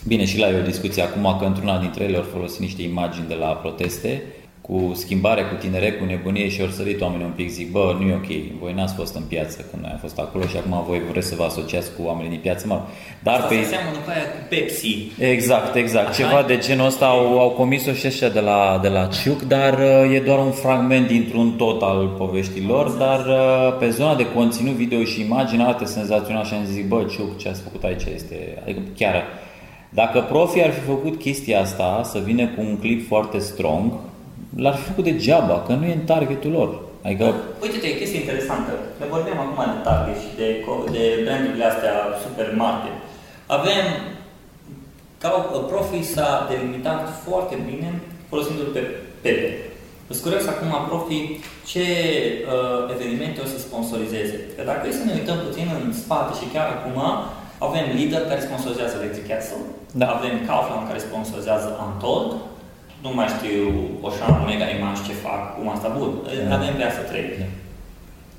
Bine, 0.08 0.26
și 0.26 0.40
la 0.40 0.50
e 0.50 0.60
o 0.60 0.66
discuție 0.66 1.02
acum 1.02 1.36
că 1.40 1.46
într-una 1.46 1.80
dintre 1.80 2.04
ele 2.04 2.18
au 2.18 2.24
folosit 2.24 2.60
niște 2.60 2.82
imagini 2.82 3.28
de 3.28 3.34
la 3.34 3.48
proteste 3.48 4.24
cu 4.68 4.92
schimbare, 4.94 5.42
cu 5.42 5.56
tineret, 5.56 6.00
cu 6.00 6.06
nebunie 6.06 6.50
și 6.50 6.62
ori 6.62 6.72
sărit 6.72 7.02
oamenii 7.02 7.26
un 7.26 7.32
pic, 7.36 7.50
zic, 7.50 7.72
bă, 7.72 7.96
nu 8.00 8.08
e 8.08 8.14
ok, 8.14 8.60
voi 8.60 8.74
n-ați 8.74 8.94
fost 8.94 9.16
în 9.16 9.22
piață 9.22 9.66
când 9.70 9.82
noi 9.82 9.92
am 9.94 10.00
fost 10.00 10.20
acolo 10.20 10.46
și 10.46 10.58
acum 10.58 10.84
voi 10.88 11.02
vreți 11.12 11.28
să 11.28 11.36
vă 11.36 11.44
asociați 11.44 11.96
cu 11.96 12.02
oamenii 12.04 12.30
din 12.30 12.40
piață, 12.40 12.68
mă. 12.68 12.82
Dar 13.24 13.34
Asta 13.34 13.48
pe... 13.48 13.56
se 13.56 13.64
seamănă 13.64 13.98
cu 13.98 14.10
aia 14.10 14.22
cu 14.22 14.38
Pepsi. 14.50 15.12
Exact, 15.20 15.76
exact. 15.76 16.08
Așa? 16.08 16.24
Ceva 16.24 16.44
de 16.48 16.58
genul 16.58 16.86
ăsta 16.86 17.06
au, 17.06 17.40
au 17.40 17.50
comis-o 17.50 17.94
și 17.94 18.08
ăștia 18.08 18.30
de 18.30 18.40
la, 18.40 18.80
de 18.82 18.88
la 18.88 19.06
Ciuc, 19.06 19.42
dar 19.42 19.74
uh, 19.74 20.16
e 20.16 20.20
doar 20.20 20.40
un 20.40 20.52
fragment 20.52 21.08
dintr-un 21.08 21.52
tot 21.52 21.82
al 21.82 22.16
poveștilor, 22.18 22.90
dar 22.90 23.20
uh, 23.26 23.78
pe 23.80 23.90
zona 23.90 24.16
de 24.16 24.32
conținut 24.32 24.74
video 24.74 25.04
și 25.04 25.22
imagine 25.22 25.64
arată 25.64 25.86
senzațional 25.86 26.46
și 26.46 26.54
am 26.54 26.66
zis, 26.66 26.88
bă, 26.88 27.04
Ciuc, 27.12 27.38
ce 27.38 27.50
ați 27.50 27.62
făcut 27.62 27.84
aici 27.84 28.04
este, 28.14 28.58
adică 28.64 28.80
chiar 28.98 29.24
dacă 29.90 30.22
profi 30.22 30.62
ar 30.62 30.72
fi 30.72 30.80
făcut 30.80 31.20
chestia 31.20 31.62
asta, 31.62 32.02
să 32.04 32.20
vină 32.24 32.46
cu 32.48 32.62
un 32.62 32.78
clip 32.78 33.08
foarte 33.08 33.40
strong, 33.40 33.92
l-ar 34.64 34.76
fi 34.76 34.84
făcut 34.90 35.04
degeaba, 35.04 35.64
că 35.66 35.74
nu 35.74 35.86
e 35.86 36.00
în 36.00 36.06
targetul 36.14 36.52
lor. 36.52 36.70
Adică... 37.06 37.26
Uite-te, 37.62 37.88
e 37.88 38.02
chestie 38.02 38.20
interesantă. 38.20 38.72
Ne 39.00 39.06
vorbim 39.16 39.38
acum 39.46 39.62
de 39.74 39.80
target 39.88 40.18
și 40.24 40.32
de, 40.40 40.48
de 40.96 41.04
brandurile 41.24 41.66
astea 41.66 41.96
supermarket. 42.26 42.96
Avem, 43.58 43.86
ca 45.22 45.30
profi 45.72 46.02
s-a 46.14 46.30
delimitat 46.52 47.02
foarte 47.26 47.56
bine 47.70 47.90
folosindu-l 48.30 48.72
pe 48.76 48.82
Pepe. 49.24 49.50
Îți 50.12 50.24
curios 50.26 50.46
acum, 50.48 50.72
profi, 50.90 51.20
ce 51.72 51.86
uh, 51.86 52.94
evenimente 52.96 53.40
o 53.46 53.48
să 53.54 53.58
sponsorizeze. 53.58 54.38
Că 54.56 54.62
dacă 54.72 54.84
e 54.88 55.00
să 55.00 55.06
ne 55.06 55.18
uităm 55.20 55.38
puțin 55.48 55.68
în 55.80 55.94
spate 56.04 56.32
și 56.40 56.52
chiar 56.54 56.68
acum, 56.76 57.00
avem 57.68 57.86
Lidl 57.98 58.24
care 58.30 58.48
sponsorizează 58.48 58.96
Electric 58.98 59.28
Castle, 59.32 59.66
da. 60.02 60.06
avem 60.18 60.36
Kaufland 60.48 60.88
care 60.88 61.08
sponsorizează 61.08 61.68
Untold, 61.86 62.32
nu 63.06 63.12
mai 63.18 63.30
știu 63.36 63.62
Oșan, 64.08 64.34
Mega 64.50 64.68
Image 64.76 65.06
ce 65.08 65.16
fac, 65.26 65.42
cum 65.56 65.66
asta, 65.70 65.88
bun, 65.98 66.12
da. 66.24 66.56
avem 66.58 66.74
viața 66.82 67.02
3. 67.12 67.42
Da. 67.42 67.48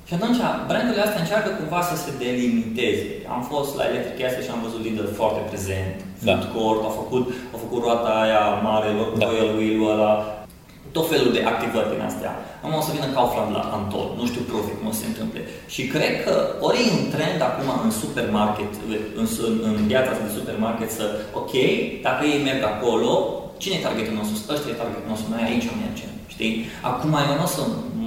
Și 0.07 0.13
atunci, 0.17 0.39
brandurile 0.69 1.05
astea 1.05 1.23
încearcă 1.23 1.49
cumva 1.59 1.81
să 1.89 1.95
se 2.03 2.11
delimiteze. 2.23 3.07
Am 3.35 3.41
fost 3.51 3.71
la 3.79 3.83
Electric 3.91 4.15
Castle 4.19 4.45
și 4.45 4.53
am 4.53 4.65
văzut 4.65 4.81
Lidl 4.85 5.09
foarte 5.19 5.41
prezent. 5.49 5.95
Da. 6.25 6.31
Food 6.31 6.45
Court, 6.55 6.81
a 6.89 6.91
făcut, 7.01 7.25
a 7.55 7.57
făcut 7.63 7.79
roata 7.85 8.11
aia 8.23 8.43
mare, 8.67 8.89
da. 9.19 9.25
Royal 9.27 9.51
Wheel-ul 9.57 9.91
ăla, 9.93 10.13
tot 10.95 11.05
felul 11.13 11.31
de 11.37 11.41
activări 11.51 11.91
din 11.93 12.01
astea. 12.09 12.31
Am 12.65 12.71
o 12.79 12.81
să 12.85 12.95
vină 12.95 13.07
Kaufland 13.15 13.51
la 13.57 13.63
Antol, 13.77 14.07
nu 14.19 14.25
știu 14.29 14.43
profit 14.51 14.75
cum 14.77 14.89
o 14.89 14.93
să 14.95 15.01
se 15.01 15.11
întâmple. 15.11 15.41
Și 15.73 15.81
cred 15.93 16.13
că 16.25 16.33
ori 16.67 16.79
e 16.85 16.97
un 16.99 17.05
trend 17.15 17.39
acum 17.49 17.67
în 17.85 17.91
supermarket, 18.01 18.71
în, 19.19 19.25
în, 19.47 19.53
în 19.69 19.75
viața 19.91 20.11
de 20.25 20.35
supermarket 20.37 20.89
să, 20.99 21.05
ok, 21.39 21.53
dacă 22.05 22.21
ei 22.31 22.45
merg 22.47 22.61
acolo, 22.73 23.11
cine 23.61 23.75
e 23.77 23.87
targetul 23.87 24.15
nostru? 24.19 24.35
Ăsta 24.55 24.67
e 24.69 24.81
targetul 24.83 25.09
nostru, 25.11 25.27
noi 25.33 25.43
aici 25.49 25.67
mergem. 25.83 26.11
Știi? 26.33 26.53
Acum 26.91 27.13
eu 27.31 27.37
nu 27.39 27.47
o 27.47 27.51
să 27.55 27.61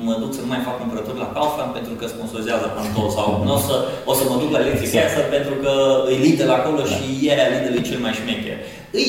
mă 0.06 0.14
duc 0.22 0.30
să 0.36 0.40
nu 0.42 0.50
mai 0.52 0.66
fac 0.66 0.76
cumpărături 0.82 1.22
la 1.24 1.32
Kaufland 1.36 1.72
pentru 1.78 1.94
că 1.98 2.04
sponsorizează 2.06 2.66
Antol 2.80 3.08
sau 3.18 3.28
nu 3.46 3.52
o 3.58 3.60
să, 3.66 3.74
o 4.10 4.12
să 4.18 4.24
mă 4.30 4.36
duc 4.42 4.50
la 4.54 4.62
Electric 4.64 4.90
Castle 4.96 5.34
pentru 5.36 5.54
că 5.62 5.72
e 6.12 6.14
Lidl 6.24 6.50
acolo 6.58 6.80
și 6.92 7.04
yeah, 7.26 7.48
Lidl 7.52 7.76
e 7.78 7.88
cel 7.90 8.00
mai 8.04 8.16
șmecher. 8.18 8.58
Îi, 8.98 9.08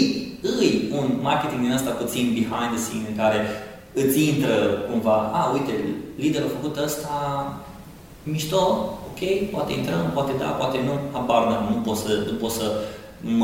îi 0.59 0.71
un 0.99 1.07
marketing 1.29 1.61
din 1.63 1.77
asta 1.77 1.99
puțin 2.01 2.25
behind 2.37 2.71
the 2.73 2.81
scene 2.85 3.09
în 3.11 3.17
care 3.21 3.39
îți 4.01 4.17
intră 4.31 4.55
cumva, 4.89 5.17
a, 5.39 5.41
uite, 5.55 5.73
liderul 6.21 6.47
a 6.49 6.55
făcut 6.57 6.75
ăsta 6.87 7.15
mișto, 8.23 8.61
ok, 9.09 9.21
poate 9.53 9.71
intrăm, 9.73 10.11
poate 10.13 10.31
da, 10.39 10.45
poate 10.45 10.77
nu, 10.87 10.93
habar 11.11 11.43
n 11.49 11.51
nu 11.69 11.75
poți 11.87 12.01
să, 12.01 12.11
nu 12.31 12.35
poți 12.41 12.55
să 12.55 12.65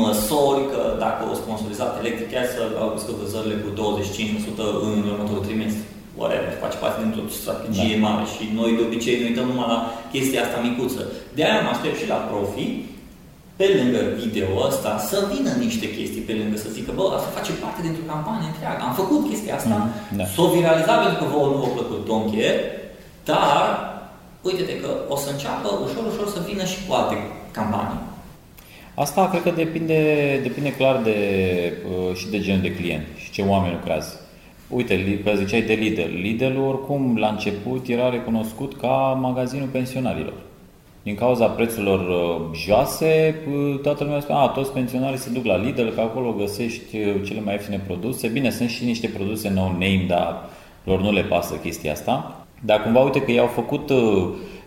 măsori 0.02 0.62
că 0.72 0.80
dacă 1.04 1.20
o 1.32 1.34
sponsorizat 1.42 1.92
Electric 2.02 2.30
să 2.54 2.60
au 2.82 2.88
crescut 2.92 3.16
vânzările 3.20 3.56
cu 3.64 3.70
25% 3.80 4.64
în 4.86 4.96
următorul 5.12 5.46
trimestru. 5.48 5.84
Whatever, 6.20 6.52
face 6.64 6.78
parte 6.82 6.98
dintr-o 7.04 7.36
strategie 7.42 7.96
da. 7.96 8.02
mare 8.06 8.24
și 8.34 8.42
noi 8.58 8.70
de 8.76 8.82
obicei 8.88 9.20
ne 9.20 9.28
uităm 9.30 9.46
numai 9.50 9.68
la 9.74 9.78
chestia 10.14 10.40
asta 10.42 10.64
micuță. 10.66 11.02
De 11.36 11.42
aia 11.44 11.64
mă 11.66 11.72
aștept 11.72 11.96
și 12.00 12.10
la 12.12 12.18
profi 12.28 12.66
pe 13.58 13.66
lângă 13.78 14.00
video 14.22 14.48
ăsta, 14.68 14.92
să 15.10 15.16
vină 15.32 15.50
niște 15.64 15.86
chestii 15.96 16.26
pe 16.28 16.34
lângă, 16.40 16.56
să 16.64 16.74
zică, 16.76 16.90
bă, 16.98 17.04
asta 17.16 17.36
face 17.38 17.52
parte 17.62 17.80
dintr-o 17.86 18.10
campanie 18.12 18.48
întreagă. 18.52 18.80
Am 18.88 18.94
făcut 19.02 19.20
chestia 19.30 19.54
asta, 19.58 19.76
mm, 19.78 20.16
da. 20.18 20.24
s-o 20.34 20.44
viralizat 20.56 20.98
pentru 21.04 21.18
că 21.20 21.26
vouă 21.32 21.48
nu 21.52 21.58
v-a 21.62 21.72
plăcut 21.76 22.00
Don't 22.08 22.28
care, 22.34 22.54
dar 23.30 23.62
uite-te 24.48 24.74
că 24.82 24.90
o 25.14 25.16
să 25.22 25.28
înceapă 25.30 25.68
ușor, 25.84 26.02
ușor 26.12 26.28
să 26.36 26.40
vină 26.48 26.64
și 26.72 26.78
cu 26.84 26.90
alte 26.98 27.16
campanii. 27.58 28.00
Asta 28.98 29.28
cred 29.28 29.42
că 29.42 29.50
depinde, 29.50 30.40
depinde 30.42 30.72
clar 30.72 31.02
de, 31.02 31.16
uh, 31.88 32.16
și 32.16 32.28
de 32.28 32.40
genul 32.40 32.60
de 32.60 32.74
client 32.74 33.06
și 33.16 33.30
ce 33.30 33.42
oameni 33.42 33.74
lucrează. 33.74 34.20
Uite, 34.68 35.20
că 35.24 35.32
ziceai 35.36 35.62
de 35.62 35.72
Lidl. 35.72 36.20
Lidl 36.22 36.58
oricum 36.58 37.16
la 37.16 37.28
început 37.28 37.88
era 37.88 38.10
recunoscut 38.10 38.76
ca 38.76 39.18
magazinul 39.20 39.68
pensionarilor 39.68 40.34
din 41.08 41.16
cauza 41.16 41.46
prețurilor 41.46 42.08
uh, 42.08 42.58
joase, 42.64 43.34
uh, 43.48 43.80
toată 43.80 44.04
lumea 44.04 44.20
spune, 44.20 44.38
a, 44.38 44.46
toți 44.46 44.72
pensionarii 44.72 45.18
se 45.18 45.30
duc 45.30 45.44
la 45.44 45.56
Lidl, 45.56 45.88
că 45.88 46.00
acolo 46.00 46.32
găsești 46.38 46.96
uh, 46.96 47.14
cele 47.26 47.40
mai 47.40 47.52
ieftine 47.54 47.82
produse. 47.86 48.28
Bine, 48.28 48.50
sunt 48.50 48.68
și 48.68 48.84
niște 48.84 49.08
produse 49.08 49.48
no-name, 49.48 50.04
dar 50.08 50.48
lor 50.84 51.00
nu 51.00 51.12
le 51.12 51.22
pasă 51.22 51.54
chestia 51.54 51.92
asta. 51.92 52.46
Dar 52.60 52.82
cumva 52.82 53.00
uite 53.00 53.22
că 53.22 53.30
i-au 53.30 53.46
făcut 53.46 53.92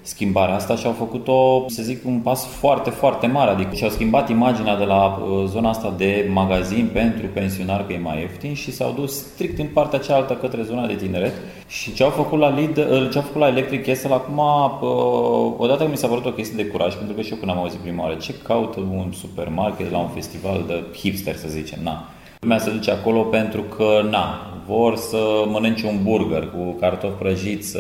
schimbarea 0.01 0.55
asta 0.55 0.75
și 0.75 0.85
au 0.85 0.91
făcut-o, 0.91 1.65
să 1.67 1.81
zic, 1.83 2.05
un 2.05 2.19
pas 2.19 2.45
foarte, 2.45 2.89
foarte 2.89 3.27
mare. 3.27 3.52
Adică 3.52 3.75
și-au 3.75 3.89
schimbat 3.89 4.29
imaginea 4.29 4.77
de 4.77 4.83
la 4.83 5.06
uh, 5.06 5.45
zona 5.47 5.69
asta 5.69 5.93
de 5.97 6.29
magazin 6.33 6.89
pentru 6.93 7.27
pensionari 7.33 7.87
că 7.87 7.93
e 7.93 7.99
mai 7.99 8.19
ieftin 8.19 8.54
și 8.54 8.71
s-au 8.71 8.93
dus 8.95 9.17
strict 9.17 9.60
în 9.60 9.67
partea 9.73 9.99
cealaltă 9.99 10.33
către 10.33 10.62
zona 10.62 10.87
de 10.87 10.93
tineret. 10.95 11.33
Și 11.67 11.93
ce 11.93 12.04
au 12.04 12.10
făcut 12.10 12.39
la, 12.39 12.47
lead, 12.47 12.77
uh, 12.77 13.10
ce 13.12 13.17
au 13.17 13.23
făcut 13.23 13.41
la 13.41 13.47
Electric 13.47 13.85
Castle 13.85 14.13
acum, 14.13 14.37
uh, 14.37 15.54
odată 15.58 15.87
mi 15.87 15.97
s-a 15.97 16.08
părut 16.08 16.25
o 16.25 16.31
chestie 16.31 16.63
de 16.63 16.69
curaj, 16.69 16.95
pentru 16.95 17.15
că 17.15 17.21
și 17.21 17.31
eu 17.31 17.37
când 17.37 17.52
am 17.52 17.58
auzit 17.58 17.79
prima 17.79 18.04
oară 18.04 18.15
ce 18.15 18.33
caută 18.43 18.79
un 18.79 19.12
supermarket 19.12 19.91
la 19.91 19.97
un 19.97 20.10
festival 20.10 20.63
de 20.67 20.83
hipster, 20.97 21.35
să 21.35 21.47
zicem, 21.47 21.79
na. 21.83 22.04
Lumea 22.39 22.58
se 22.58 22.71
duce 22.71 22.91
acolo 22.91 23.21
pentru 23.21 23.62
că, 23.62 24.08
na, 24.10 24.52
vor 24.67 24.95
să 24.95 25.17
mănânce 25.47 25.87
un 25.87 26.04
burger 26.04 26.49
cu 26.49 26.75
cartofi 26.79 27.13
prăjiți, 27.13 27.77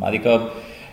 adică 0.00 0.40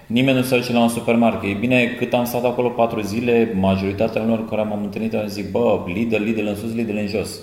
Nimeni 0.07 0.37
nu 0.37 0.43
se 0.43 0.57
duce 0.57 0.73
la 0.73 0.81
un 0.81 0.87
supermarket. 0.87 1.49
E 1.49 1.53
bine, 1.53 1.85
cât 1.97 2.13
am 2.13 2.25
stat 2.25 2.43
acolo 2.43 2.69
patru 2.69 3.01
zile, 3.01 3.57
majoritatea 3.59 4.21
unor 4.21 4.49
care 4.49 4.61
m-am 4.61 4.83
întâlnit 4.83 5.13
au 5.13 5.25
zis, 5.27 5.49
bă, 5.51 5.79
Lidl, 5.85 6.23
Lidl 6.23 6.47
în 6.47 6.55
sus, 6.55 6.73
Lidl 6.73 6.97
în 6.97 7.07
jos. 7.07 7.39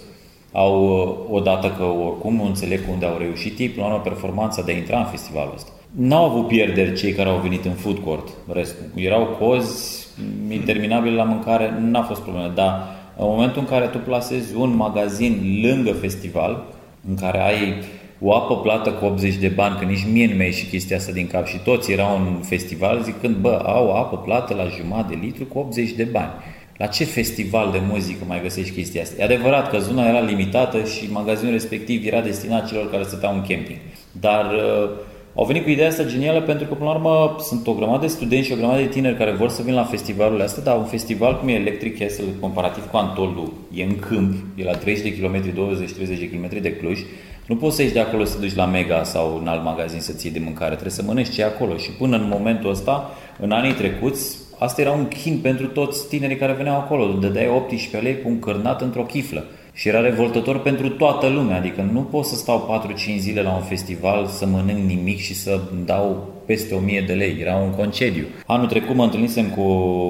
Au, 0.53 0.85
uh, 0.85 1.37
odată 1.39 1.75
că 1.77 1.85
oricum 1.85 2.35
nu 2.35 2.45
înțeleg 2.45 2.81
unde 2.93 3.07
au 3.07 3.19
reușit 3.19 3.59
ei, 3.59 3.69
până 3.69 3.87
la 3.87 3.95
performanța 3.95 4.63
de 4.63 4.73
a 4.73 4.77
intra 4.77 4.99
în 4.99 5.05
festivalul 5.05 5.53
ăsta. 5.55 5.71
N-au 5.91 6.25
avut 6.25 6.47
pierderi 6.47 6.95
cei 6.95 7.13
care 7.13 7.29
au 7.29 7.39
venit 7.39 7.65
în 7.65 7.73
food 7.73 7.99
court, 7.99 8.29
restul. 8.53 8.85
Erau 8.95 9.25
cozi 9.39 10.07
interminabile 10.51 11.15
la 11.15 11.25
mâncare, 11.25 11.75
n-a 11.81 12.03
fost 12.03 12.21
problemă, 12.21 12.53
dar 12.55 12.89
în 13.17 13.27
momentul 13.27 13.61
în 13.61 13.67
care 13.67 13.87
tu 13.87 13.99
plasezi 13.99 14.57
un 14.57 14.77
magazin 14.77 15.61
lângă 15.63 15.93
festival, 15.93 16.65
în 17.09 17.15
care 17.15 17.41
ai 17.41 17.75
o 18.23 18.35
apă 18.35 18.57
plată 18.57 18.91
cu 18.91 19.05
80 19.05 19.35
de 19.35 19.49
bani, 19.49 19.77
că 19.79 19.85
nici 19.85 20.07
mie 20.13 20.27
nu 20.27 20.35
mi-a 20.35 20.45
ieșit 20.45 20.71
chestia 20.71 20.97
asta 20.97 21.13
din 21.13 21.27
cap 21.27 21.47
și 21.47 21.59
toți 21.59 21.93
erau 21.93 22.17
în 22.17 22.41
festival 22.43 23.03
zicând, 23.03 23.37
bă, 23.37 23.63
au 23.65 23.87
o 23.87 23.95
apă 23.95 24.17
plată 24.17 24.55
la 24.55 24.67
jumătate 24.67 25.15
de 25.15 25.21
litru 25.23 25.45
cu 25.45 25.59
80 25.59 25.91
de 25.91 26.05
bani. 26.05 26.33
La 26.77 26.87
ce 26.87 27.05
festival 27.05 27.71
de 27.73 27.81
muzică 27.89 28.25
mai 28.27 28.41
găsești 28.43 28.75
chestia 28.75 29.03
asta? 29.03 29.21
E 29.21 29.25
adevărat 29.25 29.71
că 29.71 29.79
zona 29.79 30.09
era 30.09 30.21
limitată 30.21 30.85
și 30.85 31.11
magazinul 31.11 31.53
respectiv 31.53 32.07
era 32.07 32.21
destinat 32.21 32.69
celor 32.69 32.91
care 32.91 33.03
stăteau 33.03 33.35
în 33.35 33.41
camping. 33.41 33.79
Dar 34.13 34.45
uh, 34.45 34.91
au 35.35 35.45
venit 35.45 35.63
cu 35.63 35.71
ideea 35.71 35.89
asta 35.89 36.05
genială 36.05 36.41
pentru 36.41 36.67
că, 36.67 36.75
până 36.75 36.89
la 36.89 36.95
urmă, 36.95 37.37
sunt 37.41 37.67
o 37.67 37.73
grămadă 37.73 38.01
de 38.01 38.07
studenți 38.07 38.47
și 38.47 38.53
o 38.53 38.57
grămadă 38.57 38.81
de 38.81 38.87
tineri 38.87 39.17
care 39.17 39.31
vor 39.31 39.49
să 39.49 39.63
vină 39.63 39.77
la 39.77 39.85
festivalurile 39.85 40.45
astea, 40.45 40.63
dar 40.63 40.77
un 40.77 40.85
festival 40.85 41.39
cum 41.39 41.49
e 41.49 41.53
Electric 41.53 41.99
Castle, 41.99 42.25
comparativ 42.41 42.91
cu 42.91 42.97
Antoldu, 42.97 43.53
e 43.75 43.83
în 43.83 43.99
câmp, 43.99 44.35
e 44.55 44.65
la 44.65 44.75
30 44.75 45.03
de 45.03 45.17
km, 45.17 45.37
20-30 45.37 46.19
de 46.19 46.31
km 46.31 46.61
de 46.61 46.77
Cluj, 46.77 47.01
nu 47.47 47.57
poți 47.57 47.77
să 47.77 47.83
ieși 47.83 47.95
de 47.95 48.01
acolo 48.01 48.25
să 48.25 48.39
duci 48.39 48.55
la 48.55 48.67
Mega 48.67 49.03
sau 49.03 49.39
în 49.41 49.47
alt 49.47 49.65
magazin 49.65 50.01
să 50.01 50.13
ții 50.13 50.31
de 50.31 50.39
mâncare, 50.45 50.71
trebuie 50.71 50.93
să 50.93 51.03
mănânci 51.03 51.31
ce 51.31 51.43
acolo. 51.43 51.77
Și 51.77 51.91
până 51.91 52.17
în 52.17 52.29
momentul 52.29 52.71
ăsta, 52.71 53.11
în 53.41 53.51
anii 53.51 53.73
trecuți, 53.73 54.37
asta 54.59 54.81
era 54.81 54.91
un 54.91 55.09
chin 55.09 55.39
pentru 55.43 55.67
toți 55.67 56.09
tinerii 56.09 56.37
care 56.37 56.53
veneau 56.53 56.77
acolo. 56.77 57.07
Dădeai 57.07 57.49
18 57.49 57.97
lei 57.97 58.23
cu 58.23 58.29
un 58.29 58.39
cârnat 58.39 58.81
într-o 58.81 59.03
chiflă. 59.03 59.45
Și 59.75 59.89
era 59.89 60.01
revoltător 60.01 60.61
pentru 60.61 60.89
toată 60.89 61.27
lumea, 61.27 61.57
adică 61.57 61.89
nu 61.93 62.01
pot 62.01 62.25
să 62.25 62.35
stau 62.35 62.83
4-5 63.15 63.19
zile 63.19 63.43
la 63.43 63.55
un 63.55 63.63
festival 63.63 64.27
să 64.27 64.47
mănânc 64.47 64.89
nimic 64.89 65.19
și 65.19 65.35
să 65.35 65.61
dau 65.85 66.32
peste 66.47 66.75
1000 66.75 67.05
de 67.07 67.13
lei, 67.13 67.37
era 67.41 67.57
un 67.57 67.71
concediu. 67.71 68.25
Anul 68.47 68.67
trecut 68.67 68.95
mă 68.95 69.05
întâlnisem 69.05 69.49
cu, 69.49 69.63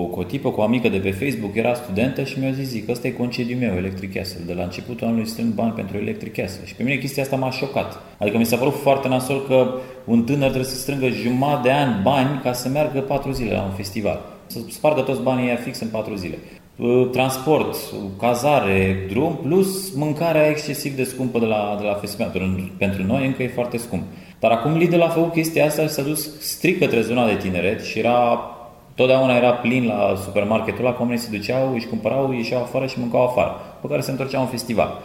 cu 0.04 0.20
o 0.20 0.22
tipă, 0.22 0.50
cu 0.50 0.60
o 0.60 0.62
amică 0.62 0.88
de 0.88 0.98
pe 0.98 1.10
Facebook, 1.10 1.56
era 1.56 1.74
studentă 1.74 2.24
și 2.24 2.38
mi-a 2.38 2.50
zis, 2.50 2.68
zic, 2.68 2.88
ăsta 2.88 3.06
e 3.06 3.10
concediu 3.10 3.56
meu, 3.56 3.76
Electric 3.76 4.14
Castle. 4.14 4.40
De 4.46 4.52
la 4.52 4.62
începutul 4.62 5.06
anului 5.06 5.26
strâng 5.26 5.52
bani 5.52 5.72
pentru 5.72 5.96
Electric 5.96 6.36
Castle. 6.36 6.66
Și 6.66 6.74
pe 6.74 6.82
mine 6.82 6.96
chestia 6.96 7.22
asta 7.22 7.36
m-a 7.36 7.50
șocat. 7.50 8.00
Adică 8.18 8.38
mi 8.38 8.44
s-a 8.44 8.56
părut 8.56 8.74
foarte 8.74 9.08
nasol 9.08 9.46
că 9.46 9.74
un 10.04 10.24
tânăr 10.24 10.48
trebuie 10.48 10.70
să 10.70 10.76
strângă 10.76 11.08
jumătate 11.08 11.68
de 11.68 11.70
ani 11.70 12.02
bani 12.02 12.40
ca 12.42 12.52
să 12.52 12.68
meargă 12.68 13.00
4 13.00 13.32
zile 13.32 13.52
la 13.52 13.62
un 13.62 13.72
festival. 13.72 14.20
Să 14.46 14.58
spargă 14.68 15.00
toți 15.00 15.22
banii 15.22 15.46
aia 15.46 15.56
fix 15.56 15.80
în 15.80 15.88
4 15.88 16.14
zile. 16.14 16.38
Uh, 16.82 17.08
transport, 17.10 17.76
cazare, 18.18 19.06
drum, 19.08 19.38
plus 19.42 19.94
mâncarea 19.94 20.48
excesiv 20.48 20.96
de 20.96 21.04
scumpă 21.04 21.38
de 21.38 21.46
la, 21.46 21.76
de 21.80 21.86
la 21.86 21.94
festival. 21.94 22.32
Pentru 22.78 23.02
noi 23.02 23.26
încă 23.26 23.42
e 23.42 23.48
foarte 23.48 23.76
scump. 23.76 24.02
Dar 24.40 24.50
acum 24.50 24.76
Lidl 24.76 25.00
a 25.00 25.08
făcut 25.08 25.32
chestia 25.32 25.64
asta 25.64 25.82
și 25.82 25.88
s-a 25.88 26.02
dus 26.02 26.40
strict 26.40 26.80
către 26.80 27.00
zona 27.00 27.26
de 27.26 27.34
tineret 27.34 27.84
și 27.84 27.98
era, 27.98 28.40
totdeauna 28.94 29.36
era 29.36 29.52
plin 29.52 29.86
la 29.86 30.14
supermarketul 30.24 30.84
ăla, 30.84 30.96
oamenii 30.98 31.22
se 31.22 31.36
duceau, 31.36 31.74
își 31.74 31.86
cumpărau, 31.86 32.32
ieșeau 32.32 32.62
afară 32.62 32.86
și 32.86 32.98
mâncau 32.98 33.24
afară, 33.24 33.60
pe 33.80 33.88
care 33.88 34.00
se 34.00 34.10
întorceau 34.10 34.40
în 34.40 34.48
festival. 34.48 34.98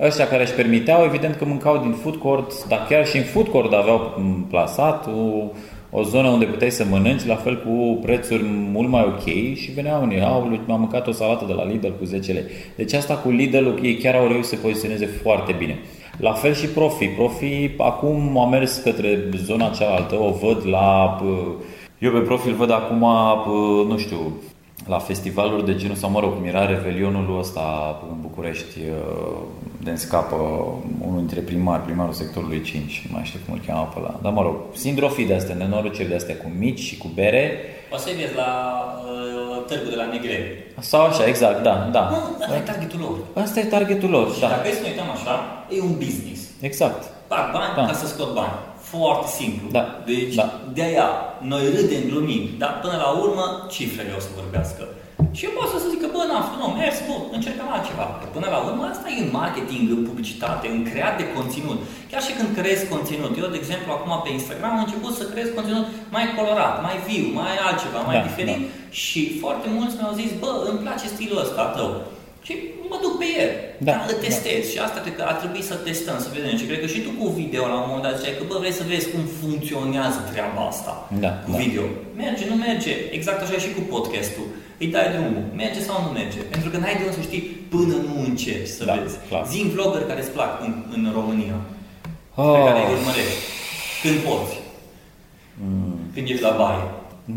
Ăștia 0.00 0.28
care 0.28 0.42
își 0.42 0.52
permiteau, 0.52 1.04
evident 1.04 1.34
că 1.34 1.44
mâncau 1.44 1.78
din 1.78 1.92
food 1.92 2.16
court, 2.16 2.68
dar 2.68 2.86
chiar 2.88 3.06
și 3.06 3.16
în 3.16 3.24
food 3.24 3.48
court 3.48 3.72
aveau 3.72 4.20
plasat 4.48 5.06
o, 5.06 5.50
o 5.94 6.02
zonă 6.02 6.28
unde 6.28 6.44
puteai 6.44 6.70
să 6.70 6.84
mănânci, 6.90 7.26
la 7.26 7.34
fel 7.34 7.62
cu 7.62 7.98
prețuri 8.02 8.42
mult 8.72 8.88
mai 8.88 9.04
ok 9.06 9.54
și 9.54 9.70
veneau 9.74 10.02
unii, 10.02 10.22
au, 10.22 10.60
am 10.68 10.80
mâncat 10.80 11.06
o 11.06 11.12
salată 11.12 11.44
de 11.46 11.52
la 11.52 11.64
Lidl 11.64 11.88
cu 11.98 12.04
10 12.04 12.32
lei. 12.32 12.44
Deci 12.76 12.92
asta 12.92 13.14
cu 13.14 13.30
Lidl, 13.30 13.66
ei 13.82 13.96
chiar 13.96 14.14
au 14.14 14.26
reușit 14.26 14.44
să 14.44 14.56
poziționeze 14.56 15.06
foarte 15.06 15.54
bine. 15.58 15.78
La 16.18 16.32
fel 16.32 16.54
și 16.54 16.66
Profi. 16.66 17.06
Profi 17.06 17.70
acum 17.78 18.38
a 18.38 18.48
mers 18.48 18.76
către 18.76 19.28
zona 19.44 19.68
cealaltă, 19.68 20.14
o 20.14 20.30
văd 20.30 20.66
la... 20.66 21.16
Eu 21.98 22.10
pe 22.10 22.18
profil 22.18 22.54
văd 22.54 22.70
acum, 22.70 23.06
nu 23.88 23.98
știu, 23.98 24.32
la 24.86 24.98
festivaluri 24.98 25.64
de 25.64 25.74
genul, 25.74 25.96
sau 25.96 26.10
mă 26.10 26.20
rog, 26.20 26.34
cum 26.34 26.44
era 26.44 26.66
Revelionul 26.66 27.38
ăsta 27.38 27.98
în 28.10 28.16
București, 28.20 28.78
de 29.82 29.90
în 29.90 29.96
scapă 29.96 30.36
unul 31.06 31.18
dintre 31.18 31.40
primari, 31.40 31.82
primarul 31.82 32.12
sectorului 32.12 32.62
5, 32.62 33.06
nu 33.08 33.14
mai 33.14 33.24
știu 33.24 33.38
cum 33.44 33.54
îl 33.54 33.60
cheamă 33.66 33.90
pe 33.94 34.00
ăla. 34.00 34.18
Dar 34.22 34.32
mă 34.32 34.42
rog, 34.42 34.56
sindrofii 34.74 35.26
de 35.26 35.34
astea, 35.34 35.54
nenorociri 35.54 36.08
de 36.08 36.14
astea 36.14 36.36
cu 36.36 36.50
mici 36.58 36.78
și 36.80 36.96
cu 36.98 37.08
bere. 37.14 37.52
O 37.94 37.96
să 37.96 38.10
vezi 38.20 38.34
la 38.34 38.50
uh, 39.06 39.64
târgul 39.66 39.90
de 39.90 39.96
la 39.96 40.06
Negre. 40.12 40.36
Sau 40.78 41.00
așa, 41.04 41.26
exact, 41.26 41.62
da, 41.62 41.88
da. 41.92 42.08
Nu, 42.10 42.16
asta 42.44 42.56
e 42.56 42.60
targetul 42.60 43.00
lor. 43.00 43.44
Asta 43.44 43.60
e 43.60 43.64
targetul 43.64 44.10
lor, 44.10 44.32
și 44.34 44.40
da. 44.40 44.48
dacă 44.48 44.68
să 44.72 44.80
ne 44.82 44.88
uităm 44.88 45.10
așa, 45.16 45.34
e 45.76 45.80
un 45.80 45.94
business. 46.04 46.40
Exact. 46.60 47.02
Fac 47.28 47.52
bani 47.52 47.72
Da. 47.76 47.84
ca 47.86 47.92
să 47.92 48.06
scot 48.06 48.34
bani. 48.34 48.56
Foarte 48.94 49.28
simplu. 49.40 49.66
Da, 49.76 49.84
Deci, 50.10 50.34
da. 50.40 50.46
de-aia, 50.76 51.08
noi 51.52 51.62
râdem, 51.74 52.04
glumim, 52.10 52.42
dar 52.62 52.72
până 52.82 52.96
la 53.04 53.08
urmă, 53.22 53.44
cifrele 53.74 54.12
o 54.18 54.20
să 54.26 54.30
vorbească. 54.40 54.82
Și 55.36 55.44
eu 55.46 55.52
pot 55.58 55.68
să 55.72 55.78
zic 55.92 56.00
că, 56.02 56.08
bă, 56.14 56.22
n-am 56.24 56.44
făcut, 56.46 56.60
nu, 56.62 56.68
mers, 56.80 56.96
bun, 57.08 57.22
încercăm 57.36 57.68
altceva. 57.76 58.06
Că 58.20 58.26
până 58.36 58.48
la 58.54 58.58
urmă, 58.68 58.82
asta 58.84 59.08
e 59.10 59.24
în 59.24 59.32
marketing, 59.40 59.84
în 59.96 60.02
publicitate, 60.08 60.66
în 60.74 60.80
creat 60.90 61.14
de 61.20 61.26
conținut. 61.36 61.78
Chiar 62.10 62.22
și 62.26 62.36
când 62.38 62.50
creezi 62.58 62.90
conținut. 62.94 63.32
Eu, 63.42 63.48
de 63.54 63.60
exemplu, 63.62 63.88
acum 63.92 64.12
pe 64.24 64.30
Instagram 64.38 64.72
am 64.74 64.84
început 64.86 65.12
să 65.20 65.24
creez 65.32 65.48
conținut 65.58 65.86
mai 66.16 66.26
colorat, 66.38 66.74
mai 66.86 66.96
viu, 67.08 67.26
mai 67.40 67.54
altceva, 67.66 68.00
mai 68.08 68.18
Da, 68.18 68.26
diferit. 68.28 68.60
Și 69.02 69.20
foarte 69.42 69.66
mulți 69.76 69.96
mi-au 69.98 70.14
zis, 70.22 70.30
bă, 70.42 70.50
îmi 70.68 70.82
place 70.84 71.06
stilul 71.14 71.42
ăsta 71.44 71.64
tău. 71.76 71.90
Și 72.46 72.54
mă 72.92 72.98
duc 73.04 73.14
pe 73.22 73.28
el, 73.42 73.50
Da, 73.86 73.92
dar 73.92 74.00
îl 74.10 74.16
testez 74.26 74.62
și 74.72 74.78
asta 74.86 74.98
cred 75.04 75.14
că 75.18 75.24
ar 75.30 75.36
trebui 75.42 75.62
să 75.70 75.74
testăm, 75.88 76.16
să 76.24 76.28
vedem. 76.36 76.54
Și 76.60 76.68
cred 76.68 76.80
că 76.82 76.88
și 76.94 77.00
tu 77.06 77.10
cu 77.20 77.26
video 77.40 77.62
la 77.72 77.76
un 77.80 77.86
moment 77.88 78.04
dat 78.06 78.14
ziceai 78.18 78.38
că 78.38 78.44
bă, 78.50 78.56
vrei 78.62 78.78
să 78.80 78.84
vezi 78.92 79.06
cum 79.12 79.22
funcționează 79.40 80.20
treaba 80.32 80.60
asta 80.72 80.92
Da, 81.24 81.30
cu 81.44 81.50
da. 81.52 81.58
video. 81.62 81.84
Merge, 82.22 82.44
nu 82.52 82.56
merge, 82.66 82.92
exact 83.18 83.40
așa 83.42 83.58
și 83.64 83.70
cu 83.76 83.82
podcastul. 83.94 84.46
Îi 84.82 84.88
dai 84.94 85.06
drumul, 85.14 85.44
merge 85.62 85.80
sau 85.88 85.96
nu 86.06 86.10
merge? 86.20 86.40
Pentru 86.54 86.68
că 86.72 86.76
n-ai 86.78 86.96
de 86.98 87.02
unde 87.06 87.16
să 87.20 87.24
știi 87.28 87.42
până 87.74 87.94
nu 88.08 88.14
încerci 88.30 88.72
să 88.78 88.82
Da, 88.84 88.94
vezi. 89.00 89.16
clar. 89.28 89.44
Zim 89.52 89.66
vlogger 89.74 90.02
care 90.10 90.20
îți 90.24 90.34
plac 90.36 90.52
în, 90.66 90.72
în 90.96 91.02
România, 91.18 91.56
pe 92.36 92.40
Oh, 92.48 92.62
care 92.68 92.78
îi 92.84 92.92
urmărești. 92.98 93.40
Când 94.02 94.16
poți? 94.28 94.54
Mm. 95.64 95.98
Când 96.14 96.26
ești 96.32 96.42
la 96.48 96.54
baie. 96.60 96.84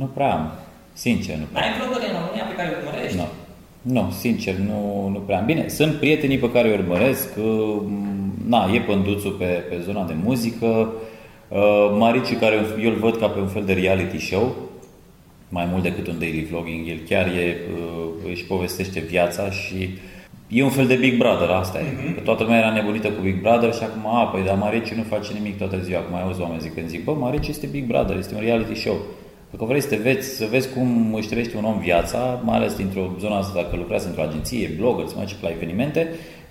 nu 0.02 0.06
prea 0.16 0.32
am. 0.38 0.46
Sincer, 0.94 1.36
nu 1.42 1.48
prea 1.52 1.62
am. 1.64 1.68
Ai 1.68 1.74
vlogger 1.80 2.10
în 2.10 2.18
România 2.22 2.46
pe 2.50 2.56
care 2.58 2.68
îi 2.70 2.76
urmărești? 2.82 3.18
Nu. 3.22 3.28
Nu, 3.92 4.14
sincer, 4.20 4.56
nu, 4.56 5.10
nu 5.14 5.20
prea 5.20 5.38
am. 5.38 5.46
Bine, 5.46 5.68
sunt 5.68 5.94
prietenii 5.94 6.38
pe 6.38 6.52
care 6.52 6.68
îi 6.68 6.74
urmăresc. 6.74 7.30
uh, 7.38 7.82
Na, 8.48 8.70
e 8.74 8.80
Pânduțul 8.80 9.32
pe, 9.32 9.46
pe 9.46 9.80
zona 9.84 10.04
de 10.06 10.14
muzică. 10.24 10.94
uh, 11.48 11.96
Marici, 11.98 12.38
care 12.38 12.56
eu 12.84 12.90
îl 12.90 12.98
văd 12.98 13.16
ca 13.18 13.28
pe 13.28 13.40
un 13.40 13.48
fel 13.48 13.64
de 13.66 13.74
reality 13.74 14.18
show, 14.20 14.56
mai 15.50 15.68
mult 15.72 15.84
decât 15.84 16.08
un 16.08 16.20
daily 16.20 16.44
vlogging. 16.50 16.88
El 16.88 17.00
chiar 17.10 17.26
e, 17.26 17.56
uh, 17.74 18.32
își 18.32 18.46
povestește 18.46 19.00
viața 19.00 19.50
și 19.50 19.90
e 20.48 20.64
un 20.64 20.70
fel 20.70 20.88
de 20.88 20.96
Big 20.96 21.18
Brother, 21.18 21.50
asta 21.50 21.80
e. 21.80 22.12
Că 22.14 22.20
toată 22.20 22.44
lumea 22.44 22.58
era 22.60 22.74
nebunită 22.74 23.08
cu 23.08 23.22
Big 23.22 23.42
Brother 23.42 23.74
și 23.74 23.84
acum, 23.84 24.16
a, 24.16 24.24
păi, 24.26 24.44
dar 24.44 24.56
Marici 24.58 24.94
nu 24.94 25.04
face 25.04 25.34
nimic 25.34 25.58
toată 25.58 25.80
ziua. 25.84 26.00
Acum 26.00 26.12
mai 26.14 26.24
auzi 26.24 26.42
oameni 26.42 26.62
zicând, 26.62 26.88
zic, 26.88 27.04
bă, 27.04 27.14
Marici 27.14 27.48
este 27.48 27.68
Big 27.72 27.86
Brother, 27.86 28.18
este 28.18 28.36
un 28.36 28.42
reality 28.42 28.76
show. 28.80 28.98
Dacă 29.58 29.68
vrei 29.68 29.82
să 29.82 29.88
te 29.88 29.96
vezi, 29.96 30.36
să 30.36 30.46
vezi 30.50 30.70
cum 30.74 31.14
își 31.14 31.28
trăiește 31.28 31.58
un 31.58 31.64
om 31.64 31.80
viața, 31.80 32.40
mai 32.44 32.58
ales 32.58 32.76
dintr-o 32.76 33.12
zonă 33.20 33.36
asta, 33.36 33.62
dacă 33.62 33.76
lucrează 33.76 34.08
într-o 34.08 34.24
agenție, 34.24 34.76
blogger, 34.80 35.08
să 35.08 35.14
mai 35.18 35.36
la 35.42 35.50
evenimente, 35.50 36.10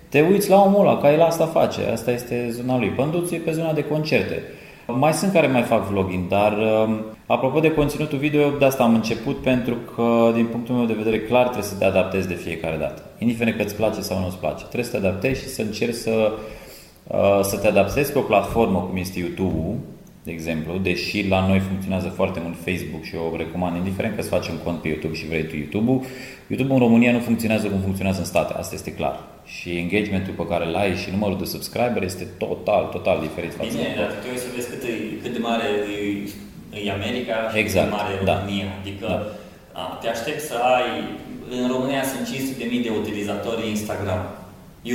te 0.09 0.21
uiți 0.21 0.49
la 0.49 0.61
omul 0.61 0.79
ăla, 0.79 0.97
ca 0.97 1.13
el 1.13 1.21
asta 1.21 1.45
face, 1.45 1.81
asta 1.91 2.11
este 2.11 2.47
zona 2.51 2.77
lui. 2.77 2.87
Pânduțul 2.87 3.37
e 3.37 3.39
pe 3.39 3.51
zona 3.51 3.73
de 3.73 3.83
concerte. 3.83 4.41
Mai 4.87 5.13
sunt 5.13 5.31
care 5.31 5.47
mai 5.47 5.61
fac 5.61 5.87
vlogging, 5.87 6.27
dar 6.27 6.57
um, 6.57 7.01
apropo 7.25 7.59
de 7.59 7.73
conținutul 7.73 8.17
video, 8.17 8.49
de 8.49 8.65
asta 8.65 8.83
am 8.83 8.93
început 8.93 9.37
pentru 9.41 9.75
că, 9.95 10.31
din 10.33 10.45
punctul 10.45 10.75
meu 10.75 10.85
de 10.85 10.93
vedere, 10.93 11.19
clar 11.19 11.43
trebuie 11.43 11.63
să 11.63 11.75
te 11.75 11.85
adaptezi 11.85 12.27
de 12.27 12.33
fiecare 12.33 12.77
dată. 12.77 13.01
Indiferent 13.17 13.57
că 13.57 13.63
îți 13.63 13.75
place 13.75 14.01
sau 14.01 14.19
nu 14.19 14.25
îți 14.25 14.37
place. 14.37 14.63
Trebuie 14.63 14.83
să 14.83 14.91
te 14.91 15.07
adaptezi 15.07 15.41
și 15.41 15.47
să 15.47 15.61
încerci 15.61 15.93
să, 15.93 16.31
uh, 17.07 17.39
să 17.41 17.57
te 17.57 17.67
adaptezi 17.67 18.11
pe 18.11 18.17
o 18.17 18.21
platformă 18.21 18.79
cum 18.89 18.97
este 18.97 19.19
YouTube-ul, 19.19 19.75
de 20.25 20.31
exemplu, 20.31 20.71
deși 20.89 21.27
la 21.33 21.39
noi 21.49 21.59
funcționează 21.69 22.09
foarte 22.19 22.39
mult 22.45 22.55
Facebook 22.67 23.03
și 23.07 23.15
eu 23.15 23.23
o 23.33 23.37
recomand, 23.43 23.73
indiferent 23.75 24.13
că 24.15 24.21
îți 24.21 24.33
faci 24.35 24.47
un 24.53 24.59
cont 24.65 24.77
pe 24.81 24.87
YouTube 24.91 25.15
și 25.19 25.25
vrei 25.31 25.45
tu 25.49 25.55
YouTube-ul, 25.61 25.99
YouTube-ul 26.51 26.77
în 26.79 26.85
România 26.87 27.11
nu 27.11 27.21
funcționează 27.29 27.65
cum 27.67 27.79
funcționează 27.87 28.19
în 28.19 28.29
state, 28.33 28.53
asta 28.61 28.73
este 28.75 28.91
clar. 28.99 29.15
Și 29.55 29.69
engagementul 29.83 30.33
pe 30.41 30.45
care 30.51 30.63
îl 30.65 30.75
ai 30.83 30.91
și 31.01 31.07
numărul 31.15 31.37
de 31.37 31.47
subscriber 31.53 32.01
este 32.03 32.25
total, 32.43 32.83
total 32.95 33.17
diferit 33.27 33.53
față 33.57 33.69
Bine, 33.69 33.89
de 33.93 33.99
dar 33.99 34.09
tu 34.13 34.17
trebuie 34.23 34.41
să 34.45 34.49
vezi 34.55 34.69
cât, 34.71 34.83
e, 34.91 34.93
cât 35.23 35.31
de 35.37 35.41
mare 35.49 35.67
e, 35.95 36.87
e 36.87 36.91
America 36.99 37.35
și 37.51 37.57
Exact, 37.63 37.87
cât 37.87 37.95
de 37.95 38.01
mare 38.01 38.13
e 38.21 38.25
da. 38.29 38.35
România. 38.37 38.69
Adică 38.81 39.05
Da. 39.13 39.19
a, 39.81 39.83
te 40.01 40.07
aștept 40.15 40.41
să 40.49 40.55
ai, 40.75 40.89
în 41.57 41.63
România 41.73 42.03
sunt 42.11 42.23
500.000 42.31 42.85
de 42.87 42.91
utilizatori 43.01 43.61
Instagram. 43.75 44.21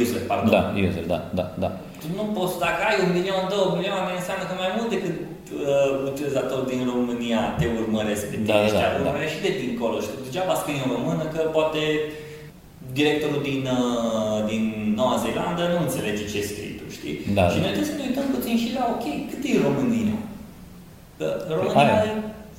User, 0.01 0.21
pardon. 0.33 0.51
Da, 0.57 0.63
user, 0.87 1.05
da, 1.13 1.19
da, 1.39 1.47
da. 1.65 1.71
Tu 2.01 2.07
nu 2.19 2.25
poți, 2.37 2.57
dacă 2.67 2.81
ai 2.89 2.99
un 3.05 3.11
milion, 3.19 3.43
două 3.55 3.69
milioane, 3.79 4.11
înseamnă 4.21 4.45
că 4.47 4.55
mai 4.63 4.71
mult 4.77 4.89
decât 4.95 5.17
uh, 5.21 5.91
utilizatori 6.11 6.69
din 6.73 6.81
România 6.93 7.41
te 7.59 7.67
urmăresc 7.81 8.25
pe 8.31 8.37
tine. 8.37 8.51
Da, 8.51 8.57
da, 8.59 8.67
ăștia 8.69 8.89
da, 8.91 8.97
da. 8.97 9.01
urmăresc 9.01 9.33
și 9.37 9.45
de 9.47 9.53
dincolo. 9.63 9.97
Și 10.05 10.11
degeaba 10.27 10.55
scrii 10.61 10.83
în 10.83 10.89
română 10.95 11.25
că 11.35 11.41
poate 11.57 11.83
directorul 12.99 13.41
din, 13.51 13.63
uh, 13.79 14.39
din 14.51 14.63
Noua 14.99 15.17
Zeelandă 15.23 15.63
nu 15.73 15.79
înțelege 15.87 16.25
ce 16.33 16.41
scrii 16.51 16.75
tu, 16.81 16.87
știi? 16.97 17.17
Da, 17.39 17.45
și 17.51 17.59
da. 17.59 17.63
noi 17.65 17.75
trebuie 17.75 17.93
să 17.93 17.99
ne 17.99 18.07
uităm 18.09 18.27
puțin 18.37 18.57
și 18.63 18.69
la, 18.77 18.83
ok, 18.95 19.07
cât 19.31 19.41
e 19.51 19.67
România? 19.69 20.17
Că 21.19 21.27
România 21.61 21.85
Aia. 21.85 21.97
are 22.01 22.13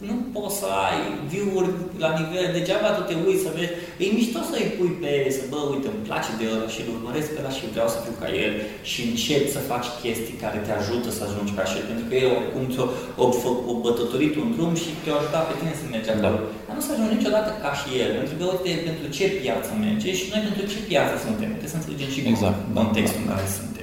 nu 0.08 0.16
poți 0.36 0.58
să 0.62 0.68
ai 0.88 1.00
view-uri 1.32 1.70
la 2.04 2.10
nivel, 2.20 2.46
degeaba 2.58 2.90
tu 2.98 3.02
te 3.10 3.16
uiți 3.26 3.46
să 3.46 3.52
vezi, 3.58 3.74
e 4.04 4.06
mișto 4.18 4.40
să-i 4.52 4.74
pui 4.76 4.92
pe, 5.02 5.12
să 5.38 5.44
bă, 5.52 5.60
uite, 5.74 5.88
îmi 5.92 6.06
place 6.10 6.32
de 6.40 6.46
ăla 6.54 6.68
și 6.74 6.80
îl 6.82 6.90
urmăresc 6.96 7.28
pe 7.32 7.40
ăla 7.42 7.52
și 7.58 7.72
vreau 7.74 7.90
să 7.94 7.98
fiu 8.04 8.16
ca 8.22 8.28
el 8.46 8.54
și 8.92 9.00
începi 9.10 9.54
să 9.56 9.70
faci 9.72 9.88
chestii 10.02 10.42
care 10.44 10.58
te 10.66 10.72
ajută 10.80 11.10
să 11.18 11.22
ajungi 11.24 11.56
ca 11.58 11.64
el, 11.78 11.86
pentru 11.92 12.06
că 12.10 12.14
el 12.24 12.30
oricum 12.38 12.64
ți-o 12.74 12.86
o, 13.24 13.26
o 13.72 13.74
bătătorit 13.86 14.34
un 14.44 14.50
drum 14.56 14.74
și 14.82 14.90
te-a 15.04 15.16
ajutat 15.20 15.44
pe 15.48 15.56
tine 15.60 15.74
să 15.80 15.86
mergi 15.86 16.12
acolo. 16.14 16.40
Da. 16.42 16.50
Dar 16.68 16.74
nu 16.78 16.82
să 16.86 16.92
ajungi 16.94 17.16
niciodată 17.18 17.50
ca 17.64 17.72
și 17.80 17.90
el, 18.02 18.10
pentru 18.20 18.34
că 18.38 18.44
uite, 18.54 18.72
pentru 18.90 19.06
ce 19.16 19.26
piață 19.42 19.70
merge 19.86 20.10
și 20.20 20.26
noi 20.32 20.42
pentru 20.48 20.64
ce 20.72 20.78
piață 20.90 21.14
suntem. 21.26 21.50
Trebuie 21.54 21.74
să 21.76 21.80
înțelegem 21.80 22.10
și 22.16 22.20
exact. 22.32 22.60
contextul 22.80 23.22
în 23.24 23.30
care 23.34 23.48
suntem. 23.60 23.81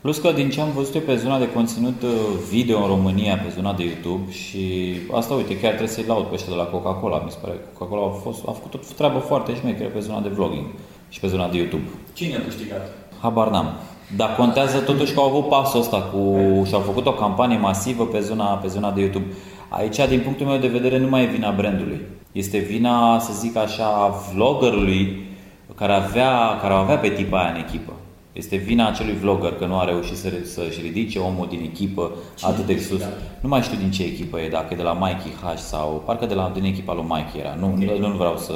Plus 0.00 0.18
că 0.18 0.32
din 0.32 0.50
ce 0.50 0.60
am 0.60 0.72
văzut 0.74 0.94
eu 0.94 1.00
pe 1.00 1.16
zona 1.16 1.38
de 1.38 1.52
conținut 1.52 2.02
uh, 2.02 2.10
video 2.50 2.78
în 2.82 2.86
România, 2.86 3.36
pe 3.36 3.52
zona 3.54 3.72
de 3.72 3.84
YouTube 3.84 4.32
și 4.32 4.94
asta, 5.12 5.34
uite, 5.34 5.58
chiar 5.58 5.68
trebuie 5.68 5.88
să-i 5.88 6.04
laud 6.06 6.24
pe 6.24 6.34
ăștia 6.34 6.52
de 6.52 6.58
la 6.58 6.64
Coca-Cola, 6.64 7.22
mi 7.24 7.30
se 7.30 7.36
pare. 7.42 7.54
Coca-Cola 7.78 8.06
a, 8.06 8.10
fost, 8.10 8.38
a 8.48 8.50
făcut 8.50 8.74
o 8.74 8.78
treabă 8.96 9.18
foarte 9.18 9.54
șmecheră 9.54 9.88
pe 9.88 10.00
zona 10.00 10.20
de 10.20 10.28
vlogging 10.28 10.66
și 11.08 11.20
pe 11.20 11.26
zona 11.26 11.48
de 11.48 11.56
YouTube. 11.56 11.82
Cine 12.12 12.36
a 12.36 12.40
câștigat? 12.44 12.90
Habar 13.20 13.50
n-am. 13.50 13.72
Dar 14.16 14.34
contează 14.36 14.78
totuși 14.78 15.14
că 15.14 15.20
au 15.20 15.26
avut 15.26 15.48
pasul 15.48 15.80
ăsta 15.80 16.00
cu, 16.00 16.38
și 16.66 16.74
au 16.74 16.80
făcut 16.80 17.06
o 17.06 17.12
campanie 17.12 17.58
masivă 17.58 18.06
pe 18.06 18.20
zona, 18.20 18.44
pe 18.44 18.68
zona 18.68 18.90
de 18.90 19.00
YouTube. 19.00 19.26
Aici, 19.68 20.08
din 20.08 20.20
punctul 20.20 20.46
meu 20.46 20.58
de 20.58 20.68
vedere, 20.68 20.98
nu 20.98 21.08
mai 21.08 21.22
e 21.22 21.26
vina 21.26 21.50
brandului. 21.50 22.00
Este 22.32 22.58
vina, 22.58 23.18
să 23.18 23.32
zic 23.32 23.56
așa, 23.56 24.20
vloggerului 24.34 25.26
care, 25.74 25.92
avea, 25.92 26.58
care 26.60 26.74
avea 26.74 26.98
pe 26.98 27.08
tipa 27.08 27.38
aia 27.38 27.50
în 27.50 27.60
echipă. 27.60 27.92
Este 28.38 28.56
vina 28.56 28.88
acelui 28.88 29.14
vlogger 29.14 29.52
că 29.52 29.66
nu 29.66 29.78
a 29.78 29.84
reușit 29.84 30.16
să, 30.16 30.28
să-și 30.44 30.80
ridice 30.80 31.18
omul 31.18 31.46
din 31.48 31.60
echipă 31.62 32.10
Cine 32.34 32.50
atât 32.50 32.66
de 32.66 32.78
sus. 32.78 33.00
Da. 33.00 33.06
Nu 33.40 33.48
mai 33.48 33.60
știu 33.60 33.78
din 33.78 33.90
ce 33.90 34.02
echipă 34.02 34.40
e, 34.40 34.48
dacă 34.48 34.66
e 34.70 34.76
de 34.76 34.82
la 34.82 34.92
Mikey 34.92 35.32
H 35.42 35.56
sau 35.56 36.02
parcă 36.06 36.26
de 36.26 36.34
la, 36.34 36.50
din 36.54 36.64
echipa 36.64 36.94
lui 36.94 37.02
Mikey 37.02 37.40
era. 37.40 37.56
Nu, 37.58 37.66
okay. 37.66 37.98
nu, 37.98 38.08
nu 38.08 38.16
vreau 38.16 38.36
să, 38.36 38.52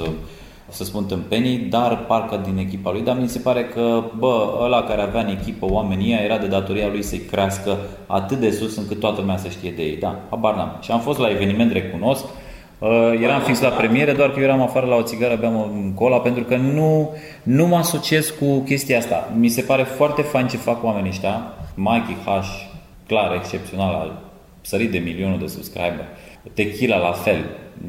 să 0.69 0.85
spun 0.85 1.05
tâmpenii, 1.05 1.59
dar 1.59 2.05
parcă 2.05 2.41
din 2.45 2.59
echipa 2.59 2.93
lui. 2.93 3.01
Dar 3.01 3.19
mi 3.21 3.29
se 3.29 3.39
pare 3.39 3.65
că, 3.65 4.03
bă, 4.19 4.59
ăla 4.61 4.83
care 4.83 5.01
avea 5.01 5.21
în 5.21 5.37
echipă 5.41 5.67
oamenii 5.71 6.13
era 6.13 6.39
de 6.39 6.47
datoria 6.47 6.89
lui 6.89 7.03
să-i 7.03 7.19
crească 7.31 7.79
atât 8.07 8.39
de 8.39 8.51
sus 8.51 8.77
încât 8.77 9.01
toată 9.01 9.21
lumea 9.21 9.37
să 9.37 9.49
știe 9.49 9.71
de 9.71 9.83
ei. 9.83 9.97
Da, 9.97 10.21
habar 10.31 10.55
n-am. 10.55 10.79
Și 10.81 10.91
am 10.91 11.01
fost 11.01 11.19
la 11.19 11.31
eveniment, 11.31 11.73
recunosc, 11.73 12.25
Uh, 12.25 12.42
eram 13.21 13.41
fix 13.41 13.61
la 13.61 13.69
premiere, 13.69 14.13
doar 14.13 14.31
că 14.31 14.39
eu 14.39 14.45
eram 14.45 14.63
afară 14.63 14.87
la 14.87 14.95
o 14.95 15.03
țigară, 15.03 15.37
beam 15.37 15.55
un 15.55 15.93
cola, 15.95 16.21
pentru 16.21 16.43
că 16.43 16.57
nu, 16.57 17.11
nu 17.43 17.67
mă 17.67 17.77
asociez 17.77 18.35
cu 18.39 18.59
chestia 18.59 18.99
asta. 18.99 19.33
Mi 19.39 19.49
se 19.49 19.63
pare 19.63 19.83
foarte 19.83 20.23
fain 20.23 20.47
ce 20.47 20.57
fac 20.57 20.85
oamenii 20.85 21.11
ăștia. 21.11 21.43
Mikey 21.75 22.17
H, 22.25 22.47
clar, 23.07 23.35
excepțional, 23.35 23.95
a 23.95 24.23
sărit 24.61 24.91
de 24.91 24.99
milionul 24.99 25.39
de 25.39 25.47
subscriber. 25.47 26.07
Tequila 26.55 26.97
la 26.97 27.13
fel. 27.13 27.45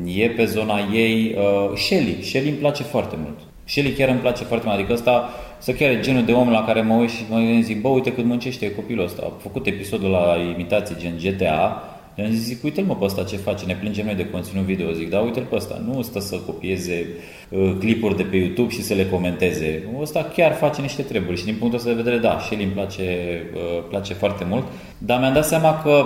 E 0.05 0.29
pe 0.29 0.45
zona 0.45 0.79
ei. 0.93 1.35
Uh, 1.37 1.77
Shelly. 1.77 2.17
Shelly 2.21 2.49
îmi 2.49 2.57
place 2.57 2.83
foarte 2.83 3.15
mult. 3.23 3.39
Shelly 3.63 3.91
chiar 3.91 4.09
îmi 4.09 4.19
place 4.19 4.43
foarte 4.43 4.65
mult. 4.65 4.77
Adică 4.77 4.93
ăsta, 4.93 5.29
să 5.57 5.71
chiar 5.71 5.89
e 5.89 5.99
genul 5.99 6.25
de 6.25 6.31
om 6.31 6.49
la 6.49 6.65
care 6.65 6.81
mă 6.81 6.93
uit 6.93 7.09
și 7.09 7.23
mă 7.29 7.59
zic, 7.61 7.81
bă, 7.81 7.87
uite 7.87 8.13
cât 8.13 8.25
muncește 8.25 8.75
copilul 8.75 9.05
ăsta. 9.05 9.21
A 9.25 9.31
făcut 9.41 9.65
episodul 9.65 10.09
la 10.09 10.35
imitație 10.55 10.95
gen 10.99 11.17
GTA 11.21 11.83
i-am 12.15 12.31
zis, 12.31 12.43
zic, 12.43 12.63
uite-l 12.63 12.83
mă 12.83 12.95
pe 12.95 13.03
ăsta 13.03 13.23
ce 13.23 13.37
face, 13.37 13.65
ne 13.65 13.75
plângem 13.75 14.05
noi 14.05 14.15
de 14.15 14.29
conținut 14.29 14.63
video. 14.63 14.91
Zic, 14.91 15.09
da, 15.09 15.19
uite-l 15.19 15.45
pe 15.49 15.55
ăsta, 15.55 15.81
nu 15.85 16.01
stă 16.01 16.19
să 16.19 16.35
copieze 16.35 17.07
uh, 17.49 17.75
clipuri 17.79 18.17
de 18.17 18.23
pe 18.23 18.35
YouTube 18.35 18.69
și 18.69 18.81
să 18.81 18.93
le 18.93 19.05
comenteze. 19.05 19.83
Ăsta 20.01 20.31
chiar 20.35 20.53
face 20.53 20.81
niște 20.81 21.01
treburi 21.01 21.37
și 21.37 21.45
din 21.45 21.55
punctul 21.55 21.79
ăsta 21.79 21.89
de 21.89 22.01
vedere, 22.01 22.17
da, 22.17 22.39
și 22.39 22.53
el 22.53 22.59
îmi 22.61 22.71
place, 22.71 23.41
uh, 23.53 23.83
place 23.89 24.13
foarte 24.13 24.45
mult. 24.49 24.63
Dar 24.97 25.19
mi-am 25.19 25.33
dat 25.33 25.45
seama 25.45 25.81
că 25.81 26.05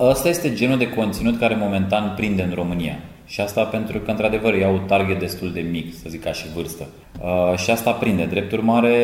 ăsta 0.00 0.28
este 0.28 0.54
genul 0.54 0.78
de 0.78 0.88
conținut 0.88 1.38
care 1.38 1.54
momentan 1.54 2.12
prinde 2.16 2.42
în 2.42 2.52
România. 2.54 2.98
Și 3.32 3.40
asta 3.40 3.62
pentru 3.62 3.98
că, 3.98 4.10
într-adevăr, 4.10 4.54
iau 4.54 4.72
un 4.72 4.84
target 4.86 5.18
destul 5.18 5.52
de 5.52 5.60
mic, 5.60 5.94
să 5.94 6.04
zic 6.08 6.22
ca 6.22 6.32
și 6.32 6.44
vârstă. 6.54 6.86
Uh, 7.22 7.58
și 7.58 7.70
asta 7.70 7.90
prinde. 7.90 8.24
Drept 8.24 8.52
urmare, 8.52 8.96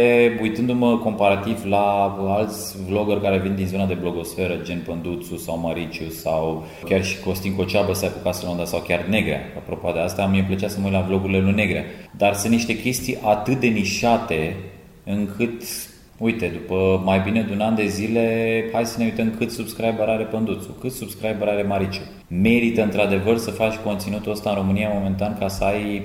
uitându-mă 0.42 0.98
comparativ 0.98 1.64
la 1.64 2.16
alți 2.26 2.76
vloggeri 2.88 3.20
care 3.20 3.38
vin 3.38 3.54
din 3.54 3.66
zona 3.66 3.86
de 3.86 3.94
blogosferă, 3.94 4.58
gen 4.62 4.82
Pânduțu 4.86 5.36
sau 5.36 5.58
Mariciu 5.58 6.08
sau 6.08 6.66
chiar 6.84 7.04
și 7.04 7.20
Costin 7.20 7.54
Coceabă 7.54 7.92
se 7.92 8.06
apuca 8.06 8.32
să 8.32 8.44
lăunda 8.44 8.64
sau 8.64 8.80
chiar 8.80 9.04
Negrea. 9.04 9.40
Apropo 9.56 9.90
de 9.92 9.98
asta, 9.98 10.26
mie 10.26 10.44
plăcea 10.46 10.68
să 10.68 10.78
mă 10.80 10.84
uit 10.84 10.94
la 10.94 11.00
vlogurile 11.00 11.40
lui 11.40 11.54
Negrea. 11.54 11.84
Dar 12.16 12.34
sunt 12.34 12.52
niște 12.52 12.80
chestii 12.80 13.18
atât 13.22 13.60
de 13.60 13.66
nișate 13.66 14.56
încât 15.04 15.62
Uite, 16.18 16.46
după 16.46 17.02
mai 17.04 17.20
bine 17.20 17.42
de 17.42 17.52
un 17.52 17.60
an 17.60 17.74
de 17.74 17.86
zile, 17.86 18.64
hai 18.72 18.86
să 18.86 18.98
ne 18.98 19.04
uităm 19.04 19.34
cât 19.38 19.50
subscriber 19.50 20.08
are 20.08 20.24
Pânduțu, 20.24 20.76
cât 20.80 20.92
subscriber 20.92 21.48
are 21.48 21.62
Mariciu. 21.62 22.17
Merită 22.28 22.82
într-adevăr 22.82 23.36
să 23.36 23.50
faci 23.50 23.74
conținutul 23.74 24.32
ăsta 24.32 24.50
în 24.50 24.56
România 24.56 24.90
momentan 24.92 25.36
ca 25.38 25.48
să 25.48 25.64
ai 25.64 26.02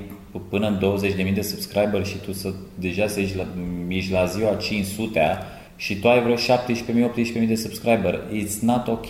până 0.49 0.67
în 0.67 0.99
20.000 1.28 1.34
de 1.34 1.41
subscriber 1.41 2.05
și 2.05 2.17
tu 2.17 2.34
să 2.34 2.53
deja 2.80 3.07
să 3.07 3.19
ești 3.19 3.38
la, 3.38 3.45
ești 3.88 4.11
la 4.11 4.26
ziua 4.26 4.53
500 4.53 5.38
și 5.76 5.95
tu 5.95 6.09
ai 6.09 6.21
vreo 6.21 6.36
17.000-18.000 6.36 7.47
de 7.47 7.55
subscriber. 7.55 8.19
It's 8.34 8.59
not 8.61 8.88
ok. 8.88 9.07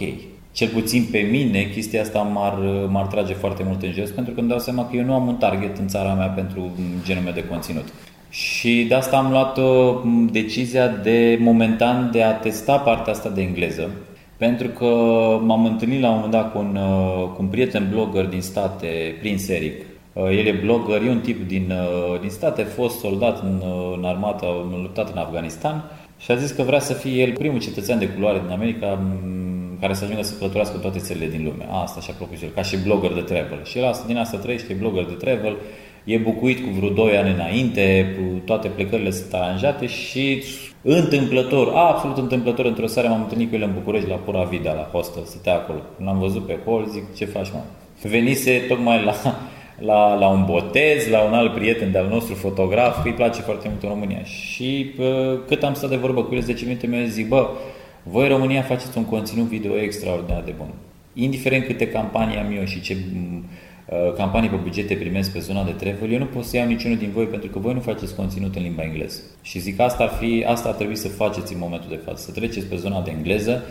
Cel 0.51 0.67
puțin 0.67 1.07
pe 1.11 1.19
mine, 1.19 1.69
chestia 1.73 2.01
asta 2.01 2.19
m-ar, 2.19 2.57
m-ar 2.89 3.05
trage 3.05 3.33
foarte 3.33 3.63
mult 3.65 3.83
în 3.83 3.91
jos 3.91 4.09
pentru 4.09 4.33
că 4.33 4.39
îmi 4.39 4.49
dau 4.49 4.59
seama 4.59 4.89
că 4.89 4.95
eu 4.95 5.03
nu 5.03 5.13
am 5.13 5.27
un 5.27 5.35
target 5.35 5.77
în 5.77 5.87
țara 5.87 6.13
mea 6.13 6.27
pentru 6.27 6.71
genul 7.05 7.23
meu 7.23 7.33
de 7.33 7.47
conținut. 7.47 7.93
Și 8.29 8.85
de 8.87 8.93
asta 8.93 9.17
am 9.17 9.31
luat 9.31 9.57
uh, 9.57 9.65
decizia 10.31 10.87
de 10.87 11.37
momentan 11.41 12.09
de 12.11 12.23
a 12.23 12.33
testa 12.33 12.77
partea 12.77 13.13
asta 13.13 13.29
de 13.29 13.41
engleză. 13.41 13.89
Pentru 14.37 14.67
că 14.67 14.85
m-am 15.41 15.65
întâlnit 15.65 16.01
la 16.01 16.07
un 16.07 16.13
moment 16.13 16.31
dat 16.31 16.51
cu 16.51 16.57
un, 16.57 16.75
uh, 16.75 17.27
cu 17.35 17.41
un 17.41 17.47
prieten 17.47 17.89
blogger 17.91 18.25
din 18.25 18.41
state, 18.41 19.15
Prince 19.19 19.53
Eric. 19.53 19.81
Uh, 20.13 20.23
el 20.23 20.45
e 20.45 20.59
blogger, 20.63 21.01
e 21.01 21.09
un 21.09 21.19
tip 21.19 21.47
din, 21.47 21.73
din 22.21 22.29
state, 22.29 22.63
fost 22.63 22.99
soldat 22.99 23.41
în, 23.41 23.63
în 23.97 24.03
armată, 24.05 24.45
a 24.45 24.79
luptat 24.81 25.11
în 25.11 25.17
Afganistan 25.17 25.83
și 26.19 26.31
a 26.31 26.35
zis 26.35 26.51
că 26.51 26.63
vrea 26.63 26.79
să 26.79 26.93
fie 26.93 27.21
el 27.21 27.31
primul 27.31 27.59
cetățean 27.59 27.99
de 27.99 28.09
culoare 28.09 28.41
din 28.45 28.51
America 28.51 28.99
care 29.83 29.95
să 29.95 30.03
ajungă 30.03 30.23
să 30.23 30.35
călătorească 30.37 30.77
toate 30.77 30.99
țările 30.99 31.27
din 31.27 31.43
lume. 31.43 31.67
Asta 31.83 32.01
și-a 32.01 32.13
propus 32.13 32.41
el, 32.41 32.49
ca 32.49 32.61
și 32.61 32.77
blogger 32.77 33.13
de 33.13 33.21
travel. 33.21 33.63
Și 33.63 33.77
el 33.77 33.85
asta, 33.85 34.07
din 34.07 34.17
asta 34.17 34.37
trăiește, 34.37 34.73
e 34.73 34.75
blogger 34.75 35.05
de 35.05 35.13
travel, 35.13 35.57
e 36.03 36.17
bucuit 36.17 36.63
cu 36.63 36.69
vreo 36.69 36.89
2 36.89 37.17
ani 37.17 37.33
înainte, 37.33 38.15
cu 38.17 38.41
toate 38.45 38.67
plecările 38.67 39.11
sunt 39.11 39.33
aranjate 39.33 39.87
și 39.87 40.43
întâmplător, 40.83 41.71
absolut 41.75 42.17
întâmplător, 42.17 42.65
într-o 42.65 42.87
seară 42.87 43.07
m-am 43.07 43.21
întâlnit 43.21 43.49
cu 43.49 43.55
el 43.55 43.61
în 43.61 43.73
București 43.73 44.09
la 44.09 44.15
Pura 44.15 44.43
Vida, 44.43 44.73
la 44.73 44.89
hostel, 44.91 45.23
stătea 45.23 45.53
acolo. 45.53 45.79
L-am 46.03 46.19
văzut 46.19 46.45
pe 46.45 46.57
hol, 46.65 46.87
zic, 46.91 47.15
ce 47.15 47.25
faci, 47.25 47.51
mă? 47.51 47.59
Venise 48.09 48.65
tocmai 48.67 49.03
la, 49.03 49.13
la, 49.89 50.15
la 50.15 50.27
un 50.27 50.45
botez, 50.45 51.07
la 51.09 51.21
un 51.21 51.33
alt 51.33 51.53
prieten 51.53 51.91
de-al 51.91 52.07
nostru, 52.07 52.33
fotograf, 52.33 53.01
că 53.01 53.07
îi 53.07 53.13
place 53.13 53.41
foarte 53.41 53.67
mult 53.69 53.83
în 53.83 53.89
România. 53.89 54.23
Și 54.23 54.93
pă, 54.95 55.37
cât 55.47 55.63
am 55.63 55.73
stat 55.73 55.89
de 55.89 55.95
vorbă 55.95 56.23
cu 56.23 56.35
el, 56.35 56.41
10 56.41 56.65
minute, 56.65 56.87
mi-a 56.87 57.03
zis, 57.05 57.27
bă, 57.27 57.49
voi 58.03 58.27
România 58.27 58.61
faceți 58.61 58.97
un 58.97 59.05
conținut 59.05 59.45
video 59.45 59.77
extraordinar 59.77 60.41
de 60.45 60.53
bun. 60.57 60.69
Indiferent 61.13 61.65
câte 61.65 61.87
campanii 61.87 62.37
am 62.37 62.57
eu 62.57 62.63
și 62.65 62.81
ce 62.81 62.95
Uh, 62.95 63.72
campanii 64.15 64.49
pe 64.49 64.55
bugete 64.55 64.93
primesc 64.93 65.31
pe 65.31 65.39
zona 65.39 65.63
de 65.63 65.71
travel, 65.71 66.11
eu 66.11 66.19
nu 66.19 66.25
pot 66.25 66.43
să 66.43 66.57
iau 66.57 66.67
niciunul 66.67 66.97
din 66.97 67.11
voi 67.13 67.25
pentru 67.25 67.49
că 67.49 67.59
voi 67.59 67.73
nu 67.73 67.79
faceți 67.79 68.15
conținut 68.15 68.55
în 68.55 68.61
limba 68.61 68.83
engleză. 68.83 69.21
Și 69.41 69.59
zic 69.59 69.79
asta 69.79 70.03
ar, 70.03 70.09
fi, 70.09 70.43
asta 70.47 70.69
ar 70.69 70.75
trebui 70.75 70.95
să 70.95 71.07
faceți 71.07 71.53
în 71.53 71.59
momentul 71.59 71.89
de 71.89 71.99
față, 72.05 72.23
să 72.23 72.31
treceți 72.31 72.65
pe 72.65 72.75
zona 72.75 73.01
de 73.01 73.11
engleză 73.17 73.63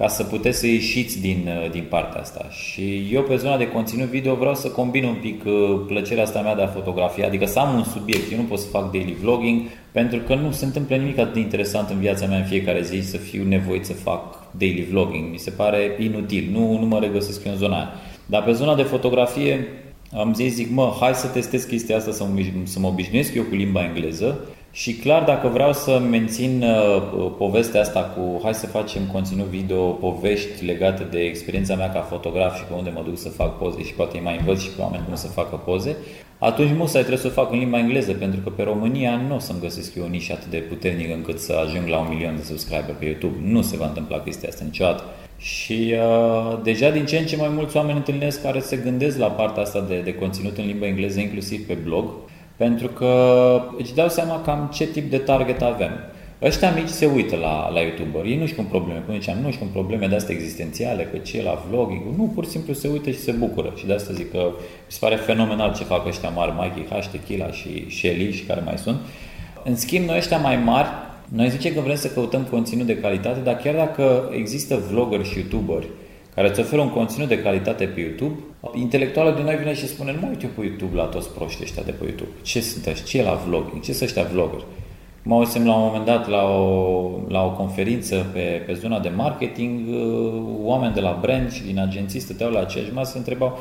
ca 0.00 0.08
să 0.08 0.24
puteți 0.24 0.58
să 0.58 0.66
ieșiți 0.66 1.20
din, 1.20 1.48
uh, 1.64 1.70
din 1.70 1.86
partea 1.88 2.20
asta. 2.20 2.46
Și 2.50 3.08
eu 3.12 3.22
pe 3.22 3.36
zona 3.36 3.56
de 3.56 3.68
conținut 3.68 4.08
video 4.08 4.34
vreau 4.34 4.54
să 4.54 4.68
combin 4.68 5.04
un 5.04 5.16
pic 5.20 5.44
uh, 5.44 5.52
plăcerea 5.86 6.22
asta 6.22 6.40
mea 6.40 6.54
de 6.54 6.62
a 6.62 6.66
fotografia, 6.66 7.26
adică 7.26 7.46
să 7.46 7.58
am 7.58 7.74
un 7.74 7.84
subiect. 7.84 8.32
Eu 8.32 8.38
nu 8.38 8.44
pot 8.44 8.58
să 8.58 8.68
fac 8.68 8.90
daily 8.90 9.16
vlogging 9.20 9.60
pentru 9.92 10.18
că 10.18 10.34
nu 10.34 10.50
se 10.50 10.64
întâmplă 10.64 10.96
nimic 10.96 11.18
atât 11.18 11.32
de 11.32 11.40
interesant 11.40 11.88
în 11.88 11.98
viața 11.98 12.26
mea 12.26 12.38
în 12.38 12.44
fiecare 12.44 12.82
zi 12.82 13.00
să 13.00 13.16
fiu 13.16 13.44
nevoit 13.44 13.84
să 13.84 13.92
fac 13.92 14.52
daily 14.58 14.86
vlogging. 14.90 15.30
Mi 15.30 15.38
se 15.38 15.50
pare 15.50 15.96
inutil, 15.98 16.48
nu, 16.52 16.78
nu 16.78 16.86
mă 16.86 16.98
regăsesc 16.98 17.44
în 17.46 17.56
zona 17.56 17.76
aia. 17.76 17.92
Dar 18.30 18.42
pe 18.42 18.52
zona 18.52 18.74
de 18.74 18.82
fotografie 18.82 19.68
am 20.16 20.34
zis, 20.34 20.54
zic, 20.54 20.70
mă, 20.70 20.96
hai 21.00 21.14
să 21.14 21.26
testez 21.26 21.64
chestia 21.64 21.96
asta, 21.96 22.12
să 22.12 22.24
mă, 22.24 22.40
să 22.64 22.78
mă 22.78 22.86
obișnuiesc 22.86 23.34
eu 23.34 23.42
cu 23.42 23.54
limba 23.54 23.84
engleză 23.84 24.38
și 24.72 24.92
clar, 24.94 25.24
dacă 25.24 25.48
vreau 25.48 25.72
să 25.72 26.02
mențin 26.10 26.62
uh, 26.62 27.32
povestea 27.38 27.80
asta 27.80 28.00
cu 28.00 28.40
hai 28.42 28.54
să 28.54 28.66
facem 28.66 29.02
conținut 29.12 29.46
video, 29.46 29.90
povești 29.90 30.64
legate 30.64 31.06
de 31.10 31.18
experiența 31.18 31.74
mea 31.74 31.92
ca 31.92 32.00
fotograf 32.00 32.56
și 32.56 32.64
pe 32.64 32.74
unde 32.74 32.90
mă 32.94 33.02
duc 33.04 33.18
să 33.18 33.28
fac 33.28 33.58
poze 33.58 33.82
și 33.82 33.94
poate 33.94 34.20
mai 34.22 34.36
învăț 34.38 34.60
și 34.60 34.70
pe 34.70 34.82
oameni 34.82 35.04
cum 35.04 35.14
să 35.14 35.26
facă 35.26 35.56
poze, 35.56 35.96
atunci 36.38 36.76
musai 36.76 37.00
trebuie 37.00 37.22
să 37.22 37.26
o 37.26 37.42
fac 37.42 37.52
în 37.52 37.58
limba 37.58 37.78
engleză, 37.78 38.12
pentru 38.12 38.40
că 38.40 38.50
pe 38.50 38.62
România 38.62 39.20
nu 39.28 39.34
o 39.34 39.38
să-mi 39.38 39.60
găsesc 39.60 39.94
eu 39.94 40.04
o 40.04 40.08
nișă 40.08 40.32
atât 40.32 40.50
de 40.50 40.56
puternică 40.56 41.14
încât 41.14 41.38
să 41.38 41.52
ajung 41.52 41.88
la 41.88 41.98
un 41.98 42.06
milion 42.08 42.36
de 42.36 42.42
subscriber 42.42 42.94
pe 42.98 43.04
YouTube. 43.04 43.36
Nu 43.42 43.62
se 43.62 43.76
va 43.76 43.86
întâmpla 43.86 44.18
chestia 44.18 44.48
asta 44.48 44.64
niciodată. 44.64 45.02
Și 45.40 45.94
uh, 45.94 46.58
deja 46.62 46.90
din 46.90 47.04
ce 47.04 47.18
în 47.18 47.26
ce 47.26 47.36
mai 47.36 47.48
mulți 47.48 47.76
oameni 47.76 47.96
întâlnesc 47.96 48.42
care 48.42 48.60
se 48.60 48.76
gândesc 48.76 49.18
la 49.18 49.26
partea 49.26 49.62
asta 49.62 49.80
de, 49.88 50.00
de 50.00 50.14
conținut 50.14 50.58
în 50.58 50.66
limba 50.66 50.86
engleză, 50.86 51.20
inclusiv 51.20 51.66
pe 51.66 51.74
blog, 51.84 52.04
pentru 52.56 52.88
că 52.88 53.12
îți 53.78 53.94
dau 53.94 54.08
seama 54.08 54.42
cam 54.42 54.70
ce 54.74 54.86
tip 54.86 55.10
de 55.10 55.18
target 55.18 55.62
avem. 55.62 55.90
Ăștia 56.42 56.70
mici 56.70 56.88
se 56.88 57.06
uită 57.06 57.36
la, 57.36 57.70
la 57.72 57.80
YouTuber. 57.80 58.24
Ei 58.24 58.36
nu-și 58.36 58.54
cum 58.54 58.64
probleme, 58.64 59.02
cum 59.06 59.14
ziceam, 59.14 59.38
nu-și 59.38 59.58
cum 59.58 59.68
probleme 59.68 60.06
de 60.06 60.14
astea 60.14 60.34
existențiale, 60.34 61.08
că 61.12 61.16
ce 61.16 61.42
la 61.42 61.64
vlogging, 61.70 62.02
nu, 62.16 62.32
pur 62.34 62.44
și 62.44 62.50
simplu 62.50 62.72
se 62.72 62.88
uită 62.88 63.10
și 63.10 63.18
se 63.18 63.32
bucură. 63.32 63.72
Și 63.76 63.86
de 63.86 63.92
asta 63.92 64.12
zic 64.12 64.30
că 64.30 64.50
mi 64.86 64.86
se 64.86 64.98
pare 65.00 65.16
fenomenal 65.16 65.74
ce 65.74 65.84
fac 65.84 66.06
ăștia 66.06 66.28
mari, 66.28 66.52
Mikey 66.60 67.00
H, 67.00 67.06
Tequila 67.06 67.50
și 67.52 67.90
Shelly 67.90 68.32
și 68.32 68.42
care 68.42 68.60
mai 68.64 68.78
sunt. 68.78 68.96
În 69.64 69.76
schimb, 69.76 70.06
noi 70.06 70.16
ăștia 70.16 70.38
mai 70.38 70.56
mari, 70.56 70.88
noi 71.32 71.50
zicem 71.50 71.74
că 71.74 71.80
vrem 71.80 71.96
să 71.96 72.08
căutăm 72.08 72.42
conținut 72.42 72.86
de 72.86 72.98
calitate, 72.98 73.40
dar 73.40 73.56
chiar 73.56 73.74
dacă 73.74 74.30
există 74.36 74.82
vloggeri 74.90 75.28
și 75.28 75.38
youtuberi 75.38 75.86
care 76.34 76.48
îți 76.48 76.60
oferă 76.60 76.80
un 76.80 76.90
conținut 76.90 77.28
de 77.28 77.38
calitate 77.38 77.84
pe 77.84 78.00
YouTube, 78.00 78.38
intelectualul 78.74 79.34
din 79.34 79.44
noi 79.44 79.56
vine 79.56 79.74
și 79.74 79.88
spune, 79.88 80.12
nu 80.12 80.18
mă 80.20 80.26
uit 80.30 80.42
eu 80.42 80.48
pe 80.54 80.64
YouTube 80.64 80.96
la 80.96 81.04
toți 81.04 81.30
proștii 81.30 81.64
ăștia 81.64 81.82
de 81.82 81.90
pe 81.90 82.04
YouTube. 82.04 82.30
Ce 82.42 82.60
sunt 82.60 82.86
ăștia? 82.86 83.04
Ce 83.04 83.18
e 83.18 83.22
la 83.22 83.42
vlogging? 83.46 83.82
Ce 83.82 83.92
sunt 83.92 84.08
ăștia 84.08 84.22
vloggeri? 84.32 84.64
Mă 85.22 85.34
auzim 85.34 85.66
la 85.66 85.74
un 85.74 85.84
moment 85.84 86.04
dat 86.04 86.28
la 86.28 86.42
o, 86.42 87.10
la 87.28 87.44
o 87.44 87.50
conferință 87.50 88.26
pe, 88.32 88.62
pe 88.66 88.72
zona 88.72 88.98
de 88.98 89.08
marketing, 89.16 89.88
uh, 89.88 90.42
oameni 90.62 90.94
de 90.94 91.00
la 91.00 91.18
brand 91.20 91.52
și 91.52 91.62
din 91.62 91.78
agenții 91.78 92.20
stăteau 92.20 92.50
la 92.50 92.60
aceeași 92.60 92.92
masă 92.92 93.16
întrebau, 93.16 93.58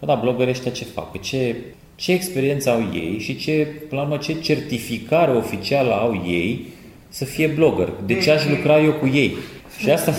bă, 0.00 0.06
da, 0.06 0.14
bloggerii 0.14 0.52
ăștia 0.52 0.70
ce 0.70 0.84
fac? 0.84 1.20
Ce, 1.20 1.56
ce 1.94 2.12
experiență 2.12 2.70
au 2.70 2.80
ei 2.94 3.18
și 3.18 3.36
ce, 3.36 3.68
la 3.90 4.00
urmă, 4.00 4.16
ce 4.16 4.40
certificare 4.40 5.32
oficială 5.32 5.92
au 5.92 6.22
ei 6.26 6.66
să 7.12 7.24
fie 7.24 7.46
blogger? 7.46 7.88
De 8.06 8.14
ce 8.18 8.30
aș 8.30 8.46
lucra 8.48 8.80
eu 8.80 8.92
cu 8.92 9.06
ei? 9.06 9.36
Și 9.78 9.90
asta, 9.90 10.12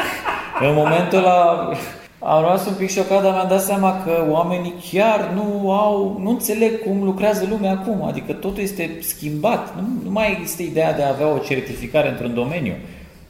în 0.68 0.74
momentul 0.74 1.18
ăla, 1.18 1.70
am 2.18 2.42
rămas 2.42 2.66
un 2.66 2.74
pic 2.74 2.90
șocat, 2.90 3.22
dar 3.22 3.32
mi-am 3.32 3.48
dat 3.48 3.62
seama 3.62 4.02
că 4.04 4.26
oamenii 4.30 4.74
chiar 4.92 5.30
nu 5.34 5.72
au, 5.72 6.20
nu 6.22 6.30
înțeleg 6.30 6.82
cum 6.82 7.04
lucrează 7.04 7.46
lumea 7.50 7.70
acum. 7.70 8.04
Adică 8.06 8.32
totul 8.32 8.62
este 8.62 8.90
schimbat. 9.00 9.74
Nu, 9.76 9.86
nu 10.04 10.10
mai 10.10 10.36
există 10.38 10.62
ideea 10.62 10.92
de 10.92 11.02
a 11.02 11.08
avea 11.08 11.26
o 11.26 11.38
certificare 11.38 12.08
într-un 12.08 12.34
domeniu. 12.34 12.74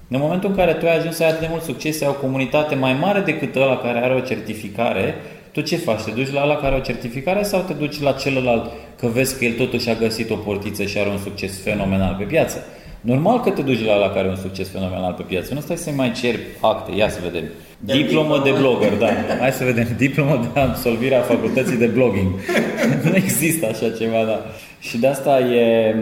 În 0.09 0.20
momentul 0.20 0.48
în 0.48 0.57
care 0.57 0.72
tu 0.72 0.86
ai 0.86 0.96
ajuns 0.96 1.16
să 1.16 1.22
ai 1.22 1.28
atât 1.28 1.40
de 1.40 1.46
mult 1.50 1.62
succes, 1.62 2.02
ai 2.02 2.09
o 2.09 2.20
comunitate 2.20 2.74
mai 2.74 2.96
mare 3.00 3.20
decât 3.20 3.57
ăla 3.57 3.76
care 3.76 3.98
are 3.98 4.14
o 4.14 4.20
certificare, 4.20 5.14
tu 5.52 5.61
ce 5.61 5.76
faci? 5.76 6.00
Te 6.00 6.11
duci 6.11 6.32
la 6.32 6.42
ăla 6.42 6.55
care 6.55 6.66
are 6.66 6.76
o 6.76 6.80
certificare 6.80 7.42
sau 7.42 7.61
te 7.61 7.72
duci 7.72 8.00
la 8.00 8.12
celălalt 8.12 8.70
că 8.98 9.07
vezi 9.07 9.38
că 9.38 9.44
el 9.44 9.52
totuși 9.52 9.88
a 9.88 9.94
găsit 9.94 10.30
o 10.30 10.36
portiță 10.36 10.84
și 10.84 10.98
are 10.98 11.09
un 11.09 11.18
succes 11.18 11.62
fenomenal 11.62 12.14
pe 12.18 12.24
piață? 12.24 12.64
Normal 13.05 13.40
că 13.40 13.50
te 13.50 13.62
duci 13.62 13.84
la 13.84 13.94
ăla 13.94 14.07
care 14.07 14.18
are 14.18 14.28
un 14.28 14.36
succes 14.36 14.68
fenomenal 14.68 15.12
pe 15.12 15.22
piață. 15.22 15.55
Nu 15.55 15.61
stai 15.61 15.76
să 15.76 15.90
mai 15.90 16.12
ceri 16.12 16.38
acte. 16.61 16.96
Ia 16.96 17.09
să 17.09 17.18
vedem. 17.22 17.44
Diplomă 17.78 18.40
de 18.44 18.50
blogger, 18.59 18.92
da. 18.92 19.09
Hai 19.40 19.52
să 19.52 19.64
vedem. 19.64 19.86
Diplomă 20.07 20.50
de 20.52 20.61
absolvire 20.61 21.14
a 21.14 21.20
facultății 21.20 21.76
de 21.76 21.86
blogging. 21.86 22.28
nu 23.05 23.16
există 23.16 23.66
așa 23.66 23.90
ceva, 23.90 24.24
da. 24.24 24.40
Și 24.80 24.98
de 24.98 25.07
asta 25.07 25.40
e, 25.40 25.94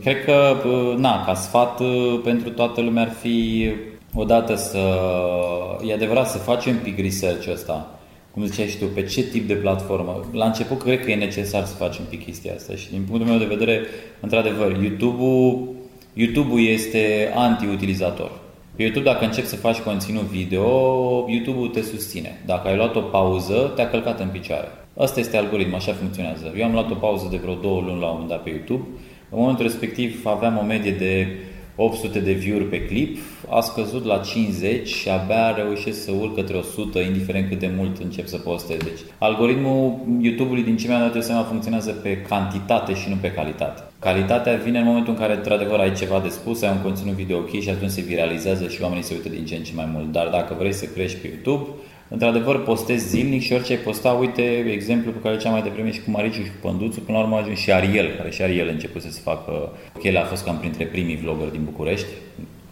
cred 0.00 0.24
că, 0.24 0.56
na, 0.96 1.24
ca 1.24 1.34
sfat 1.34 1.80
pentru 2.24 2.50
toată 2.50 2.80
lumea 2.80 3.02
ar 3.02 3.12
fi 3.20 3.68
odată 4.14 4.54
să, 4.54 4.98
e 5.86 5.92
adevărat, 5.92 6.28
să 6.28 6.38
faci 6.38 6.66
un 6.66 6.78
pic 6.82 6.98
research 6.98 7.48
ăsta. 7.52 7.98
Cum 8.30 8.44
ziceai 8.44 8.66
și 8.66 8.78
tu, 8.78 8.84
pe 8.84 9.02
ce 9.02 9.22
tip 9.22 9.48
de 9.48 9.54
platformă. 9.54 10.24
La 10.32 10.44
început 10.44 10.82
cred 10.82 11.04
că 11.04 11.10
e 11.10 11.14
necesar 11.14 11.64
să 11.64 11.74
faci 11.74 11.98
un 11.98 12.04
pic 12.08 12.24
chestia 12.24 12.54
asta 12.54 12.74
și 12.74 12.90
din 12.90 13.02
punctul 13.08 13.28
meu 13.28 13.38
de 13.38 13.54
vedere, 13.54 13.80
într-adevăr, 14.20 14.76
YouTube-ul 14.82 15.78
YouTube-ul 16.20 16.60
este 16.60 17.32
anti-utilizator. 17.34 18.30
Pe 18.76 18.82
YouTube, 18.82 19.04
dacă 19.04 19.24
începi 19.24 19.46
să 19.46 19.56
faci 19.56 19.78
conținut 19.78 20.22
video, 20.22 20.64
YouTube-ul 21.28 21.68
te 21.68 21.82
susține. 21.82 22.42
Dacă 22.46 22.68
ai 22.68 22.76
luat 22.76 22.96
o 22.96 23.00
pauză, 23.00 23.72
te-a 23.74 23.90
călcat 23.90 24.20
în 24.20 24.28
picioare. 24.28 24.68
Asta 24.96 25.20
este 25.20 25.36
algoritmul, 25.36 25.76
așa 25.76 25.92
funcționează. 25.92 26.52
Eu 26.56 26.64
am 26.64 26.72
luat 26.72 26.90
o 26.90 26.94
pauză 26.94 27.28
de 27.30 27.36
vreo 27.36 27.54
două 27.54 27.80
luni 27.80 28.00
la 28.00 28.06
un 28.06 28.12
moment 28.12 28.28
dat 28.28 28.42
pe 28.42 28.50
YouTube. 28.50 28.84
În 29.30 29.38
momentul 29.38 29.64
respectiv 29.64 30.26
aveam 30.26 30.58
o 30.58 30.62
medie 30.62 30.92
de 30.92 31.26
800 31.82 32.18
de 32.18 32.32
view-uri 32.32 32.64
pe 32.64 32.84
clip, 32.84 33.18
a 33.48 33.60
scăzut 33.60 34.04
la 34.04 34.18
50 34.18 34.88
și 34.88 35.08
abia 35.08 35.54
reușesc 35.54 36.02
să 36.02 36.12
urc 36.20 36.34
către 36.34 36.56
100, 36.56 36.98
indiferent 37.00 37.48
cât 37.48 37.58
de 37.58 37.70
mult 37.76 37.98
încep 37.98 38.26
să 38.26 38.36
postez. 38.36 38.76
Deci, 38.76 39.00
algoritmul 39.18 39.98
YouTube-ului, 40.20 40.62
din 40.62 40.76
ce 40.76 40.88
mi-am 40.88 41.00
dat 41.00 41.14
eu 41.14 41.20
seama, 41.20 41.42
funcționează 41.42 41.90
pe 41.90 42.20
cantitate 42.28 42.94
și 42.94 43.08
nu 43.08 43.14
pe 43.20 43.32
calitate. 43.32 43.82
Calitatea 43.98 44.54
vine 44.54 44.78
în 44.78 44.84
momentul 44.84 45.12
în 45.12 45.18
care, 45.18 45.34
într-adevăr, 45.36 45.78
ai 45.78 45.92
ceva 45.92 46.20
de 46.20 46.28
spus, 46.28 46.62
ai 46.62 46.70
un 46.70 46.82
conținut 46.82 47.14
video 47.14 47.38
ok 47.38 47.60
și 47.60 47.70
atunci 47.70 47.90
se 47.90 48.00
viralizează 48.00 48.68
și 48.68 48.82
oamenii 48.82 49.04
se 49.04 49.14
uită 49.14 49.28
din 49.28 49.44
ce 49.44 49.54
în 49.54 49.62
ce 49.62 49.72
mai 49.74 49.88
mult. 49.92 50.12
Dar 50.12 50.28
dacă 50.28 50.56
vrei 50.58 50.72
să 50.72 50.84
crești 50.84 51.18
pe 51.18 51.26
YouTube, 51.26 51.68
într-adevăr 52.10 52.62
postezi 52.62 53.08
zilnic 53.08 53.42
și 53.42 53.52
orice 53.52 53.72
ai 53.72 53.78
posta, 53.78 54.10
uite 54.10 54.42
exemplu 54.72 55.10
pe 55.10 55.18
care 55.22 55.36
cea 55.36 55.50
mai 55.50 55.62
devreme 55.62 55.92
și 55.92 56.00
cu 56.00 56.10
Mariciu 56.10 56.42
și 56.42 56.50
cu 56.50 56.68
Pânduțu, 56.68 57.00
până 57.00 57.18
la 57.18 57.24
urmă 57.24 57.36
ajung 57.36 57.56
și 57.56 57.72
Ariel, 57.72 58.14
care 58.16 58.30
și 58.30 58.42
Ariel 58.42 58.68
a 58.68 58.72
început 58.72 59.02
să 59.02 59.10
se 59.10 59.20
facă, 59.22 59.72
că 60.00 60.08
el 60.08 60.16
a 60.16 60.24
fost 60.24 60.44
cam 60.44 60.58
printre 60.58 60.84
primii 60.84 61.16
vloggeri 61.16 61.52
din 61.52 61.64
București, 61.64 62.08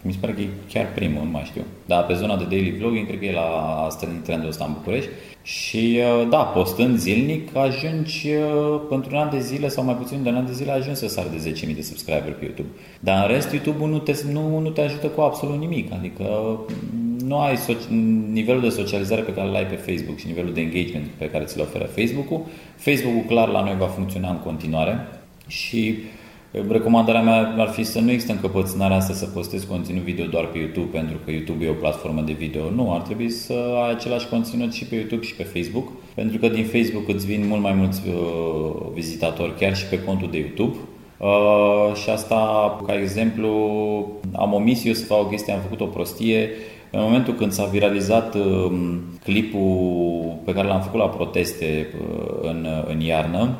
mi 0.01 0.11
se 0.11 0.17
pare 0.21 0.33
că 0.33 0.41
e 0.41 0.47
chiar 0.73 0.91
primul, 0.95 1.23
nu 1.23 1.29
mai 1.29 1.43
știu. 1.45 1.61
Dar 1.85 2.05
pe 2.05 2.13
zona 2.13 2.37
de 2.37 2.43
daily 2.43 2.77
vlogging, 2.77 3.07
cred 3.07 3.19
că 3.19 3.25
el 3.25 3.37
a 3.37 3.87
strânit 3.89 4.23
trendul 4.23 4.49
ăsta 4.49 4.65
în 4.65 4.73
București. 4.73 5.09
Și 5.41 5.99
uh, 6.21 6.27
da, 6.29 6.37
postând 6.37 6.97
zilnic, 6.97 7.55
ajungi 7.55 8.27
uh, 8.27 8.81
pentru 8.89 9.09
un 9.15 9.21
an 9.21 9.29
de 9.29 9.39
zile 9.39 9.67
sau 9.67 9.83
mai 9.83 9.95
puțin 9.95 10.23
de 10.23 10.29
un 10.29 10.35
an 10.35 10.45
de 10.45 10.51
zile, 10.51 10.71
ajungi 10.71 10.99
să 10.99 11.07
sar 11.07 11.25
de 11.25 11.51
10.000 11.67 11.75
de 11.75 11.81
subscriberi 11.81 12.35
pe 12.39 12.45
YouTube. 12.45 12.69
Dar 12.99 13.21
în 13.21 13.33
rest, 13.33 13.51
YouTube-ul 13.51 13.89
nu 13.89 13.99
te, 13.99 14.13
nu, 14.31 14.59
nu 14.59 14.69
te 14.69 14.81
ajută 14.81 15.07
cu 15.07 15.21
absolut 15.21 15.59
nimic. 15.59 15.93
Adică 15.93 16.23
mm, 16.93 17.08
nu 17.29 17.39
ai 17.39 17.55
so- 17.55 17.89
nivelul 18.31 18.61
de 18.61 18.69
socializare 18.69 19.21
pe 19.21 19.33
care 19.33 19.47
îl 19.47 19.55
ai 19.55 19.65
pe 19.65 19.75
Facebook 19.75 20.17
și 20.17 20.27
nivelul 20.27 20.53
de 20.53 20.61
engagement 20.61 21.05
pe 21.17 21.29
care 21.29 21.43
ți-l 21.43 21.61
oferă 21.61 21.83
Facebook-ul. 21.83 22.45
Facebook-ul 22.75 23.23
clar 23.27 23.47
la 23.47 23.63
noi 23.63 23.75
va 23.79 23.85
funcționa 23.85 24.29
în 24.29 24.39
continuare 24.39 25.07
și 25.47 25.95
Recomandarea 26.51 27.21
mea 27.21 27.55
ar 27.57 27.67
fi 27.67 27.83
să 27.83 27.99
nu 27.99 28.11
există 28.11 28.31
încăpățânarea 28.31 28.97
asta 28.97 29.13
să 29.13 29.25
postezi 29.25 29.67
conținut 29.67 30.03
video 30.03 30.25
doar 30.25 30.45
pe 30.45 30.57
YouTube, 30.57 30.97
pentru 30.97 31.17
că 31.25 31.31
YouTube 31.31 31.65
e 31.65 31.69
o 31.69 31.73
platformă 31.73 32.21
de 32.21 32.31
video. 32.31 32.69
Nu, 32.69 32.93
ar 32.93 33.01
trebui 33.01 33.29
să 33.29 33.53
ai 33.83 33.91
același 33.91 34.27
conținut 34.27 34.73
și 34.73 34.85
pe 34.85 34.95
YouTube 34.95 35.25
și 35.25 35.35
pe 35.35 35.43
Facebook, 35.43 35.87
pentru 36.15 36.37
că 36.37 36.47
din 36.47 36.63
Facebook 36.63 37.07
îți 37.07 37.25
vin 37.25 37.47
mult 37.47 37.61
mai 37.61 37.73
mulți 37.73 38.01
uh, 38.07 38.75
vizitatori, 38.93 39.55
chiar 39.55 39.75
și 39.75 39.85
pe 39.85 40.03
contul 40.03 40.29
de 40.31 40.37
YouTube. 40.37 40.75
Uh, 41.17 41.95
și 42.03 42.09
asta, 42.09 42.35
ca 42.87 42.99
exemplu, 42.99 43.49
am 44.35 44.53
omis 44.53 44.85
eu 44.85 44.93
să 44.93 45.05
fac 45.05 45.19
o 45.19 45.25
chestie, 45.25 45.53
am 45.53 45.61
făcut 45.61 45.81
o 45.81 45.85
prostie. 45.85 46.49
În 46.91 47.01
momentul 47.01 47.33
când 47.33 47.51
s-a 47.51 47.65
viralizat 47.65 48.35
uh, 48.35 48.71
clipul 49.23 50.37
pe 50.45 50.53
care 50.53 50.67
l-am 50.67 50.81
făcut 50.81 50.99
la 50.99 51.07
proteste 51.09 51.87
uh, 52.01 52.37
în, 52.41 52.67
în 52.87 52.99
iarnă, 52.99 53.57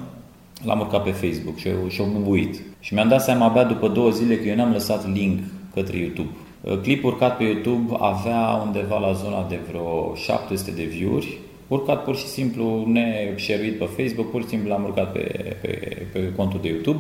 L-am 0.63 0.80
urcat 0.80 1.03
pe 1.03 1.11
Facebook 1.11 1.57
și, 1.57 1.69
și-au 1.88 2.07
bubuit. 2.07 2.61
Și 2.80 2.93
mi-am 2.93 3.07
dat 3.07 3.21
seama 3.21 3.45
abia 3.45 3.63
după 3.63 3.88
două 3.88 4.09
zile 4.09 4.38
că 4.38 4.47
eu 4.47 4.55
n-am 4.55 4.71
lăsat 4.71 5.13
link 5.13 5.39
către 5.73 5.97
YouTube. 5.97 6.30
Uh, 6.61 6.77
clipul 6.82 7.11
urcat 7.11 7.38
pe 7.38 7.43
YouTube 7.43 7.95
avea 7.99 8.61
undeva 8.65 8.99
la 8.99 9.11
zona 9.11 9.45
de 9.49 9.59
vreo 9.67 10.15
700 10.15 10.71
de 10.71 10.84
view-uri, 10.84 11.38
urcat 11.67 12.03
pur 12.03 12.15
și 12.15 12.25
simplu 12.25 12.86
neșeruit 12.88 13.77
pe 13.77 13.86
Facebook, 13.86 14.30
pur 14.32 14.41
și 14.41 14.47
simplu 14.47 14.69
l-am 14.69 14.84
urcat 14.84 15.11
pe, 15.11 15.55
pe, 15.61 16.05
pe 16.13 16.34
contul 16.36 16.59
de 16.61 16.67
YouTube. 16.67 16.99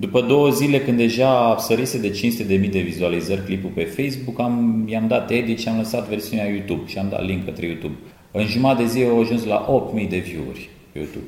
După 0.00 0.20
două 0.20 0.50
zile, 0.50 0.80
când 0.80 0.96
deja 0.96 1.56
sărise 1.58 1.98
de 1.98 2.10
500.000 2.10 2.46
de, 2.46 2.56
de 2.56 2.80
vizualizări 2.80 3.44
clipul 3.44 3.70
pe 3.74 3.84
Facebook, 3.84 4.40
am, 4.40 4.84
i-am 4.90 5.06
dat 5.08 5.30
edit 5.30 5.58
și 5.58 5.68
am 5.68 5.76
lăsat 5.76 6.08
versiunea 6.08 6.48
YouTube 6.48 6.82
și 6.86 6.98
am 6.98 7.08
dat 7.10 7.26
link 7.26 7.44
către 7.44 7.66
YouTube. 7.66 7.94
În 8.30 8.46
jumătate 8.46 8.82
de 8.82 8.88
zi 8.88 9.04
au 9.04 9.20
ajuns 9.20 9.44
la 9.44 9.90
8.000 10.00 10.08
de 10.08 10.18
view-uri 10.18 10.68
pe 10.92 10.98
YouTube. 10.98 11.26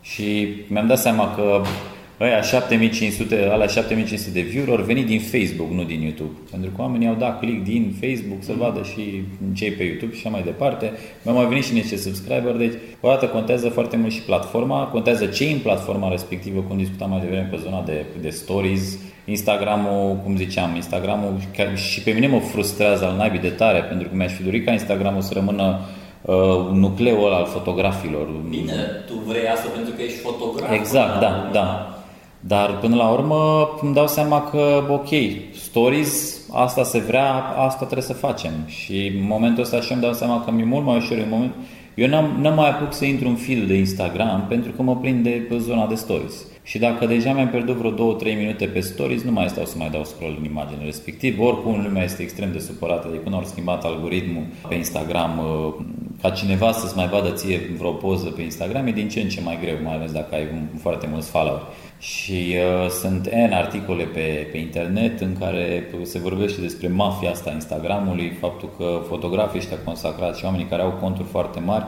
Și 0.00 0.48
mi-am 0.68 0.86
dat 0.86 0.98
seama 0.98 1.34
că 1.34 1.62
ăia 2.22 2.42
7500, 2.42 3.48
alea 3.52 3.66
7500 3.66 4.30
de 4.30 4.40
view-uri 4.40 4.70
au 4.70 4.84
venit 4.84 5.06
din 5.06 5.20
Facebook, 5.20 5.70
nu 5.70 5.84
din 5.84 6.00
YouTube. 6.00 6.34
Pentru 6.50 6.70
că 6.70 6.82
oamenii 6.82 7.08
au 7.08 7.14
dat 7.14 7.38
click 7.38 7.64
din 7.64 7.94
Facebook 8.00 8.42
să 8.42 8.52
vadă 8.58 8.80
și 8.92 9.22
cei 9.54 9.70
pe 9.70 9.82
YouTube 9.82 10.12
și 10.14 10.18
așa 10.18 10.28
mai 10.28 10.42
departe. 10.42 10.92
Mi-au 11.22 11.36
mai 11.36 11.46
venit 11.46 11.64
și 11.64 11.72
niște 11.72 11.96
subscriber, 11.96 12.52
deci 12.56 12.72
o 13.00 13.08
dată 13.08 13.26
contează 13.26 13.68
foarte 13.68 13.96
mult 13.96 14.12
și 14.12 14.20
platforma, 14.20 14.84
contează 14.84 15.26
ce 15.26 15.44
în 15.44 15.58
platforma 15.58 16.08
respectivă, 16.08 16.60
cum 16.60 16.76
discutam 16.76 17.10
mai 17.10 17.20
devreme 17.20 17.48
pe 17.50 17.58
zona 17.62 17.82
de, 17.82 18.04
de 18.20 18.28
stories, 18.28 18.98
Instagramul, 19.24 20.16
cum 20.24 20.36
ziceam, 20.36 20.74
Instagramul 20.74 21.32
chiar 21.56 21.78
și 21.78 22.00
pe 22.00 22.10
mine 22.10 22.26
mă 22.26 22.38
frustrează 22.38 23.04
al 23.04 23.16
naibii 23.16 23.40
de 23.40 23.48
tare, 23.48 23.80
pentru 23.82 24.08
că 24.08 24.14
mi-aș 24.14 24.32
fi 24.32 24.42
dorit 24.42 24.64
ca 24.64 24.72
Instagramul 24.72 25.20
să 25.20 25.30
rămână 25.34 25.80
uh, 26.22 26.34
nucleul 26.72 27.26
ăla 27.26 27.36
al 27.36 27.46
fotografilor. 27.46 28.26
Bine, 28.48 28.72
tu 29.06 29.14
vrei 29.26 29.48
asta 29.48 29.68
pentru 29.74 29.92
că 29.96 30.02
ești 30.02 30.18
fotograf. 30.18 30.72
Exact, 30.72 31.20
da, 31.20 31.50
da. 31.52 31.96
Dar 32.46 32.78
până 32.78 32.96
la 32.96 33.08
urmă 33.08 33.70
îmi 33.80 33.94
dau 33.94 34.06
seama 34.06 34.42
că, 34.42 34.84
ok, 34.88 35.08
stories, 35.54 36.40
asta 36.52 36.82
se 36.82 36.98
vrea, 36.98 37.34
asta 37.56 37.84
trebuie 37.84 38.02
să 38.02 38.12
facem. 38.12 38.52
Și 38.66 39.06
în 39.06 39.26
momentul 39.26 39.62
ăsta 39.62 39.80
și 39.80 39.92
îmi 39.92 40.00
dau 40.00 40.12
seama 40.12 40.44
că 40.44 40.50
mi-e 40.50 40.64
mult 40.64 40.84
mai 40.84 40.96
ușor 40.96 41.16
în 41.16 41.28
moment. 41.30 41.52
Eu 41.94 42.08
n-am, 42.08 42.38
n-am 42.40 42.54
mai 42.54 42.70
apuc 42.70 42.92
să 42.92 43.04
intru 43.04 43.28
în 43.28 43.34
fil 43.34 43.66
de 43.66 43.74
Instagram 43.74 44.44
pentru 44.48 44.72
că 44.72 44.82
mă 44.82 44.96
prind 44.96 45.22
de 45.22 45.46
pe 45.48 45.58
zona 45.58 45.86
de 45.86 45.94
stories. 45.94 46.46
Și 46.64 46.78
dacă 46.78 47.06
deja 47.06 47.32
mi-am 47.32 47.48
pierdut 47.48 47.76
vreo 47.76 48.16
2-3 48.16 48.24
minute 48.38 48.66
pe 48.66 48.80
stories, 48.80 49.22
nu 49.22 49.32
mai 49.32 49.48
stau 49.48 49.64
să 49.64 49.74
mai 49.78 49.90
dau 49.90 50.04
scroll 50.04 50.36
în 50.38 50.44
imagine 50.44 50.84
respectiv. 50.84 51.40
Oricum 51.40 51.82
lumea 51.82 52.04
este 52.04 52.22
extrem 52.22 52.52
de 52.52 52.58
supărată 52.58 53.08
de 53.10 53.20
când 53.22 53.34
au 53.34 53.44
schimbat 53.44 53.84
algoritmul 53.84 54.42
pe 54.68 54.74
Instagram 54.74 55.38
uh, 55.38 55.84
ca 56.22 56.30
cineva 56.30 56.72
să-ți 56.72 56.96
mai 56.96 57.08
vadă 57.08 57.30
ție 57.30 57.60
vreo 57.78 57.90
poză 57.90 58.28
pe 58.28 58.42
Instagram 58.42 58.86
e 58.86 58.92
din 58.92 59.08
ce 59.08 59.20
în 59.20 59.28
ce 59.28 59.40
mai 59.40 59.58
greu, 59.60 59.76
mai 59.84 59.94
ales 59.94 60.12
dacă 60.12 60.34
ai 60.34 60.46
foarte 60.80 61.08
mulți 61.10 61.30
follower. 61.30 61.62
Și 62.02 62.54
uh, 62.82 62.88
sunt 62.90 63.28
N 63.28 63.52
articole 63.52 64.04
pe, 64.04 64.48
pe 64.50 64.58
internet 64.58 65.20
în 65.20 65.36
care 65.38 65.90
se 66.02 66.18
vorbește 66.18 66.60
despre 66.60 66.88
mafia 66.88 67.30
asta 67.30 67.50
Instagramului, 67.50 68.36
faptul 68.40 68.70
că 68.76 69.00
fotografii 69.08 69.58
ăștia 69.58 69.78
consacrați 69.84 70.38
și 70.38 70.44
oamenii 70.44 70.66
care 70.66 70.82
au 70.82 70.90
conturi 70.90 71.28
foarte 71.28 71.60
mari, 71.60 71.84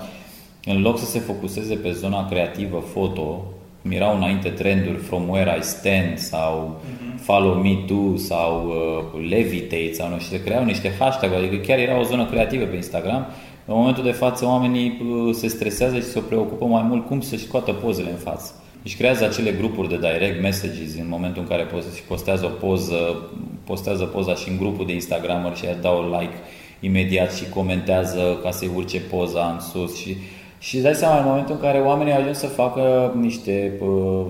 în 0.65 0.83
loc 0.83 0.99
să 0.99 1.05
se 1.05 1.19
focuseze 1.19 1.75
pe 1.75 1.93
zona 1.93 2.29
creativă 2.29 2.79
foto, 2.79 3.45
cum 3.83 3.91
erau 3.91 4.17
înainte 4.17 4.49
trenduri 4.49 4.97
From 4.97 5.29
Where 5.29 5.57
I 5.59 5.63
Stand 5.63 6.19
sau 6.19 6.81
uh-huh. 6.81 7.21
Follow 7.21 7.55
Me 7.55 7.75
Too 7.87 8.17
sau 8.17 8.67
uh, 8.67 9.29
Levitate 9.29 9.93
sau 9.93 10.09
nu 10.09 10.19
știu, 10.19 10.37
se 10.37 10.43
creau 10.43 10.65
niște 10.65 10.93
hashtag 10.99 11.33
adică 11.33 11.57
chiar 11.57 11.79
era 11.79 11.99
o 11.99 12.03
zonă 12.03 12.27
creativă 12.27 12.65
pe 12.65 12.77
Instagram. 12.77 13.27
În 13.67 13.75
momentul 13.75 14.03
de 14.03 14.11
față 14.11 14.47
oamenii 14.47 15.01
uh, 15.01 15.35
se 15.35 15.49
stresează 15.49 15.97
și 15.97 16.03
se 16.03 16.21
preocupă 16.21 16.65
mai 16.65 16.83
mult 16.83 17.07
cum 17.07 17.21
să-și 17.21 17.45
scoată 17.47 17.73
pozele 17.73 18.11
în 18.11 18.17
față. 18.17 18.53
Își 18.85 18.97
creează 18.97 19.25
acele 19.25 19.51
grupuri 19.51 19.89
de 19.89 19.97
direct 19.97 20.43
messages 20.43 20.95
în 20.99 21.09
momentul 21.09 21.43
în 21.43 21.49
care 21.49 21.67
postează 22.09 22.45
o 22.45 22.67
poză, 22.67 23.31
postează 23.65 24.05
poza 24.05 24.35
și 24.35 24.49
în 24.49 24.57
grupul 24.57 24.87
de 24.87 24.93
Instagramer 24.93 25.57
și 25.57 25.65
dau 25.81 26.19
like 26.19 26.35
imediat 26.81 27.35
și 27.35 27.49
comentează 27.49 28.39
ca 28.43 28.51
să-i 28.51 28.71
urce 28.75 29.01
poza 29.01 29.51
în 29.53 29.61
sus 29.61 29.97
și 29.97 30.17
și 30.59 30.75
îți 30.75 30.85
dai 30.85 30.95
seama 30.95 31.19
în 31.19 31.27
momentul 31.27 31.55
în 31.55 31.61
care 31.61 31.79
oamenii 31.79 32.13
ajung 32.13 32.35
să 32.35 32.47
facă 32.47 33.15
niște 33.21 33.73
uh, 33.81 34.27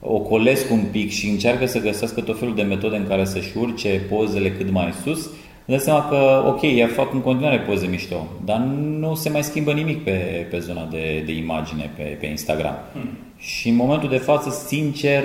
ocolesc 0.00 0.70
un 0.70 0.84
pic 0.90 1.10
și 1.10 1.28
încearcă 1.28 1.66
să 1.66 1.80
găsească 1.80 2.20
tot 2.20 2.38
felul 2.38 2.54
de 2.54 2.62
metode 2.62 2.96
în 2.96 3.06
care 3.06 3.24
să-și 3.24 3.58
urce 3.58 4.00
pozele 4.10 4.52
cât 4.52 4.70
mai 4.70 4.94
sus, 5.04 5.30
îți 5.66 5.76
dai 5.76 5.78
seama 5.78 6.08
că, 6.08 6.44
ok, 6.46 6.62
ea 6.62 6.86
fac 6.86 7.12
în 7.12 7.20
continuare 7.20 7.58
poze 7.58 7.86
mișto, 7.86 8.26
dar 8.44 8.58
nu 8.98 9.14
se 9.14 9.30
mai 9.30 9.42
schimbă 9.42 9.72
nimic 9.72 10.04
pe, 10.04 10.46
pe 10.50 10.58
zona 10.58 10.88
de, 10.90 11.22
de 11.26 11.32
imagine 11.32 11.90
pe, 11.96 12.02
pe 12.02 12.26
Instagram. 12.26 12.76
Hmm. 12.92 13.10
Și 13.36 13.68
în 13.68 13.76
momentul 13.76 14.08
de 14.08 14.16
față, 14.16 14.50
sincer, 14.66 15.22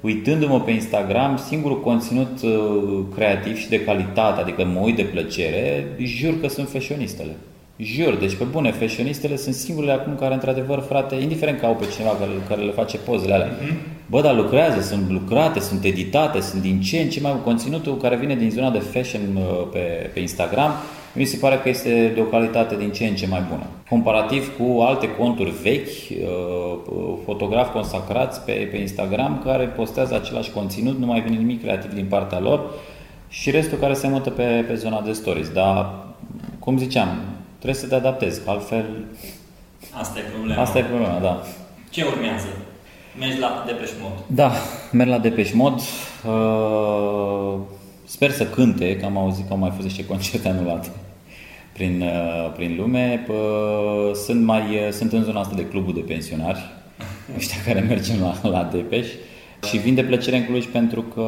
uitându-mă 0.00 0.60
pe 0.60 0.70
Instagram, 0.70 1.36
singurul 1.36 1.80
conținut 1.80 2.42
uh, 2.42 3.04
creativ 3.14 3.56
și 3.56 3.68
de 3.68 3.84
calitate, 3.84 4.40
adică 4.40 4.64
mă 4.64 4.80
uit 4.80 4.96
de 4.96 5.02
plăcere, 5.02 5.86
jur 5.98 6.40
că 6.40 6.48
sunt 6.48 6.68
fashionistele. 6.68 7.32
Jur, 7.76 8.14
deci 8.14 8.34
pe 8.34 8.44
bune, 8.44 8.70
fashionistele 8.70 9.36
sunt 9.36 9.54
singurele 9.54 9.92
acum 9.92 10.16
care, 10.16 10.34
într-adevăr, 10.34 10.84
frate, 10.88 11.14
indiferent 11.14 11.60
că 11.60 11.66
au 11.66 11.74
pe 11.74 11.84
cineva 11.94 12.10
care, 12.10 12.30
care 12.48 12.60
le 12.60 12.70
face 12.70 12.96
pozele 12.96 13.34
alea, 13.34 13.48
mm-hmm. 13.48 14.06
bă, 14.06 14.20
dar 14.20 14.34
lucrează, 14.34 14.80
sunt 14.80 15.10
lucrate, 15.10 15.60
sunt 15.60 15.84
editate, 15.84 16.40
sunt 16.40 16.62
din 16.62 16.80
ce 16.80 16.98
în 16.98 17.08
ce 17.08 17.20
mai 17.20 17.36
conținutul 17.44 17.96
care 17.96 18.16
vine 18.16 18.34
din 18.34 18.50
zona 18.50 18.70
de 18.70 18.78
fashion 18.78 19.20
uh, 19.36 19.66
pe, 19.72 20.10
pe 20.14 20.20
Instagram, 20.20 20.72
mi 21.14 21.24
se 21.24 21.36
pare 21.36 21.60
că 21.62 21.68
este 21.68 22.12
de 22.14 22.20
o 22.20 22.24
calitate 22.24 22.76
din 22.76 22.90
ce 22.90 23.06
în 23.06 23.14
ce 23.14 23.26
mai 23.26 23.42
bună. 23.48 23.66
Comparativ 23.88 24.56
cu 24.56 24.80
alte 24.80 25.08
conturi 25.18 25.52
vechi, 25.62 26.10
uh, 26.10 27.14
fotografi 27.24 27.72
consacrați 27.72 28.40
pe, 28.40 28.52
pe 28.52 28.76
Instagram 28.76 29.42
care 29.44 29.64
postează 29.64 30.14
același 30.14 30.50
conținut, 30.50 30.98
nu 30.98 31.06
mai 31.06 31.20
vine 31.20 31.36
nimic 31.36 31.62
creativ 31.62 31.92
din 31.92 32.06
partea 32.08 32.40
lor 32.40 32.70
și 33.28 33.50
restul 33.50 33.78
care 33.78 33.94
se 33.94 34.08
mută 34.08 34.30
pe, 34.30 34.64
pe 34.68 34.74
zona 34.74 35.00
de 35.00 35.12
stories. 35.12 35.48
Dar, 35.48 35.94
cum 36.58 36.78
ziceam, 36.78 37.08
Trebuie 37.62 37.82
să 37.82 37.88
te 37.88 37.94
adaptezi, 37.94 38.40
altfel... 38.46 38.84
Asta 39.90 40.18
e 40.18 40.22
problema. 40.22 40.62
Asta 40.62 40.78
e 40.78 40.82
problema, 40.82 41.18
da. 41.18 41.42
Ce 41.90 42.04
urmează? 42.04 42.46
Mergi 43.18 43.38
la 43.38 43.64
Depeche 43.66 43.92
Mod? 44.00 44.12
Da, 44.26 44.52
merg 44.92 45.10
la 45.10 45.18
Depeche 45.18 45.54
Mod. 45.54 45.80
Uh, 46.26 47.60
sper 48.04 48.30
să 48.30 48.46
cânte, 48.46 48.96
că 48.96 49.04
am 49.04 49.16
auzit 49.16 49.46
că 49.46 49.52
au 49.52 49.58
mai 49.58 49.70
fost 49.70 49.86
niște 49.86 50.06
concerte 50.06 50.48
anulate 50.48 50.88
prin, 51.72 52.02
uh, 52.02 52.52
prin 52.56 52.76
lume. 52.76 53.26
Uh, 53.28 54.14
sunt, 54.14 54.44
mai, 54.44 54.88
sunt 54.90 55.12
în 55.12 55.22
zona 55.22 55.40
asta 55.40 55.54
de 55.54 55.66
clubul 55.66 55.94
de 55.94 56.00
pensionari, 56.00 56.70
ăștia 57.36 57.56
care 57.66 57.80
mergem 57.80 58.20
la, 58.20 58.48
la 58.48 58.64
Depeche. 58.72 59.12
Și 59.68 59.78
vin 59.78 59.94
de 59.94 60.02
plăcere 60.02 60.36
în 60.36 60.44
Cluj 60.44 60.66
pentru 60.66 61.02
că 61.02 61.24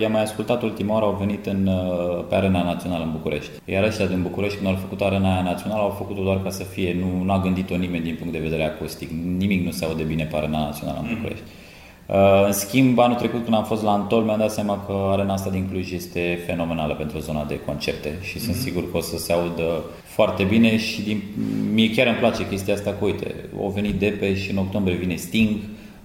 i-am 0.00 0.12
mai 0.12 0.22
ascultat 0.22 0.62
ultima 0.62 0.92
oară, 0.92 1.04
au 1.04 1.16
venit 1.18 1.46
în, 1.46 1.66
uh, 1.66 2.24
pe 2.28 2.34
Arena 2.34 2.62
Națională 2.62 3.04
în 3.04 3.10
București. 3.10 3.50
Iar 3.64 3.84
ăștia 3.84 4.06
din 4.06 4.22
București, 4.22 4.56
când 4.56 4.68
au 4.68 4.74
făcut 4.74 5.00
Arena 5.00 5.42
Națională, 5.42 5.82
au 5.82 5.94
făcut-o 5.98 6.22
doar 6.22 6.42
ca 6.42 6.50
să 6.50 6.62
fie, 6.62 6.96
nu 7.24 7.32
a 7.32 7.40
gândit-o 7.40 7.76
nimeni 7.76 8.04
din 8.04 8.16
punct 8.18 8.32
de 8.32 8.38
vedere 8.38 8.64
acustic. 8.64 9.10
Nimic 9.36 9.64
nu 9.64 9.70
se 9.70 9.84
aude 9.84 10.02
bine 10.02 10.24
pe 10.24 10.36
Arena 10.36 10.58
Națională 10.58 10.98
în 11.02 11.06
mm. 11.08 11.14
București. 11.14 11.44
Uh, 12.06 12.46
în 12.46 12.52
schimb, 12.52 12.98
anul 12.98 13.16
trecut 13.16 13.44
când 13.44 13.56
am 13.56 13.64
fost 13.64 13.82
la 13.82 13.92
Antol, 13.92 14.22
mi-am 14.22 14.38
dat 14.38 14.50
seama 14.50 14.84
că 14.86 14.92
arena 15.12 15.32
asta 15.32 15.50
din 15.50 15.68
Cluj 15.70 15.92
este 15.92 16.38
fenomenală 16.46 16.94
pentru 16.94 17.18
zona 17.18 17.44
de 17.44 17.60
concerte 17.66 18.18
și 18.22 18.36
mm-hmm. 18.36 18.42
sunt 18.42 18.54
sigur 18.54 18.90
că 18.90 18.96
o 18.96 19.00
să 19.00 19.18
se 19.18 19.32
audă 19.32 19.84
foarte 20.04 20.44
bine 20.44 20.76
și 20.76 21.02
din, 21.02 21.22
mie 21.72 21.90
chiar 21.90 22.06
îmi 22.06 22.16
place 22.16 22.48
chestia 22.48 22.74
asta 22.74 22.90
că, 22.98 23.04
uite, 23.04 23.34
au 23.58 23.72
venit 23.74 23.94
Depe 23.94 24.34
și 24.34 24.50
în 24.50 24.56
octombrie 24.56 24.96
vine 24.96 25.14
Sting, 25.14 25.56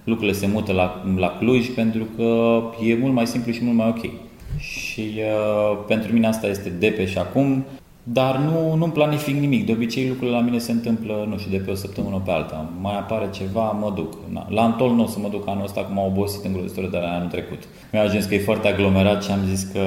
lucrurile 0.04 0.36
se 0.36 0.46
mută 0.46 0.72
la, 0.72 1.04
la 1.16 1.36
Cluj 1.38 1.68
pentru 1.68 2.06
că 2.16 2.60
e 2.86 2.94
mult 2.94 3.12
mai 3.12 3.26
simplu 3.26 3.52
și 3.52 3.64
mult 3.64 3.76
mai 3.76 3.88
ok. 3.88 4.10
Și 4.58 5.12
uh, 5.16 5.78
pentru 5.86 6.12
mine 6.12 6.26
asta 6.26 6.46
este 6.46 6.68
depe 6.68 7.06
și 7.06 7.18
acum, 7.18 7.64
dar 8.02 8.36
nu, 8.36 8.74
nu 8.74 8.88
planific 8.88 9.34
nimic. 9.34 9.66
De 9.66 9.72
obicei 9.72 10.08
lucrurile 10.08 10.36
la 10.36 10.42
mine 10.42 10.58
se 10.58 10.72
întâmplă, 10.72 11.26
nu 11.28 11.38
știu, 11.38 11.50
de 11.50 11.62
pe 11.64 11.70
o 11.70 11.74
săptămână 11.74 12.22
pe 12.24 12.30
alta. 12.30 12.68
Mai 12.80 12.98
apare 12.98 13.28
ceva, 13.30 13.70
mă 13.70 13.92
duc. 13.94 14.14
Na. 14.32 14.46
La 14.50 14.62
Antol 14.62 14.90
nu 14.90 15.02
o 15.02 15.06
să 15.06 15.18
mă 15.18 15.28
duc 15.28 15.48
anul 15.48 15.64
ăsta, 15.64 15.80
cum 15.80 15.98
am 15.98 16.06
obosit 16.06 16.44
îngrozitor 16.44 16.88
de 16.90 16.96
la 16.96 17.08
anul 17.08 17.28
trecut. 17.28 17.62
Mi-a 17.92 18.02
ajuns 18.02 18.24
că 18.24 18.34
e 18.34 18.38
foarte 18.38 18.68
aglomerat 18.68 19.24
și 19.24 19.30
am 19.30 19.40
zis 19.48 19.62
că 19.62 19.80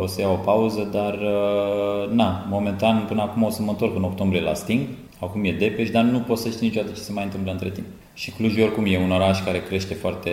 o 0.00 0.06
să 0.06 0.20
iau 0.20 0.32
o 0.32 0.44
pauză, 0.44 0.88
dar 0.92 1.12
uh, 1.12 2.12
na, 2.12 2.46
momentan 2.50 3.04
până 3.08 3.22
acum 3.22 3.42
o 3.42 3.50
să 3.50 3.62
mă 3.62 3.70
întorc 3.70 3.96
în 3.96 4.02
octombrie 4.02 4.40
la 4.40 4.54
Sting. 4.54 4.80
Acum 5.24 5.44
e 5.44 5.52
Depeș, 5.52 5.90
dar 5.90 6.02
nu 6.02 6.18
poți 6.18 6.42
să 6.42 6.48
știi 6.48 6.66
niciodată 6.66 6.92
ce 6.94 7.00
se 7.00 7.12
mai 7.12 7.24
întâmplă 7.24 7.52
între 7.52 7.70
timp. 7.70 7.86
Și 8.14 8.30
Cluj 8.30 8.58
oricum 8.58 8.84
e 8.86 8.98
un 8.98 9.10
oraș 9.10 9.42
care 9.44 9.62
crește 9.68 9.94
foarte, 9.94 10.30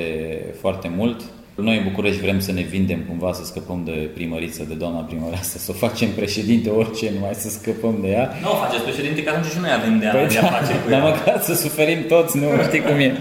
foarte 0.59 0.91
mult. 0.97 1.21
Noi 1.55 1.77
în 1.77 1.83
București 1.83 2.21
vrem 2.21 2.39
să 2.39 2.51
ne 2.51 2.61
vindem 2.61 2.99
cumva, 3.07 3.33
să 3.33 3.43
scăpăm 3.45 3.81
de 3.85 3.91
primăriță, 3.91 4.65
de 4.67 4.73
doamna 4.73 4.99
primăreasă, 4.99 5.57
să 5.57 5.71
o 5.71 5.73
facem 5.73 6.09
președinte, 6.09 6.69
orice, 6.69 7.11
numai 7.13 7.33
să 7.33 7.49
scăpăm 7.49 7.97
de 8.01 8.07
ea. 8.07 8.29
Nu 8.41 8.51
o 8.51 8.55
faceți 8.55 8.83
președinte, 8.83 9.23
că 9.23 9.29
atunci 9.29 9.51
și 9.51 9.59
noi 9.59 9.69
avem 9.79 9.99
de 9.99 10.05
a, 10.05 10.11
păi 10.11 10.27
de 10.27 10.37
a 10.37 10.41
da, 10.41 10.47
face 10.47 10.73
cu 10.83 10.89
ea. 10.89 10.99
Dar 10.99 11.09
măcar 11.09 11.41
să 11.41 11.53
suferim 11.55 11.99
toți, 12.07 12.37
nu 12.37 12.45
știi 12.67 12.81
cum 12.81 12.95
e. 12.95 13.17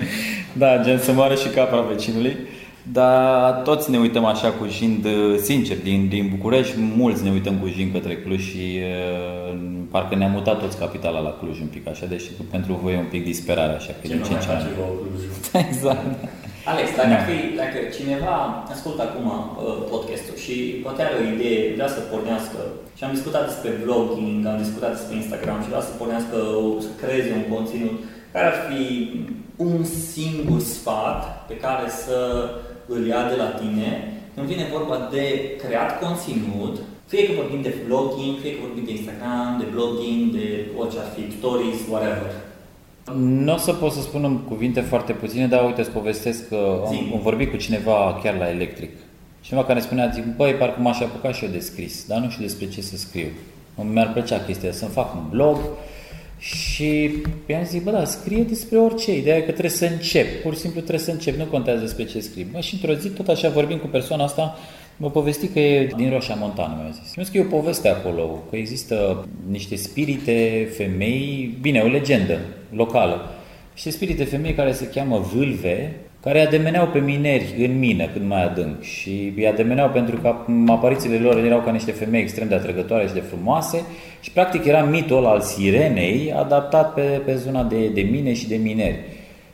Da, 0.52 0.82
gen 0.84 0.98
să 0.98 1.12
moară 1.12 1.34
și 1.34 1.48
capra 1.48 1.80
vecinului. 1.80 2.36
Dar 2.92 3.52
toți 3.52 3.90
ne 3.90 3.98
uităm 3.98 4.24
așa 4.24 4.50
cu 4.50 4.66
jind, 4.66 5.06
sincer, 5.42 5.76
din, 5.82 6.08
din 6.08 6.28
București, 6.36 6.74
mulți 6.96 7.22
ne 7.24 7.30
uităm 7.30 7.56
cu 7.58 7.66
jind 7.66 7.92
către 7.92 8.16
Cluj 8.16 8.40
și 8.40 8.78
uh, 8.78 9.58
parcă 9.90 10.14
ne-am 10.14 10.30
mutat 10.30 10.58
toți 10.60 10.78
capitala 10.78 11.20
la 11.20 11.36
Cluj 11.40 11.60
un 11.60 11.66
pic 11.66 11.88
așa, 11.88 12.06
deși 12.06 12.30
pentru 12.50 12.78
voi 12.82 12.92
e 12.94 13.04
un 13.06 13.10
pic 13.14 13.24
disperare 13.24 13.74
așa, 13.74 13.92
că 14.00 14.06
din 14.08 14.22
5 14.22 14.46
ani. 14.48 14.64
exact. 15.66 16.06
Alex, 16.72 16.86
dacă, 16.96 17.14
da. 17.16 17.22
fi, 17.28 17.38
dacă 17.62 17.78
cineva 17.98 18.34
ascultă 18.74 19.02
acum 19.04 19.26
uh, 19.30 19.76
podcastul 19.90 20.36
și 20.44 20.54
poate 20.84 21.00
are 21.02 21.14
o 21.20 21.24
idee, 21.34 21.74
vrea 21.76 21.90
să 21.96 22.00
pornească 22.12 22.58
și 22.96 23.04
am 23.04 23.14
discutat 23.16 23.44
despre 23.50 23.70
vlogging, 23.82 24.46
am 24.46 24.62
discutat 24.64 24.90
despre 24.96 25.14
Instagram 25.16 25.58
și 25.62 25.72
vrea 25.72 25.88
să 25.88 25.98
pornească, 26.00 26.36
să 26.86 26.90
creeze 27.02 27.30
un 27.38 27.46
conținut, 27.54 27.96
care 28.32 28.46
ar 28.46 28.58
fi 28.68 28.82
un 29.56 29.84
singur 30.14 30.60
sfat 30.60 31.20
pe 31.48 31.56
care 31.64 31.86
să 32.04 32.18
îl 32.94 33.06
ia 33.06 33.22
de 33.30 33.36
la 33.42 33.50
tine 33.60 33.88
când 34.34 34.46
vine 34.46 34.66
vorba 34.72 35.08
de 35.10 35.24
creat 35.62 35.90
conținut, 36.02 36.74
fie 37.06 37.26
că 37.26 37.32
vorbim 37.40 37.62
de 37.62 37.74
vlogging, 37.86 38.34
fie 38.42 38.52
că 38.52 38.60
vorbim 38.66 38.84
de 38.84 38.90
Instagram, 38.90 39.56
de 39.58 39.66
blogging, 39.74 40.32
de 40.38 40.46
orice 40.78 40.98
ar 40.98 41.08
fi, 41.14 41.36
stories, 41.38 41.78
whatever. 41.90 42.32
Nu 43.14 43.52
o 43.54 43.56
să 43.56 43.72
pot 43.72 43.92
să 43.92 44.00
spun 44.00 44.24
în 44.24 44.38
cuvinte 44.38 44.80
foarte 44.80 45.12
puține, 45.12 45.46
dar 45.46 45.64
uite, 45.64 45.80
îți 45.80 45.90
povestesc 45.90 46.48
că 46.48 46.82
am, 46.86 47.10
am 47.12 47.20
vorbit 47.22 47.50
cu 47.50 47.56
cineva 47.56 48.20
chiar 48.22 48.36
la 48.38 48.50
electric. 48.50 48.90
Cineva 49.40 49.64
care 49.64 49.80
spunea, 49.80 50.10
zic, 50.14 50.36
băi, 50.36 50.52
parcă 50.52 50.80
m-aș 50.80 51.00
apuca 51.00 51.32
și 51.32 51.44
eu 51.44 51.50
de 51.50 51.58
scris, 51.58 52.06
dar 52.06 52.18
nu 52.18 52.30
știu 52.30 52.44
despre 52.44 52.68
ce 52.68 52.80
să 52.80 52.96
scriu. 52.96 53.28
Mi-ar 53.92 54.12
plăcea 54.12 54.38
chestia, 54.38 54.72
să-mi 54.72 54.90
fac 54.90 55.14
un 55.14 55.22
blog, 55.30 55.56
și 56.40 57.10
i-am 57.46 57.64
zis, 57.64 57.82
bă, 57.82 57.90
da, 57.90 58.04
scrie 58.04 58.42
despre 58.42 58.78
orice, 58.78 59.16
ideea 59.16 59.36
e 59.36 59.40
că 59.40 59.50
trebuie 59.50 59.70
să 59.70 59.84
încep, 59.84 60.42
pur 60.42 60.54
și 60.54 60.60
simplu 60.60 60.80
trebuie 60.80 61.04
să 61.04 61.10
încep, 61.10 61.36
nu 61.36 61.44
contează 61.44 61.80
despre 61.80 62.04
ce 62.04 62.20
scrii. 62.20 62.46
Bă, 62.52 62.60
și 62.60 62.74
într-o 62.74 62.94
zi, 62.94 63.08
tot 63.08 63.28
așa, 63.28 63.48
vorbim 63.48 63.78
cu 63.78 63.86
persoana 63.86 64.24
asta, 64.24 64.58
mă 64.96 65.10
povesti 65.10 65.46
că 65.46 65.58
e 65.58 65.86
din 65.96 66.10
Roșia 66.10 66.34
Montană, 66.34 66.78
mi-a 66.82 66.90
zis. 67.02 67.16
Eu 67.16 67.24
scriu 67.24 67.42
o 67.42 67.56
poveste 67.56 67.88
acolo, 67.88 68.42
că 68.50 68.56
există 68.56 69.26
niște 69.50 69.76
spirite, 69.76 70.68
femei, 70.76 71.58
bine, 71.60 71.80
o 71.80 71.86
legendă 71.86 72.38
locală, 72.70 73.30
niște 73.72 73.90
spirite 73.90 74.24
femei 74.24 74.54
care 74.54 74.72
se 74.72 74.88
cheamă 74.88 75.18
vâlve, 75.34 75.96
care 76.22 76.46
ademeneau 76.46 76.86
pe 76.86 76.98
mineri 76.98 77.54
în 77.64 77.78
mină 77.78 78.06
cât 78.06 78.22
mai 78.26 78.44
adânc 78.44 78.82
și 78.82 79.32
îi 79.36 79.48
ademeneau 79.48 79.88
pentru 79.88 80.16
că 80.16 80.34
aparițiile 80.66 81.16
lor 81.16 81.36
erau 81.38 81.60
ca 81.60 81.70
niște 81.70 81.92
femei 81.92 82.20
extrem 82.20 82.48
de 82.48 82.54
atrăgătoare 82.54 83.06
și 83.06 83.12
de 83.12 83.20
frumoase 83.20 83.82
și 84.20 84.30
practic 84.30 84.64
era 84.64 84.82
mitul 84.82 85.16
ăla 85.16 85.30
al 85.30 85.40
sirenei 85.40 86.32
adaptat 86.36 86.94
pe, 86.94 87.00
pe 87.00 87.34
zona 87.34 87.62
de, 87.62 87.88
de 87.88 88.00
mine 88.00 88.32
și 88.32 88.48
de 88.48 88.56
mineri. 88.56 88.98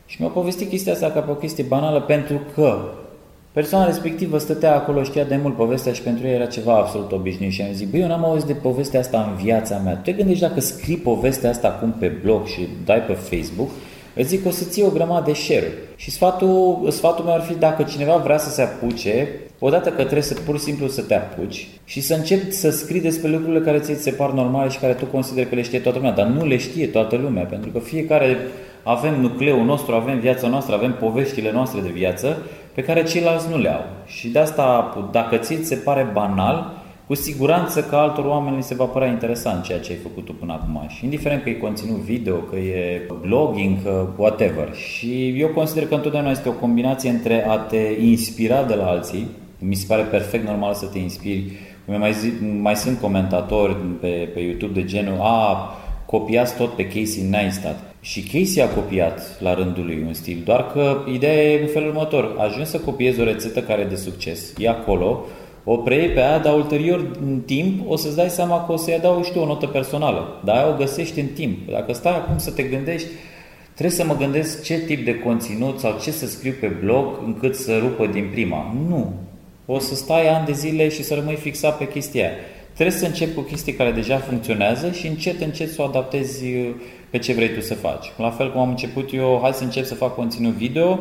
Și 0.06 0.16
mi-a 0.20 0.28
povestit 0.28 0.68
chestia 0.68 0.92
asta 0.92 1.10
ca 1.10 1.20
pe 1.20 1.30
o 1.30 1.34
chestie 1.34 1.64
banală 1.68 2.00
pentru 2.00 2.40
că 2.54 2.78
persoana 3.52 3.86
respectivă 3.86 4.38
stătea 4.38 4.74
acolo, 4.74 5.02
știa 5.02 5.24
de 5.24 5.38
mult 5.42 5.56
povestea 5.56 5.92
și 5.92 6.02
pentru 6.02 6.26
ea 6.26 6.32
era 6.32 6.46
ceva 6.46 6.76
absolut 6.76 7.12
obișnuit 7.12 7.52
și 7.52 7.62
am 7.62 7.72
zis, 7.72 7.88
băi, 7.88 8.00
eu 8.00 8.06
n-am 8.06 8.24
auzit 8.24 8.46
de 8.46 8.52
povestea 8.52 9.00
asta 9.00 9.28
în 9.30 9.44
viața 9.44 9.80
mea. 9.84 9.94
Tu 9.94 10.00
te 10.02 10.12
gândești 10.12 10.42
dacă 10.42 10.60
scrii 10.60 10.96
povestea 10.96 11.50
asta 11.50 11.68
acum 11.68 11.94
pe 11.98 12.06
blog 12.22 12.46
și 12.46 12.68
dai 12.84 13.00
pe 13.00 13.12
Facebook, 13.12 13.70
îți 14.16 14.28
zic 14.28 14.46
o 14.46 14.50
să 14.50 14.64
ții 14.64 14.82
o 14.82 14.90
grămadă 14.90 15.24
de 15.26 15.32
share 15.32 15.72
Și 15.96 16.10
sfatul, 16.10 16.86
sfatul 16.90 17.24
meu 17.24 17.34
ar 17.34 17.40
fi 17.40 17.54
dacă 17.54 17.82
cineva 17.82 18.16
vrea 18.16 18.38
să 18.38 18.50
se 18.50 18.62
apuce, 18.62 19.28
odată 19.58 19.88
că 19.88 20.02
trebuie 20.02 20.22
să 20.22 20.34
pur 20.34 20.58
și 20.58 20.64
simplu 20.64 20.88
să 20.88 21.02
te 21.02 21.14
apuci 21.14 21.68
și 21.84 22.00
să 22.00 22.14
începi 22.14 22.50
să 22.50 22.70
scrii 22.70 23.00
despre 23.00 23.28
lucrurile 23.28 23.60
care 23.60 23.78
ți 23.78 24.02
se 24.02 24.10
par 24.10 24.30
normale 24.30 24.70
și 24.70 24.78
care 24.78 24.92
tu 24.92 25.04
consideri 25.04 25.48
că 25.48 25.54
le 25.54 25.62
știe 25.62 25.78
toată 25.78 25.98
lumea, 25.98 26.14
dar 26.14 26.26
nu 26.26 26.46
le 26.46 26.56
știe 26.56 26.86
toată 26.86 27.16
lumea, 27.16 27.44
pentru 27.44 27.70
că 27.70 27.78
fiecare 27.78 28.36
avem 28.82 29.20
nucleul 29.20 29.64
nostru, 29.64 29.94
avem 29.94 30.18
viața 30.18 30.48
noastră, 30.48 30.74
avem 30.74 30.96
poveștile 31.00 31.52
noastre 31.52 31.80
de 31.80 31.88
viață 31.88 32.36
pe 32.74 32.82
care 32.82 33.02
ceilalți 33.02 33.48
nu 33.50 33.58
le 33.58 33.74
au. 33.74 33.84
Și 34.06 34.28
de 34.28 34.38
asta, 34.38 34.94
dacă 35.12 35.36
ți 35.36 35.58
se 35.62 35.74
pare 35.74 36.10
banal, 36.12 36.72
cu 37.06 37.14
siguranță 37.14 37.82
că 37.82 37.96
altor 37.96 38.24
oameni 38.24 38.62
se 38.62 38.74
va 38.74 38.84
părea 38.84 39.08
interesant 39.08 39.64
ceea 39.64 39.80
ce 39.80 39.92
ai 39.92 39.98
făcut 39.98 40.24
tu 40.24 40.32
până 40.32 40.52
acum. 40.52 40.84
Și 40.88 41.04
indiferent 41.04 41.42
că 41.42 41.48
e 41.48 41.54
conținut 41.54 41.96
video, 41.96 42.36
că 42.36 42.56
e 42.56 43.08
blogging, 43.26 43.82
că 43.82 44.06
whatever. 44.16 44.74
Și 44.74 45.34
eu 45.40 45.48
consider 45.48 45.86
că 45.86 45.94
întotdeauna 45.94 46.30
este 46.30 46.48
o 46.48 46.52
combinație 46.52 47.10
între 47.10 47.46
a 47.48 47.56
te 47.56 47.96
inspira 48.00 48.62
de 48.62 48.74
la 48.74 48.86
alții, 48.86 49.26
mi 49.58 49.74
se 49.74 49.84
pare 49.88 50.02
perfect 50.02 50.46
normal 50.46 50.74
să 50.74 50.86
te 50.86 50.98
inspiri. 50.98 51.52
Mai, 51.84 52.12
zi, 52.12 52.32
mai 52.60 52.76
sunt 52.76 53.00
comentatori 53.00 53.76
pe, 54.00 54.28
pe 54.34 54.40
YouTube 54.40 54.80
de 54.80 54.86
genul, 54.86 55.18
a, 55.20 55.70
copiați 56.06 56.56
tot 56.56 56.72
pe 56.72 56.86
Casey 56.86 57.28
Neistat. 57.30 57.94
Și 58.00 58.20
Casey 58.20 58.62
a 58.62 58.68
copiat 58.68 59.40
la 59.40 59.54
rândul 59.54 59.84
lui 59.84 60.04
un 60.06 60.12
stil, 60.12 60.42
doar 60.44 60.66
că 60.66 60.96
ideea 61.12 61.42
e 61.42 61.60
în 61.60 61.68
felul 61.68 61.88
următor. 61.88 62.34
Ajungi 62.38 62.70
să 62.70 62.78
copiezi 62.78 63.20
o 63.20 63.24
rețetă 63.24 63.60
care 63.60 63.80
e 63.80 63.84
de 63.84 63.96
succes, 63.96 64.52
e 64.58 64.68
acolo, 64.68 65.24
o 65.68 65.76
preiei 65.76 66.08
pe 66.08 66.20
aia, 66.20 66.38
dar 66.38 66.54
ulterior, 66.54 67.10
în 67.20 67.40
timp, 67.40 67.90
o 67.90 67.96
să-ți 67.96 68.16
dai 68.16 68.28
seama 68.28 68.64
că 68.64 68.72
o 68.72 68.76
să-i 68.76 68.94
adaug, 68.94 69.24
știu, 69.24 69.42
o 69.42 69.46
notă 69.46 69.66
personală. 69.66 70.40
Dar 70.44 70.56
aia 70.56 70.68
o 70.68 70.76
găsești 70.76 71.20
în 71.20 71.26
timp. 71.26 71.70
Dacă 71.70 71.92
stai 71.92 72.16
acum 72.16 72.38
să 72.38 72.50
te 72.50 72.62
gândești, 72.62 73.08
trebuie 73.74 73.96
să 73.96 74.04
mă 74.04 74.16
gândesc 74.16 74.62
ce 74.62 74.78
tip 74.78 75.04
de 75.04 75.18
conținut 75.18 75.78
sau 75.78 75.98
ce 76.02 76.10
să 76.10 76.26
scriu 76.26 76.54
pe 76.60 76.66
blog 76.66 77.06
încât 77.24 77.54
să 77.56 77.78
rupă 77.78 78.06
din 78.06 78.28
prima. 78.30 78.74
Nu. 78.88 79.12
O 79.66 79.78
să 79.78 79.94
stai 79.94 80.28
ani 80.28 80.46
de 80.46 80.52
zile 80.52 80.88
și 80.88 81.02
să 81.02 81.14
rămâi 81.14 81.36
fixat 81.36 81.78
pe 81.78 81.88
chestia 81.88 82.24
aia. 82.24 82.32
Trebuie 82.72 82.96
să 82.96 83.06
începi 83.06 83.34
cu 83.34 83.40
chestii 83.40 83.72
care 83.72 83.90
deja 83.90 84.16
funcționează 84.16 84.90
și 84.90 85.06
încet, 85.06 85.40
încet 85.40 85.70
să 85.70 85.82
o 85.82 85.84
adaptezi 85.84 86.44
uh, 86.44 86.68
pe 87.10 87.18
ce 87.18 87.32
vrei 87.32 87.48
tu 87.48 87.60
să 87.60 87.74
faci. 87.74 88.12
La 88.16 88.30
fel 88.30 88.52
cum 88.52 88.60
am 88.60 88.68
început 88.68 89.12
eu, 89.12 89.38
hai 89.42 89.52
să 89.52 89.64
încep 89.64 89.84
să 89.84 89.94
fac 89.94 90.14
conținut 90.14 90.52
video, 90.52 90.98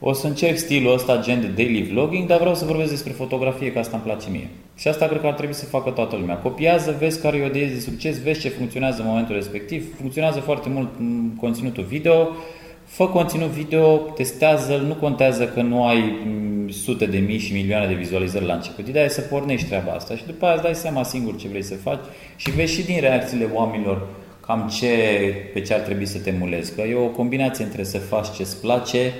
o 0.00 0.12
să 0.12 0.26
încerc 0.26 0.56
stilul 0.56 0.92
ăsta 0.92 1.20
gen 1.20 1.40
de 1.40 1.46
daily 1.46 1.82
vlogging, 1.82 2.26
dar 2.26 2.38
vreau 2.38 2.54
să 2.54 2.64
vorbesc 2.64 2.90
despre 2.90 3.12
fotografie, 3.12 3.72
că 3.72 3.78
asta 3.78 3.96
îmi 3.96 4.04
place 4.04 4.30
mie. 4.30 4.48
Și 4.76 4.88
asta 4.88 5.06
cred 5.06 5.20
că 5.20 5.26
ar 5.26 5.32
trebui 5.32 5.54
să 5.54 5.64
facă 5.64 5.90
toată 5.90 6.16
lumea. 6.16 6.36
Copiază, 6.36 6.96
vezi 6.98 7.20
care 7.20 7.36
e 7.36 7.42
o 7.42 7.46
idee 7.46 7.66
de 7.66 7.80
succes, 7.80 8.22
vezi 8.22 8.40
ce 8.40 8.48
funcționează 8.48 9.00
în 9.02 9.08
momentul 9.08 9.34
respectiv. 9.34 9.96
Funcționează 9.96 10.40
foarte 10.40 10.68
mult 10.68 10.88
conținutul 11.40 11.84
video, 11.84 12.28
fă 12.84 13.06
conținut 13.06 13.48
video, 13.48 13.96
testează 13.96 14.76
nu 14.86 14.94
contează 14.94 15.46
că 15.46 15.62
nu 15.62 15.86
ai 15.86 16.18
sute 16.70 17.06
de 17.06 17.18
mii 17.18 17.38
și 17.38 17.52
milioane 17.52 17.86
de 17.86 17.94
vizualizări 17.94 18.44
la 18.44 18.54
început. 18.54 18.88
Ideea 18.88 19.04
e 19.04 19.08
să 19.08 19.20
pornești 19.20 19.66
treaba 19.66 19.92
asta 19.92 20.16
și 20.16 20.26
după 20.26 20.44
aia 20.44 20.54
îți 20.54 20.62
dai 20.62 20.74
seama 20.74 21.02
singur 21.02 21.36
ce 21.36 21.48
vrei 21.48 21.62
să 21.62 21.74
faci 21.74 22.00
și 22.36 22.50
vezi 22.50 22.74
și 22.74 22.84
din 22.84 23.00
reacțiile 23.00 23.48
oamenilor 23.54 24.06
cam 24.46 24.70
ce, 24.78 24.88
pe 25.52 25.60
ce 25.60 25.74
ar 25.74 25.80
trebui 25.80 26.06
să 26.06 26.18
te 26.18 26.34
mulezi. 26.38 26.74
Că 26.74 26.80
e 26.80 26.94
o 26.94 27.06
combinație 27.06 27.64
între 27.64 27.82
să 27.82 27.98
faci 27.98 28.26
ce-ți 28.36 28.60
place 28.60 29.12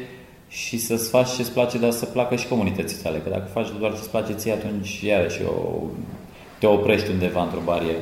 și 0.48 0.78
să-ți 0.78 1.08
faci 1.08 1.34
ce-ți 1.34 1.52
place, 1.52 1.78
dar 1.78 1.90
să 1.90 2.04
placă 2.04 2.36
și 2.36 2.48
comunității 2.48 3.02
tale. 3.02 3.18
Că 3.18 3.30
dacă 3.30 3.48
faci 3.52 3.68
doar 3.78 3.92
ce-ți 3.94 4.10
place 4.10 4.32
ție, 4.32 4.52
atunci 4.52 5.00
iarăși 5.00 5.40
o, 5.42 5.82
te 6.58 6.66
oprești 6.66 7.10
undeva 7.10 7.42
într-o 7.42 7.60
barieră. 7.64 7.98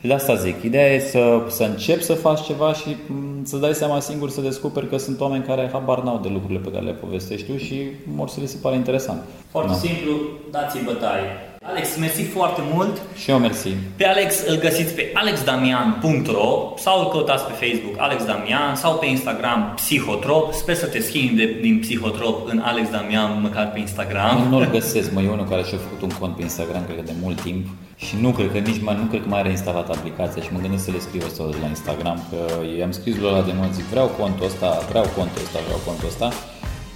Și 0.00 0.06
de 0.06 0.12
asta 0.12 0.34
zic, 0.34 0.62
ideea 0.62 0.92
e 0.94 0.98
să, 0.98 1.42
să 1.48 1.64
începi 1.64 2.02
să 2.02 2.14
faci 2.14 2.40
ceva 2.40 2.72
și 2.72 2.96
mm, 3.06 3.44
să 3.44 3.56
dai 3.56 3.74
seama 3.74 4.00
singur 4.00 4.30
să 4.30 4.40
descoperi 4.40 4.88
că 4.88 4.96
sunt 4.96 5.20
oameni 5.20 5.44
care 5.44 5.68
habar 5.72 6.02
n-au 6.02 6.18
de 6.22 6.28
lucrurile 6.28 6.58
pe 6.58 6.70
care 6.70 6.84
le 6.84 6.92
povestești 6.92 7.50
tu 7.50 7.56
și 7.56 7.82
mor 8.14 8.28
să 8.28 8.40
le 8.40 8.46
se 8.46 8.56
pare 8.62 8.76
interesant. 8.76 9.22
Foarte 9.50 9.70
da. 9.70 9.76
simplu, 9.76 10.12
dați-i 10.50 10.84
bătaie. 10.84 11.47
Alex, 11.62 11.96
mersi 11.96 12.22
foarte 12.22 12.60
mult. 12.72 13.00
Și 13.16 13.30
eu 13.30 13.38
mersi. 13.38 13.68
Pe 13.96 14.06
Alex 14.06 14.42
îl 14.46 14.56
găsiți 14.56 14.94
pe 14.94 15.10
alexdamian.ro 15.14 16.72
sau 16.76 17.00
îl 17.00 17.08
căutați 17.10 17.44
pe 17.44 17.52
Facebook 17.52 17.94
Alex 17.96 18.24
Damian 18.24 18.74
sau 18.74 18.94
pe 18.94 19.06
Instagram 19.06 19.72
Psihotrop. 19.74 20.52
Sper 20.52 20.74
să 20.74 20.86
te 20.86 21.00
schimbi 21.00 21.34
de, 21.34 21.58
din 21.60 21.78
Psihotrop 21.78 22.48
în 22.48 22.58
Alex 22.58 22.90
Damian, 22.90 23.40
măcar 23.40 23.70
pe 23.70 23.78
Instagram. 23.78 24.46
Nu-l 24.50 24.68
găsesc, 24.70 25.12
mă, 25.12 25.20
e 25.22 25.28
unul 25.28 25.48
care 25.48 25.62
și-a 25.62 25.78
făcut 25.78 26.02
un 26.02 26.18
cont 26.18 26.36
pe 26.36 26.42
Instagram, 26.42 26.84
cred 26.84 26.96
că 26.96 27.02
de 27.02 27.14
mult 27.22 27.40
timp. 27.40 27.66
Și 27.96 28.14
nu 28.20 28.30
cred 28.30 28.52
că 28.52 28.58
nici 28.58 28.82
mai, 28.82 28.96
nu 29.00 29.06
cred 29.10 29.22
că 29.22 29.28
mai 29.28 29.40
are 29.40 29.50
instalat 29.50 29.88
aplicația 29.88 30.42
și 30.42 30.48
mă 30.52 30.58
gândesc 30.60 30.84
să 30.84 30.90
le 30.90 30.98
scriu 30.98 31.22
asta 31.26 31.42
la 31.62 31.68
Instagram, 31.68 32.18
că 32.30 32.38
i-am 32.78 32.90
scris 32.90 33.16
lui 33.16 33.28
ăla 33.28 33.42
de 33.42 33.52
mult, 33.58 33.72
zic 33.74 33.84
vreau 33.84 34.06
contul 34.20 34.46
ăsta, 34.46 34.68
vreau 34.88 35.06
contul 35.16 35.42
ăsta, 35.44 35.58
vreau 35.66 35.80
contul 35.86 36.08
ăsta. 36.08 36.28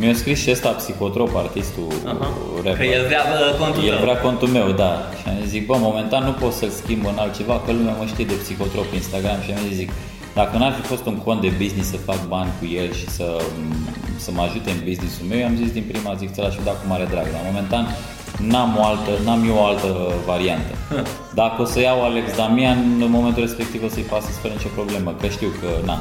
Mi-a 0.02 0.14
scris 0.14 0.38
și 0.42 0.50
ăsta 0.50 0.68
psihotrop, 0.68 1.32
artistul 1.36 1.88
Aha. 2.12 2.28
rapper. 2.64 2.76
Că 2.76 2.84
el 2.96 3.04
vrea 3.10 3.22
uh, 3.32 3.58
contul 3.62 3.82
El 3.92 3.98
vrea 4.04 4.18
contul 4.26 4.48
meu, 4.48 4.68
da. 4.82 4.92
Și 5.18 5.24
am 5.28 5.36
zis, 5.52 5.62
bă, 5.68 5.76
momentan 5.88 6.22
nu 6.24 6.32
pot 6.42 6.52
să-l 6.52 6.72
schimb 6.80 7.02
în 7.12 7.18
altceva, 7.24 7.54
că 7.64 7.72
lumea 7.72 7.94
mă 8.00 8.06
știe 8.12 8.24
de 8.32 8.36
psihotrop 8.42 8.86
pe 8.90 8.96
Instagram 9.02 9.38
și 9.44 9.50
am 9.50 9.62
zis, 9.68 9.76
zic, 9.82 9.90
dacă 10.38 10.52
n-ar 10.58 10.72
fi 10.78 10.82
fost 10.92 11.04
un 11.12 11.16
cont 11.26 11.40
de 11.40 11.50
business 11.62 11.88
să 11.90 11.96
fac 11.96 12.20
bani 12.34 12.50
cu 12.58 12.64
el 12.80 12.88
și 13.00 13.06
să, 13.16 13.26
să 14.24 14.30
mă 14.36 14.42
ajute 14.48 14.70
în 14.70 14.80
businessul 14.88 15.26
meu, 15.32 15.40
am 15.50 15.56
zis 15.62 15.70
din 15.78 15.84
prima, 15.90 16.20
zic, 16.22 16.30
ți-l 16.34 16.44
aș 16.44 16.56
da 16.68 16.72
cu 16.80 16.84
mare 16.92 17.06
drag. 17.12 17.26
Dar 17.34 17.42
momentan 17.50 17.84
n-am, 18.50 18.70
o 18.80 18.84
altă, 18.90 19.10
n-am 19.24 19.40
eu 19.50 19.56
o 19.62 19.64
altă 19.70 19.90
variantă. 20.30 20.72
Dacă 21.40 21.62
o 21.62 21.66
să 21.72 21.78
iau 21.80 21.98
Alex 22.04 22.26
Damian, 22.36 22.78
în 23.06 23.10
momentul 23.18 23.42
respectiv 23.42 23.80
o 23.84 23.88
să-i 23.94 24.10
pasă 24.12 24.28
fără 24.42 24.54
nicio 24.56 24.76
problemă, 24.78 25.10
că 25.20 25.26
știu 25.36 25.50
că, 25.60 25.68
na, 25.90 25.96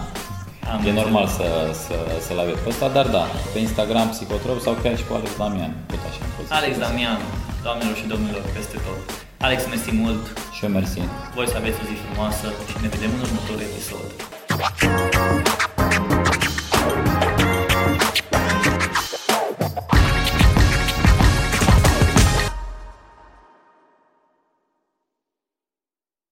am 0.74 0.82
e 0.90 0.92
normal 0.92 1.28
să, 1.38 1.48
să, 1.86 1.96
să-l 2.26 2.40
aveți 2.44 2.62
pe 2.64 2.70
ăsta, 2.70 2.88
dar 2.98 3.08
da, 3.18 3.24
pe 3.54 3.60
Instagram 3.60 4.08
Psicotrop 4.10 4.60
sau 4.66 4.74
chiar 4.84 4.98
și 4.98 5.06
cu 5.08 5.14
Alex 5.14 5.32
Damian, 5.38 5.74
tot 5.88 6.04
așa. 6.10 6.24
Alex 6.60 6.74
Damian, 6.78 7.20
doamnelor 7.66 7.96
și 7.96 8.06
domnilor, 8.14 8.44
peste 8.56 8.78
tot. 8.86 9.00
Alex, 9.48 9.60
mersi 9.68 9.92
mult. 10.04 10.24
Și 10.56 10.64
eu 10.66 10.70
mersi. 10.70 11.00
Voi 11.36 11.48
să 11.48 11.56
aveți 11.58 11.78
o 11.82 11.86
zi 11.90 11.96
frumoasă 12.06 12.48
și 12.70 12.76
ne 12.82 12.88
vedem 12.88 13.12
în 13.16 13.22
următorul 13.28 13.62
episod. 13.70 14.08